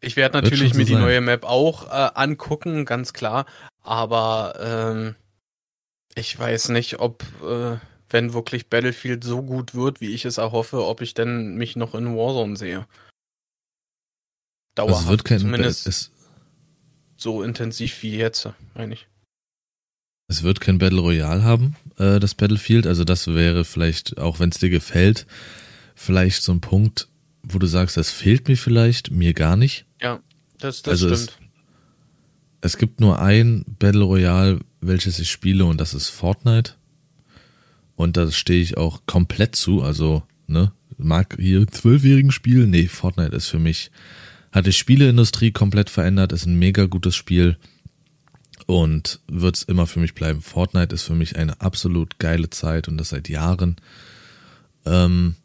ich 0.00 0.16
werde 0.16 0.40
natürlich 0.40 0.72
so 0.72 0.78
mir 0.78 0.84
die 0.84 0.94
neue 0.94 1.20
Map 1.20 1.44
auch 1.44 1.86
äh, 1.86 2.10
angucken, 2.14 2.84
ganz 2.84 3.12
klar, 3.12 3.46
aber 3.86 4.54
ähm, 4.60 5.14
ich 6.14 6.38
weiß 6.38 6.70
nicht, 6.70 6.98
ob 6.98 7.22
äh, 7.42 7.78
wenn 8.08 8.32
wirklich 8.32 8.68
Battlefield 8.68 9.24
so 9.24 9.42
gut 9.42 9.74
wird, 9.74 10.00
wie 10.00 10.14
ich 10.14 10.24
es 10.24 10.38
erhoffe, 10.38 10.84
ob 10.84 11.00
ich 11.00 11.14
denn 11.14 11.56
mich 11.56 11.76
noch 11.76 11.94
in 11.94 12.16
Warzone 12.16 12.56
sehe. 12.56 12.86
Also 14.76 14.90
Dauerhaft, 14.92 15.04
es 15.04 15.08
wird 15.08 15.24
kein, 15.24 15.38
zumindest 15.40 15.86
es, 15.86 16.10
so 17.16 17.42
intensiv 17.42 18.02
wie 18.02 18.16
jetzt, 18.16 18.48
meine 18.74 18.94
ich. 18.94 19.06
es 20.28 20.42
wird 20.42 20.60
kein 20.60 20.78
Battle 20.78 21.00
Royale 21.00 21.42
haben, 21.42 21.76
äh, 21.98 22.20
das 22.20 22.34
Battlefield. 22.34 22.86
Also 22.86 23.04
das 23.04 23.26
wäre 23.28 23.64
vielleicht, 23.64 24.18
auch 24.18 24.38
wenn 24.38 24.50
es 24.50 24.58
dir 24.58 24.70
gefällt, 24.70 25.26
vielleicht 25.94 26.42
so 26.42 26.52
ein 26.52 26.60
Punkt, 26.60 27.08
wo 27.42 27.58
du 27.58 27.66
sagst, 27.66 27.96
das 27.96 28.10
fehlt 28.10 28.48
mir 28.48 28.56
vielleicht, 28.56 29.10
mir 29.10 29.32
gar 29.34 29.56
nicht. 29.56 29.86
Ja, 30.00 30.20
das, 30.58 30.82
das 30.82 31.02
Also 31.02 31.14
stimmt. 31.14 31.45
Es 32.66 32.78
gibt 32.78 33.00
nur 33.00 33.20
ein 33.20 33.64
Battle 33.78 34.02
Royale, 34.02 34.58
welches 34.80 35.20
ich 35.20 35.30
spiele 35.30 35.64
und 35.66 35.80
das 35.80 35.94
ist 35.94 36.08
Fortnite. 36.08 36.72
Und 37.94 38.16
da 38.16 38.28
stehe 38.32 38.60
ich 38.60 38.76
auch 38.76 39.02
komplett 39.06 39.54
zu. 39.54 39.82
Also, 39.82 40.24
ne, 40.48 40.72
mag 40.98 41.36
hier 41.38 41.68
zwölfjährigen 41.68 42.32
spielen. 42.32 42.70
Nee, 42.70 42.88
Fortnite 42.88 43.36
ist 43.36 43.46
für 43.46 43.60
mich, 43.60 43.92
hat 44.50 44.66
die 44.66 44.72
Spieleindustrie 44.72 45.52
komplett 45.52 45.90
verändert, 45.90 46.32
ist 46.32 46.46
ein 46.46 46.58
mega 46.58 46.86
gutes 46.86 47.14
Spiel 47.14 47.56
und 48.66 49.20
wird 49.28 49.58
es 49.58 49.62
immer 49.62 49.86
für 49.86 50.00
mich 50.00 50.14
bleiben. 50.14 50.42
Fortnite 50.42 50.92
ist 50.92 51.04
für 51.04 51.14
mich 51.14 51.36
eine 51.36 51.60
absolut 51.60 52.18
geile 52.18 52.50
Zeit 52.50 52.88
und 52.88 52.98
das 52.98 53.10
seit 53.10 53.28
Jahren. 53.28 53.76
Ähm, 54.84 55.36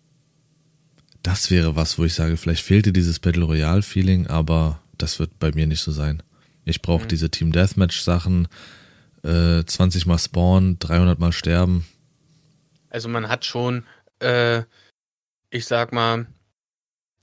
das 1.22 1.52
wäre 1.52 1.76
was, 1.76 2.00
wo 2.00 2.04
ich 2.04 2.16
sage, 2.16 2.36
vielleicht 2.36 2.64
fehlte 2.64 2.92
dieses 2.92 3.20
Battle 3.20 3.44
Royale 3.44 3.84
Feeling, 3.84 4.26
aber 4.26 4.82
das 4.98 5.20
wird 5.20 5.38
bei 5.38 5.52
mir 5.52 5.68
nicht 5.68 5.82
so 5.82 5.92
sein. 5.92 6.24
Ich 6.66 6.82
brauche 6.82 7.04
Mhm. 7.06 7.10
diese 7.10 7.30
Team 7.30 7.52
Deathmatch 7.52 8.02
Sachen. 8.02 8.48
äh, 9.24 9.64
20 9.64 10.08
mal 10.08 10.18
spawnen, 10.18 10.80
300 10.80 11.20
mal 11.20 11.32
sterben. 11.32 11.86
Also 12.90 13.08
man 13.08 13.30
hat 13.30 13.46
schon, 13.46 13.86
äh, 14.20 14.64
ich 15.52 15.66
sag 15.66 15.94
mal, 15.94 16.26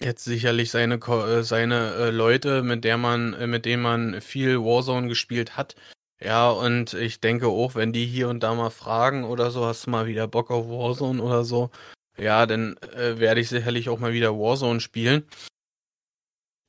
jetzt 0.01 0.23
sicherlich 0.25 0.71
seine 0.71 0.95
äh, 0.97 1.43
seine 1.43 1.95
äh, 1.95 2.11
Leute, 2.11 2.63
mit 2.63 2.85
der 2.85 2.99
man, 2.99 3.35
äh, 3.35 3.49
mit 3.49 3.65
denen 3.65 3.83
man 3.83 4.21
viel 4.21 4.59
Warzone 4.61 5.09
gespielt 5.09 5.57
hat. 5.57 5.75
Ja, 6.21 6.51
und 6.51 6.95
ich 6.95 7.21
denke 7.21 7.49
auch, 7.49 7.75
wenn 7.75 7.93
die 7.93 8.07
hier 8.07 8.29
und 8.29 8.45
da 8.45 8.55
mal 8.55 8.71
fragen 8.71 9.25
oder 9.25 9.51
so, 9.51 9.67
hast 9.67 9.87
du 9.87 9.91
mal 9.91 10.07
wieder 10.07 10.29
Bock 10.29 10.51
auf 10.53 10.69
Warzone 10.69 11.21
oder 11.21 11.45
so, 11.45 11.71
ja, 12.17 12.47
dann 12.47 12.77
äh, 12.95 13.19
werde 13.19 13.41
ich 13.41 13.49
sicherlich 13.49 13.89
auch 13.89 13.99
mal 13.99 14.13
wieder 14.13 14.35
Warzone 14.39 14.81
spielen. 14.81 15.25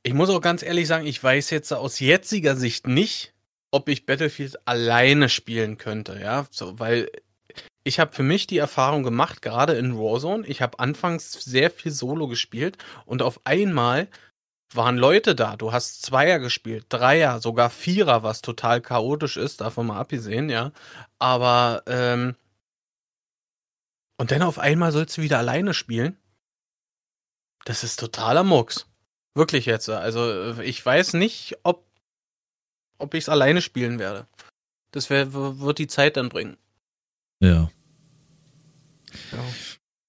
Ich 0.10 0.16
muss 0.16 0.32
auch 0.32 0.42
ganz 0.42 0.64
ehrlich 0.64 0.88
sagen, 0.88 1.06
ich 1.06 1.24
weiß 1.24 1.52
jetzt 1.52 1.72
aus 1.72 2.00
jetziger 2.00 2.56
Sicht 2.56 2.88
nicht, 2.88 3.36
ob 3.70 3.88
ich 3.90 4.08
Battlefield 4.08 4.58
alleine 4.68 5.30
spielen 5.30 5.78
könnte, 5.78 6.20
ja, 6.20 6.48
so, 6.50 6.80
weil 6.80 7.12
ich 7.84 8.00
habe 8.00 8.12
für 8.12 8.24
mich 8.24 8.48
die 8.48 8.58
Erfahrung 8.58 9.04
gemacht, 9.04 9.44
gerade 9.44 9.74
in 9.74 9.96
Warzone, 9.96 10.48
ich 10.48 10.64
habe 10.64 10.80
anfangs 10.80 11.34
sehr 11.34 11.70
viel 11.70 11.92
Solo 11.92 12.28
gespielt 12.28 12.80
und 13.06 13.22
auf 13.22 13.42
einmal 13.44 14.08
waren 14.74 14.98
Leute 14.98 15.36
da. 15.36 15.56
Du 15.56 15.74
hast 15.74 16.02
Zweier 16.02 16.40
gespielt, 16.40 16.88
Dreier, 16.90 17.40
sogar 17.40 17.70
Vierer, 17.70 18.24
was 18.24 18.42
total 18.42 18.82
chaotisch 18.82 19.38
ist, 19.38 19.62
davon 19.62 19.86
mal 19.86 20.00
abgesehen, 20.00 20.50
ja. 20.50 20.72
Aber 21.20 21.84
ähm, 21.86 22.36
und 24.18 24.32
dann 24.32 24.42
auf 24.42 24.58
einmal 24.58 24.92
sollst 24.92 25.18
du 25.18 25.22
wieder 25.22 25.38
alleine 25.38 25.76
spielen. 25.76 26.18
Das 27.64 27.84
ist 27.84 28.00
totaler 28.00 28.44
Murks. 28.44 28.89
Wirklich 29.36 29.66
jetzt. 29.66 29.90
Also 29.90 30.20
äh, 30.32 30.64
ich 30.64 30.86
weiß 30.86 31.14
nicht, 31.14 31.58
ob 31.64 31.86
ob 32.98 33.14
ich 33.14 33.24
es 33.26 33.30
alleine 33.30 33.62
spielen 33.62 33.98
werde. 34.00 34.28
Das 34.92 35.10
wär, 35.10 35.34
wird 35.34 35.78
die 35.78 35.88
Zeit 35.88 36.18
dann 36.18 36.30
bringen. 36.30 36.58
Ja, 37.42 37.70
Ja. 39.32 39.40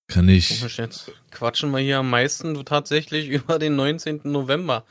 kann 0.09 0.29
ich. 0.29 0.59
Komisch, 0.59 0.79
jetzt 0.79 1.13
quatschen 1.31 1.71
wir 1.71 1.79
hier 1.79 1.99
am 1.99 2.11
meisten 2.11 2.65
tatsächlich 2.65 3.29
über 3.29 3.59
den 3.59 3.77
19. 3.77 4.21
November. 4.25 4.85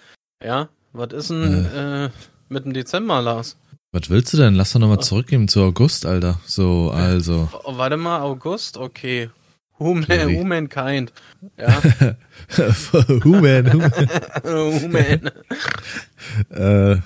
Ja, 0.44 0.70
was 0.94 1.12
ist 1.14 1.30
denn 1.32 1.66
äh, 1.66 2.10
mit 2.48 2.64
dem 2.66 2.74
Dezember, 2.74 3.22
Lars? 3.22 3.58
Was 3.92 4.10
willst 4.10 4.32
du 4.34 4.38
denn? 4.38 4.54
Lass 4.56 4.72
doch 4.72 4.80
nochmal 4.80 5.02
zurückgehen 5.02 5.48
zu 5.48 5.62
August, 5.64 6.06
Alter. 6.06 6.40
So, 6.46 6.92
also. 6.92 7.52
W- 7.52 7.78
Warte 7.78 7.98
mal, 7.98 8.22
August? 8.22 8.78
Okay. 8.78 9.30
Who, 9.80 9.96
man, 9.96 10.04
Sorry. 10.06 10.36
who 10.38 10.44
mankind? 10.44 11.14
Ja, 11.58 11.82
Who 13.24 13.42
man, 13.42 13.72
who 13.72 13.78
man. 13.80 13.92
who 14.44 14.88
man. 14.90 15.32
Äh, 16.50 16.98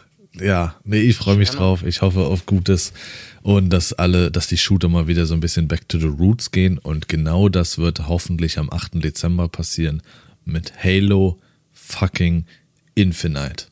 ja, 0.44 0.76
nee, 0.84 1.00
ich 1.02 1.16
freue 1.16 1.38
mich 1.38 1.52
drauf. 1.52 1.84
Ich 1.84 2.02
hoffe 2.02 2.22
auf 2.22 2.46
Gutes 2.48 2.92
und 3.44 3.70
dass 3.70 3.94
alle, 3.94 4.32
dass 4.32 4.48
die 4.48 4.58
Shooter 4.58 4.90
mal 4.90 5.08
wieder 5.08 5.26
so 5.28 5.34
ein 5.36 5.40
bisschen 5.40 5.68
back 5.68 5.88
to 5.88 6.00
the 6.00 6.08
roots 6.08 6.50
gehen 6.52 6.80
und 6.80 7.08
genau 7.08 7.48
das 7.50 7.78
wird 7.78 8.08
hoffentlich 8.08 8.58
am 8.58 8.72
8. 8.72 9.04
Dezember 9.04 9.48
passieren 9.48 10.02
mit 10.44 10.74
Halo 10.84 11.38
fucking 11.72 12.46
Infinite. 12.96 13.66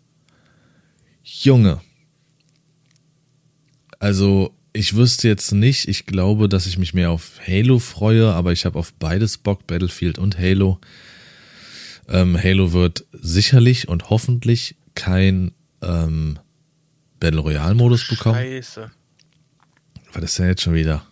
Junge. 1.24 1.82
Also, 3.99 4.54
ich 4.74 4.96
wüsste 4.96 5.28
jetzt 5.28 5.52
nicht, 5.52 5.88
ich 5.88 6.06
glaube, 6.06 6.48
dass 6.48 6.66
ich 6.66 6.78
mich 6.78 6.94
mehr 6.94 7.12
auf 7.12 7.40
Halo 7.46 7.80
freue, 7.80 8.34
aber 8.34 8.52
ich 8.52 8.66
habe 8.66 8.80
auf 8.80 8.94
beides 8.94 9.38
Bock, 9.38 9.68
Battlefield 9.68 10.18
und 10.18 10.38
Halo. 10.38 10.80
Ähm, 12.08 12.42
Halo 12.42 12.72
wird 12.72 13.06
sicherlich 13.12 13.88
und 13.88 14.10
hoffentlich 14.10 14.76
kein 14.96 15.52
ähm, 15.82 16.40
Battle 17.20 17.42
Royale 17.42 17.76
Modus 17.76 18.08
bekommen. 18.08 18.36
Scheiße. 18.36 18.92
Was 20.14 20.24
ist 20.24 20.40
denn 20.40 20.48
jetzt 20.48 20.62
schon 20.62 20.74
wieder? 20.74 21.06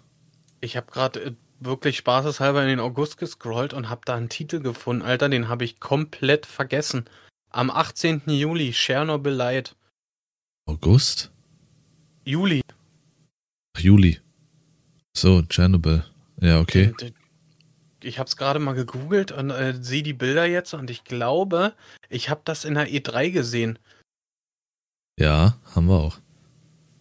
Ich 0.62 0.76
habe 0.78 0.92
gerade 0.92 1.20
äh, 1.22 1.32
wirklich 1.60 1.98
spaßeshalber 1.98 2.62
in 2.64 2.70
den 2.70 2.80
August 2.80 3.18
gescrollt 3.18 3.74
und 3.74 3.90
habe 3.90 4.02
da 4.06 4.16
einen 4.16 4.30
Titel 4.30 4.60
gefunden, 4.60 5.02
Alter, 5.02 5.30
den 5.30 5.48
habe 5.50 5.66
ich 5.66 5.80
komplett 5.80 6.46
vergessen. 6.46 7.06
Am 7.52 7.70
18. 7.70 8.24
Juli, 8.28 8.72
Chernobyl 8.72 9.34
Light. 9.34 9.76
August? 10.66 11.32
Juli. 12.24 12.62
Ach, 13.76 13.82
Juli. 13.82 14.20
So, 15.16 15.42
Chernobyl. 15.44 16.04
Ja, 16.42 16.60
okay. 16.60 16.94
Äh, 17.02 17.12
Ich 18.02 18.18
habe 18.20 18.28
es 18.28 18.38
gerade 18.38 18.60
mal 18.60 18.74
gegoogelt 18.76 19.32
und 19.32 19.50
äh, 19.50 19.74
sehe 19.82 20.04
die 20.04 20.14
Bilder 20.14 20.46
jetzt 20.46 20.74
und 20.74 20.90
ich 20.90 21.04
glaube, 21.04 21.74
ich 22.10 22.30
habe 22.30 22.42
das 22.46 22.64
in 22.66 22.76
der 22.76 22.88
E3 22.88 23.30
gesehen 23.32 23.78
Ja, 25.20 25.58
haben 25.76 25.88
wir 25.88 26.00
auch. 26.00 26.18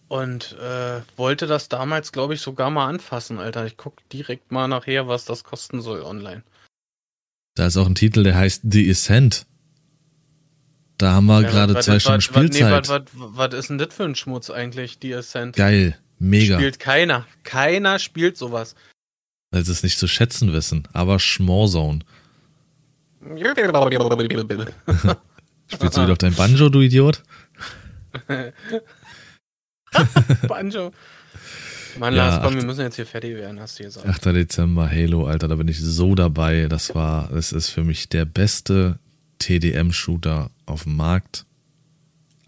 und 0.09 0.53
äh, 0.59 1.01
wollte 1.15 1.47
das 1.47 1.69
damals, 1.69 2.11
glaube 2.11 2.33
ich, 2.33 2.41
sogar 2.41 2.69
mal 2.69 2.87
anfassen, 2.87 3.39
Alter. 3.39 3.65
Ich 3.65 3.77
guck 3.77 4.07
direkt 4.09 4.51
mal 4.51 4.67
nachher, 4.67 5.07
was 5.07 5.23
das 5.25 5.43
kosten 5.45 5.81
soll 5.81 6.01
online. 6.01 6.43
Da 7.55 7.67
ist 7.67 7.77
auch 7.77 7.85
ein 7.87 7.95
Titel, 7.95 8.23
der 8.23 8.35
heißt 8.35 8.63
The 8.69 8.89
Ascent. 8.91 9.45
Da 10.97 11.13
haben 11.13 11.27
wir 11.27 11.41
Ja, 11.43 11.49
gerade 11.49 11.79
zwei 11.79 11.99
Stunden 11.99 12.17
was- 12.17 12.29
Nee, 12.49 12.57
Spielzeit. 12.57 12.89
was, 13.13 13.53
ist 13.53 13.69
denn 13.69 13.77
das 13.77 13.93
für 13.93 14.03
ein 14.03 14.15
Schmutz 14.15 14.49
eigentlich, 14.49 14.99
die 14.99 15.13
Ascent? 15.15 15.55
Geil. 15.55 15.97
Mega. 16.19 16.57
Spielt 16.57 16.79
keiner. 16.79 17.25
Keiner 17.43 17.97
spielt 17.99 18.37
sowas. 18.37 18.75
Weil 19.51 19.65
sie 19.65 19.71
es 19.71 19.81
nicht 19.83 19.97
zu 19.97 20.07
schätzen 20.07 20.53
wissen. 20.53 20.87
Aber 20.93 21.19
Schmorzone. 21.19 21.99
Spielst 25.71 25.97
du 25.97 26.01
wieder 26.01 26.11
auf 26.13 26.17
dein 26.17 26.33
Banjo, 26.35 26.69
du 26.69 26.81
Idiot? 26.81 27.23
Banjo. 30.47 30.91
Mann, 31.97 32.13
Ja, 32.15 32.27
Lars, 32.27 32.43
komm, 32.43 32.53
ach- 32.53 32.59
wir 32.59 32.65
müssen 32.65 32.81
jetzt 32.81 32.95
hier 32.95 33.05
fertig 33.05 33.35
werden, 33.35 33.59
hast 33.59 33.79
du 33.79 33.83
gesagt. 33.83 34.07
8. 34.07 34.25
Dezember, 34.27 34.89
Halo, 34.89 35.25
Alter, 35.25 35.47
da 35.47 35.55
bin 35.55 35.67
ich 35.67 35.79
so 35.79 36.15
dabei. 36.15 36.67
Das 36.69 36.93
war, 36.95 37.29
das 37.29 37.51
ist 37.51 37.69
für 37.69 37.83
mich 37.83 38.09
der 38.09 38.25
beste 38.25 38.99
TDM-Shooter 39.39 40.51
auf 40.65 40.83
dem 40.83 40.95
Markt. 40.95 41.45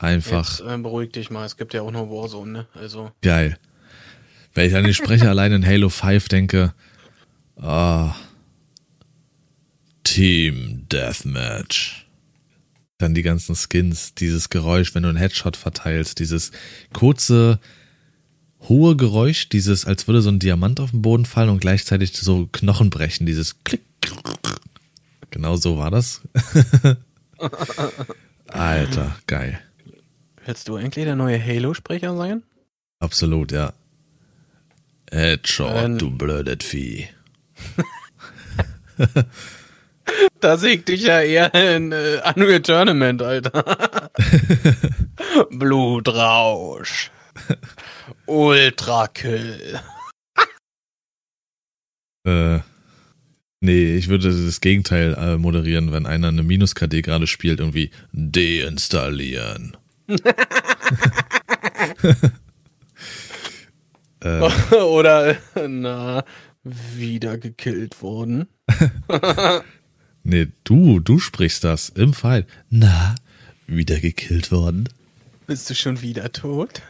Einfach 0.01 0.59
Jetzt 0.59 0.67
äh, 0.67 0.77
beruhig 0.77 1.11
dich 1.11 1.29
mal, 1.29 1.45
es 1.45 1.57
gibt 1.57 1.75
ja 1.75 1.83
auch 1.83 1.91
noch 1.91 2.09
Warzone, 2.09 2.51
ne? 2.51 2.67
Also, 2.73 3.11
geil. 3.21 3.59
Wenn 4.55 4.67
ich 4.67 4.75
an 4.75 4.83
den 4.83 4.95
Sprecher 4.95 5.29
allein 5.29 5.51
in 5.51 5.65
Halo 5.65 5.89
5 5.89 6.27
denke, 6.27 6.73
ah, 7.57 8.15
Team 10.03 10.87
Deathmatch. 10.91 12.07
Dann 12.97 13.13
die 13.13 13.21
ganzen 13.21 13.55
Skins, 13.55 14.15
dieses 14.15 14.49
Geräusch, 14.49 14.95
wenn 14.95 15.03
du 15.03 15.09
einen 15.09 15.19
Headshot 15.19 15.55
verteilst, 15.55 16.17
dieses 16.17 16.51
kurze, 16.93 17.59
hohe 18.67 18.95
Geräusch, 18.95 19.49
dieses, 19.49 19.85
als 19.85 20.07
würde 20.07 20.23
so 20.23 20.29
ein 20.29 20.39
Diamant 20.39 20.79
auf 20.79 20.91
den 20.91 21.03
Boden 21.03 21.25
fallen 21.25 21.49
und 21.49 21.59
gleichzeitig 21.61 22.13
so 22.13 22.49
Knochen 22.51 22.89
brechen, 22.89 23.27
dieses 23.27 23.63
Klick. 23.63 23.83
Genau 25.29 25.57
so 25.57 25.77
war 25.77 25.91
das. 25.91 26.21
Alter, 28.47 29.15
geil. 29.27 29.61
Willst 30.51 30.67
du 30.67 30.75
eigentlich 30.75 31.05
der 31.05 31.15
neue 31.15 31.41
Halo-Sprecher 31.41 32.13
sein? 32.17 32.43
Absolut, 32.99 33.53
ja. 33.53 33.71
Headshot, 35.09 35.71
Ähm. 35.73 35.97
du 35.97 36.11
blödet 36.11 36.61
Vieh. 36.63 37.07
Da 40.41 40.61
ich 40.61 40.83
dich 40.83 41.03
ja 41.03 41.21
eher 41.21 41.53
in 41.53 41.93
äh, 41.93 42.19
Unreal 42.35 42.61
Tournament, 42.61 43.21
Alter. 43.21 44.09
Blutrausch. 45.51 47.11
Ultrakill. 48.25 49.79
Äh, 52.23 52.59
nee, 53.61 53.95
ich 53.95 54.09
würde 54.09 54.29
das 54.29 54.61
Gegenteil 54.61 55.15
äh, 55.15 55.37
moderieren, 55.37 55.91
wenn 55.91 56.05
einer 56.05 56.27
eine 56.27 56.43
Minus-KD 56.43 57.01
gerade 57.01 57.25
spielt, 57.25 57.59
irgendwie 57.59 57.89
deinstallieren. 58.11 59.75
Äh, 64.21 64.41
Oder, 64.75 65.37
na, 65.67 66.23
wieder 66.63 67.37
gekillt 67.37 68.01
worden. 68.01 68.47
nee, 70.23 70.47
du, 70.63 70.99
du 70.99 71.19
sprichst 71.19 71.63
das 71.63 71.89
im 71.89 72.13
Fall. 72.13 72.45
Na, 72.69 73.15
wieder 73.67 73.99
gekillt 73.99 74.51
worden? 74.51 74.89
Bist 75.47 75.69
du 75.69 75.75
schon 75.75 76.01
wieder 76.01 76.31
tot? 76.31 76.81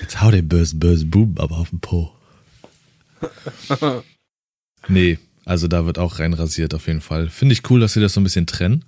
Jetzt 0.00 0.20
hau 0.20 0.30
den 0.30 0.48
bösen, 0.48 0.80
bösen 0.80 1.10
Buben 1.10 1.38
aber 1.38 1.58
auf 1.58 1.70
den 1.70 1.80
Po. 1.80 2.12
nee, 4.88 5.18
also 5.44 5.68
da 5.68 5.86
wird 5.86 5.98
auch 5.98 6.18
reinrasiert 6.18 6.74
auf 6.74 6.86
jeden 6.86 7.00
Fall. 7.00 7.28
Finde 7.30 7.52
ich 7.52 7.68
cool, 7.70 7.80
dass 7.80 7.92
sie 7.94 8.00
das 8.00 8.14
so 8.14 8.20
ein 8.20 8.24
bisschen 8.24 8.46
trennen. 8.46 8.84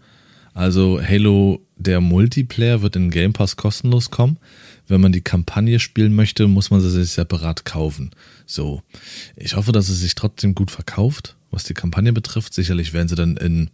Also 0.55 1.03
Halo, 1.03 1.61
der 1.77 2.01
Multiplayer 2.01 2.81
wird 2.81 2.95
in 2.95 3.11
Game 3.11 3.33
Pass 3.33 3.57
kostenlos 3.57 4.11
kommen. 4.11 4.39
Wenn 4.87 5.01
man 5.01 5.13
die 5.13 5.21
Kampagne 5.21 5.81
spielen 5.81 6.15
möchte, 6.15 6.47
muss 6.47 6.71
man 6.71 6.81
sie 6.81 6.91
sich 6.91 7.11
separat 7.11 7.65
kaufen. 7.65 8.13
So. 8.47 8.83
Ich 9.35 9.57
hoffe, 9.57 9.73
dass 9.73 9.89
es 9.89 10.01
sich 10.01 10.15
trotzdem 10.15 10.55
gut 10.55 10.71
verkauft, 10.71 11.37
was 11.51 11.65
die 11.65 11.75
Kampagne 11.75 12.13
betrifft. 12.13 12.55
Sicherlich 12.55 12.93
werden 12.93 13.09
sie 13.09 13.17
dann 13.17 13.37
in, 13.37 13.71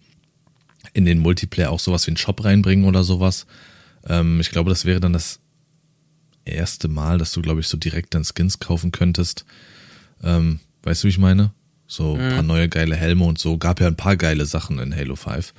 in 0.94 1.04
den 1.04 1.18
Multiplayer 1.18 1.70
auch 1.70 1.80
sowas 1.80 2.06
wie 2.06 2.12
einen 2.12 2.16
Shop 2.16 2.42
reinbringen 2.42 2.86
oder 2.86 3.04
sowas. 3.04 3.46
Ähm, 4.08 4.40
ich 4.40 4.50
glaube, 4.50 4.70
das 4.70 4.86
wäre 4.86 5.00
dann 5.00 5.12
das 5.12 5.40
erste 6.46 6.88
Mal, 6.88 7.18
dass 7.18 7.32
du, 7.32 7.42
glaube 7.42 7.60
ich, 7.60 7.68
so 7.68 7.76
direkt 7.76 8.14
dann 8.14 8.24
Skins 8.24 8.58
kaufen 8.58 8.90
könntest. 8.90 9.44
Ähm, 10.22 10.60
weißt 10.84 11.02
du, 11.02 11.06
wie 11.06 11.10
ich 11.10 11.18
meine? 11.18 11.52
So 11.86 12.14
ein 12.14 12.30
paar 12.30 12.42
neue 12.44 12.68
geile 12.68 12.94
Helme 12.94 13.24
und 13.24 13.38
so. 13.38 13.58
Gab 13.58 13.80
ja 13.80 13.88
ein 13.88 13.96
paar 13.96 14.16
geile 14.16 14.46
Sachen 14.46 14.78
in 14.78 14.94
Halo 14.94 15.16
5. 15.16 15.52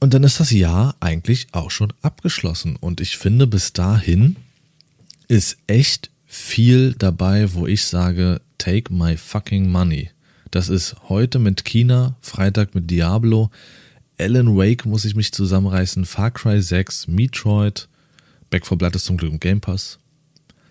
Und 0.00 0.14
dann 0.14 0.22
ist 0.22 0.38
das 0.40 0.50
Jahr 0.50 0.94
eigentlich 1.00 1.48
auch 1.52 1.70
schon 1.70 1.92
abgeschlossen. 2.02 2.76
Und 2.76 3.00
ich 3.00 3.16
finde, 3.16 3.46
bis 3.46 3.72
dahin 3.72 4.36
ist 5.26 5.58
echt 5.66 6.10
viel 6.26 6.94
dabei, 6.94 7.52
wo 7.54 7.66
ich 7.66 7.84
sage, 7.84 8.40
take 8.58 8.92
my 8.92 9.16
fucking 9.16 9.70
money. 9.70 10.10
Das 10.50 10.68
ist 10.68 10.96
heute 11.08 11.38
mit 11.38 11.64
China, 11.64 12.16
Freitag 12.20 12.74
mit 12.74 12.90
Diablo, 12.90 13.50
Alan 14.18 14.56
Wake 14.56 14.84
muss 14.84 15.04
ich 15.04 15.14
mich 15.14 15.32
zusammenreißen, 15.32 16.04
Far 16.04 16.30
Cry 16.32 16.60
6, 16.60 17.06
Metroid, 17.06 17.88
Back 18.50 18.66
4 18.66 18.76
Blood 18.76 18.96
ist 18.96 19.04
zum 19.04 19.16
Glück 19.16 19.32
im 19.32 19.40
Game 19.40 19.60
Pass, 19.60 19.98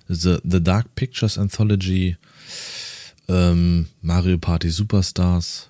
The, 0.08 0.38
The 0.44 0.62
Dark 0.62 0.96
Pictures 0.96 1.38
Anthology, 1.38 2.18
ähm, 3.30 3.88
Mario 4.02 4.38
Party 4.38 4.70
Superstars, 4.70 5.70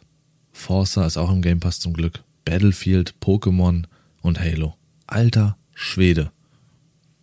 Forza 0.54 1.06
ist 1.06 1.18
auch 1.18 1.32
im 1.32 1.42
Game 1.42 1.60
Pass 1.60 1.80
zum 1.80 1.94
Glück, 1.94 2.24
Battlefield, 2.48 3.16
Pokémon 3.22 3.84
und 4.22 4.40
Halo. 4.40 4.76
Alter 5.06 5.58
Schwede. 5.76 6.32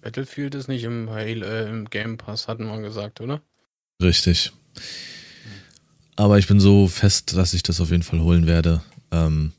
Battlefield 0.02 0.54
ist 0.54 0.68
nicht 0.68 0.84
im, 0.84 1.08
Halo, 1.08 1.46
äh, 1.46 1.70
im 1.70 1.86
Game 1.86 2.18
Pass, 2.18 2.46
hatten 2.46 2.66
wir 2.66 2.78
gesagt, 2.82 3.22
oder? 3.22 3.40
Richtig. 4.02 4.52
Aber 6.16 6.38
ich 6.38 6.46
bin 6.46 6.60
so 6.60 6.88
fest, 6.88 7.34
dass 7.36 7.54
ich 7.54 7.62
das 7.62 7.80
auf 7.80 7.90
jeden 7.90 8.02
Fall 8.02 8.20
holen 8.20 8.46
werde. 8.46 8.82
Ähm, 9.10 9.52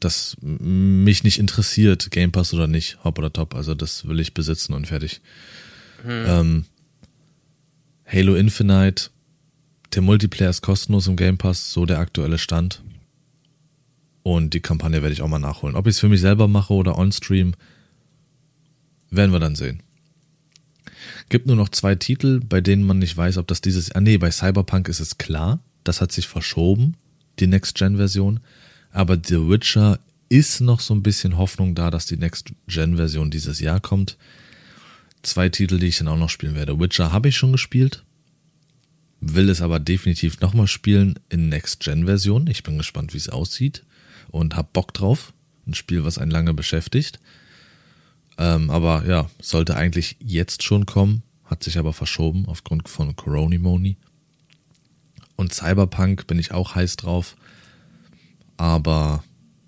dass 0.00 0.36
mich 0.40 1.22
nicht 1.22 1.38
interessiert, 1.38 2.10
Game 2.10 2.32
Pass 2.32 2.52
oder 2.52 2.66
nicht, 2.66 2.98
hopp 3.04 3.16
oder 3.20 3.32
top. 3.32 3.54
Also 3.54 3.76
das 3.76 4.08
will 4.08 4.18
ich 4.18 4.34
besitzen 4.34 4.74
und 4.74 4.88
fertig. 4.88 5.20
Hm. 6.02 6.24
Ähm, 6.26 6.64
Halo 8.06 8.34
Infinite, 8.34 9.10
der 9.94 10.02
Multiplayer 10.02 10.50
ist 10.50 10.62
kostenlos 10.62 11.06
im 11.06 11.14
Game 11.14 11.38
Pass, 11.38 11.72
so 11.72 11.86
der 11.86 12.00
aktuelle 12.00 12.38
Stand. 12.38 12.82
Und 14.22 14.54
die 14.54 14.60
Kampagne 14.60 15.02
werde 15.02 15.12
ich 15.12 15.22
auch 15.22 15.28
mal 15.28 15.38
nachholen. 15.38 15.76
Ob 15.76 15.86
ich 15.86 15.96
es 15.96 16.00
für 16.00 16.08
mich 16.08 16.20
selber 16.20 16.48
mache 16.48 16.72
oder 16.74 16.96
on-stream, 16.96 17.54
werden 19.10 19.32
wir 19.32 19.40
dann 19.40 19.56
sehen. 19.56 19.82
Gibt 21.28 21.46
nur 21.46 21.56
noch 21.56 21.70
zwei 21.70 21.94
Titel, 21.94 22.40
bei 22.40 22.60
denen 22.60 22.84
man 22.84 22.98
nicht 22.98 23.16
weiß, 23.16 23.38
ob 23.38 23.46
das 23.46 23.60
dieses. 23.60 23.92
Ah, 23.92 24.00
nee, 24.00 24.18
bei 24.18 24.30
Cyberpunk 24.30 24.88
ist 24.88 25.00
es 25.00 25.18
klar. 25.18 25.60
Das 25.84 26.00
hat 26.00 26.12
sich 26.12 26.28
verschoben, 26.28 26.96
die 27.38 27.46
Next-Gen-Version. 27.46 28.40
Aber 28.92 29.16
The 29.16 29.48
Witcher 29.48 29.98
ist 30.28 30.60
noch 30.60 30.80
so 30.80 30.94
ein 30.94 31.02
bisschen 31.02 31.36
Hoffnung 31.36 31.74
da, 31.74 31.90
dass 31.90 32.06
die 32.06 32.16
Next-Gen-Version 32.16 33.30
dieses 33.30 33.60
Jahr 33.60 33.80
kommt. 33.80 34.16
Zwei 35.22 35.48
Titel, 35.48 35.78
die 35.78 35.86
ich 35.86 35.98
dann 35.98 36.08
auch 36.08 36.16
noch 36.16 36.30
spielen 36.30 36.54
werde. 36.54 36.78
Witcher 36.78 37.12
habe 37.12 37.28
ich 37.28 37.36
schon 37.36 37.52
gespielt. 37.52 38.04
Will 39.20 39.48
es 39.50 39.62
aber 39.62 39.78
definitiv 39.78 40.40
nochmal 40.40 40.66
spielen 40.66 41.18
in 41.28 41.48
Next-Gen-Version. 41.48 42.46
Ich 42.46 42.62
bin 42.62 42.78
gespannt, 42.78 43.14
wie 43.14 43.18
es 43.18 43.28
aussieht. 43.28 43.84
Und 44.32 44.56
hab 44.56 44.72
Bock 44.72 44.92
drauf. 44.92 45.32
Ein 45.66 45.74
Spiel, 45.74 46.04
was 46.04 46.18
einen 46.18 46.32
lange 46.32 46.54
beschäftigt. 46.54 47.20
Ähm, 48.38 48.70
aber 48.70 49.06
ja, 49.06 49.30
sollte 49.40 49.76
eigentlich 49.76 50.16
jetzt 50.18 50.64
schon 50.64 50.86
kommen, 50.86 51.22
hat 51.44 51.62
sich 51.62 51.78
aber 51.78 51.92
verschoben 51.92 52.46
aufgrund 52.46 52.88
von 52.88 53.14
Coronimoni. 53.14 53.96
Und 55.36 55.54
Cyberpunk 55.54 56.26
bin 56.26 56.38
ich 56.38 56.52
auch 56.52 56.74
heiß 56.74 56.96
drauf, 56.96 57.36
aber 58.56 59.22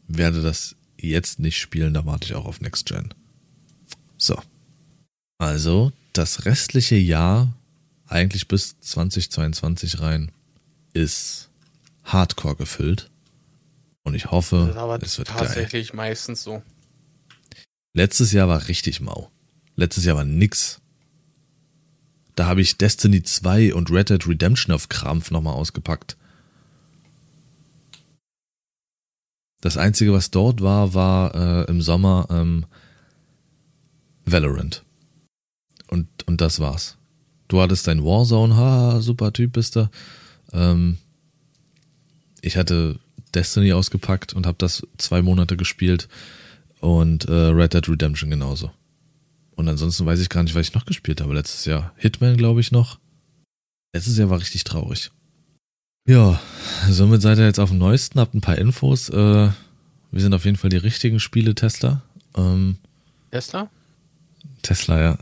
werde 0.09 0.43
das 0.43 0.77
jetzt 0.97 1.39
nicht 1.39 1.59
spielen, 1.59 1.95
da 1.95 2.07
warte 2.07 2.27
ich 2.27 2.35
auch 2.35 2.47
auf 2.47 2.61
Next 2.61 2.87
Gen. 2.87 3.13
So. 4.17 4.41
Also, 5.39 5.93
das 6.13 6.45
restliche 6.45 6.97
Jahr, 6.97 7.53
eigentlich 8.07 8.49
bis 8.49 8.81
2022 8.81 10.01
rein, 10.01 10.31
ist 10.93 11.49
hardcore 12.05 12.57
gefüllt. 12.57 13.11
Und 14.05 14.15
ich 14.15 14.31
hoffe, 14.31 14.67
Das 14.69 14.77
aber 14.77 15.03
es 15.03 15.19
wird 15.19 15.29
geil. 15.29 15.39
tatsächlich 15.39 15.93
meistens 15.95 16.43
so. 16.43 16.63
Letztes 17.95 18.33
Jahr 18.33 18.49
war 18.49 18.69
richtig 18.69 19.01
mau. 19.01 19.31
Letztes 19.77 20.05
Jahr 20.05 20.17
war 20.17 20.25
nix. 20.25 20.81
Da 22.37 22.47
habe 22.47 22.61
ich 22.61 22.77
Destiny 22.77 23.23
2 23.23 23.75
und 23.75 23.91
Red 23.91 24.11
Dead 24.11 24.27
Redemption 24.27 24.75
auf 24.75 24.89
Krampf 24.89 25.31
nochmal 25.31 25.55
ausgepackt. 25.55 26.17
Das 29.61 29.77
Einzige, 29.79 30.13
was 30.13 30.31
dort 30.31 30.61
war, 30.61 30.93
war 30.93 31.35
äh, 31.35 31.71
im 31.71 31.81
Sommer 31.81 32.27
ähm, 32.31 32.67
Valorant. 34.27 34.83
Und, 35.89 36.09
und 36.27 36.41
das 36.41 36.61
war's. 36.61 36.97
Du 37.49 37.61
hattest 37.61 37.87
dein 37.87 38.05
Warzone, 38.05 38.57
ha, 38.57 39.01
super 39.01 39.33
Typ 39.33 39.53
bist 39.53 39.77
du. 39.77 39.89
Ähm, 40.53 40.99
ich 42.43 42.57
hatte 42.57 42.99
Destiny 43.35 43.73
ausgepackt 43.73 44.33
und 44.33 44.47
habe 44.47 44.57
das 44.59 44.87
zwei 44.99 45.23
Monate 45.23 45.57
gespielt 45.57 46.09
und 46.81 47.25
äh, 47.27 47.33
Red 47.33 47.75
Dead 47.75 47.89
Redemption 47.89 48.31
genauso. 48.31 48.71
Und 49.57 49.69
ansonsten 49.69 50.05
weiß 50.07 50.21
ich 50.21 50.29
gar 50.29 50.43
nicht, 50.43 50.55
was 50.55 50.69
ich 50.69 50.75
noch 50.75 50.87
gespielt 50.87 51.21
habe 51.21 51.35
letztes 51.35 51.65
Jahr. 51.65 51.93
Hitman, 51.97 52.37
glaube 52.37 52.61
ich, 52.61 52.73
noch. 52.73 52.99
Letztes 53.93 54.19
Jahr 54.19 54.31
war 54.31 54.41
richtig 54.41 54.65
traurig. 54.65 55.11
Ja, 56.07 56.41
somit 56.91 57.23
seid 57.23 57.39
ihr 57.39 57.47
jetzt 57.47 57.61
auf 57.61 57.71
dem 57.71 57.79
Neuesten, 57.79 58.21
habt 58.21 58.35
ein 58.35 58.41
paar 58.41 58.59
Infos. 58.59 59.09
Äh, 59.09 59.15
wir 60.11 60.21
sind 60.21 60.35
auf 60.35 60.45
jeden 60.45 60.57
Fall 60.57 60.71
die 60.71 60.77
richtigen 60.77 61.21
Spiele-Tesla. 61.21 62.03
Ähm, 62.37 62.77
Tesla? 63.31 63.71
Tesla, 64.63 65.01
ja. 65.01 65.19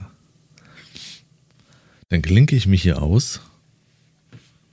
Dann 2.09 2.23
klinke 2.23 2.57
ich 2.57 2.67
mich 2.67 2.83
hier 2.83 3.01
aus. 3.01 3.41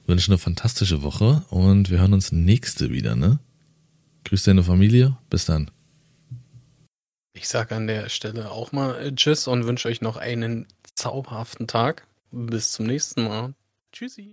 Wünsche 0.10 0.32
eine 0.32 0.40
fantastische 0.40 1.04
Woche 1.04 1.44
und 1.52 1.92
wir 1.92 2.00
hören 2.00 2.14
uns 2.14 2.32
nächste 2.32 2.90
wieder, 2.90 3.16
ne? 3.16 3.38
Grüß 4.24 4.42
deine 4.42 4.64
Familie. 4.64 5.16
Bis 5.30 5.46
dann. 5.46 5.70
Ich 7.34 7.48
sage 7.48 7.76
an 7.76 7.86
der 7.86 8.10
Stelle 8.10 8.50
auch 8.50 8.72
mal 8.72 8.96
äh, 8.96 9.14
Tschüss 9.14 9.48
und 9.48 9.68
wünsche 9.68 9.88
euch 9.88 10.02
noch 10.02 10.18
einen 10.18 10.66
zauberhaften 10.96 11.68
Tag. 11.68 12.08
Bis 12.32 12.72
zum 12.72 12.88
nächsten 12.88 13.26
Mal. 13.26 13.54
Tschüssi. 13.92 14.28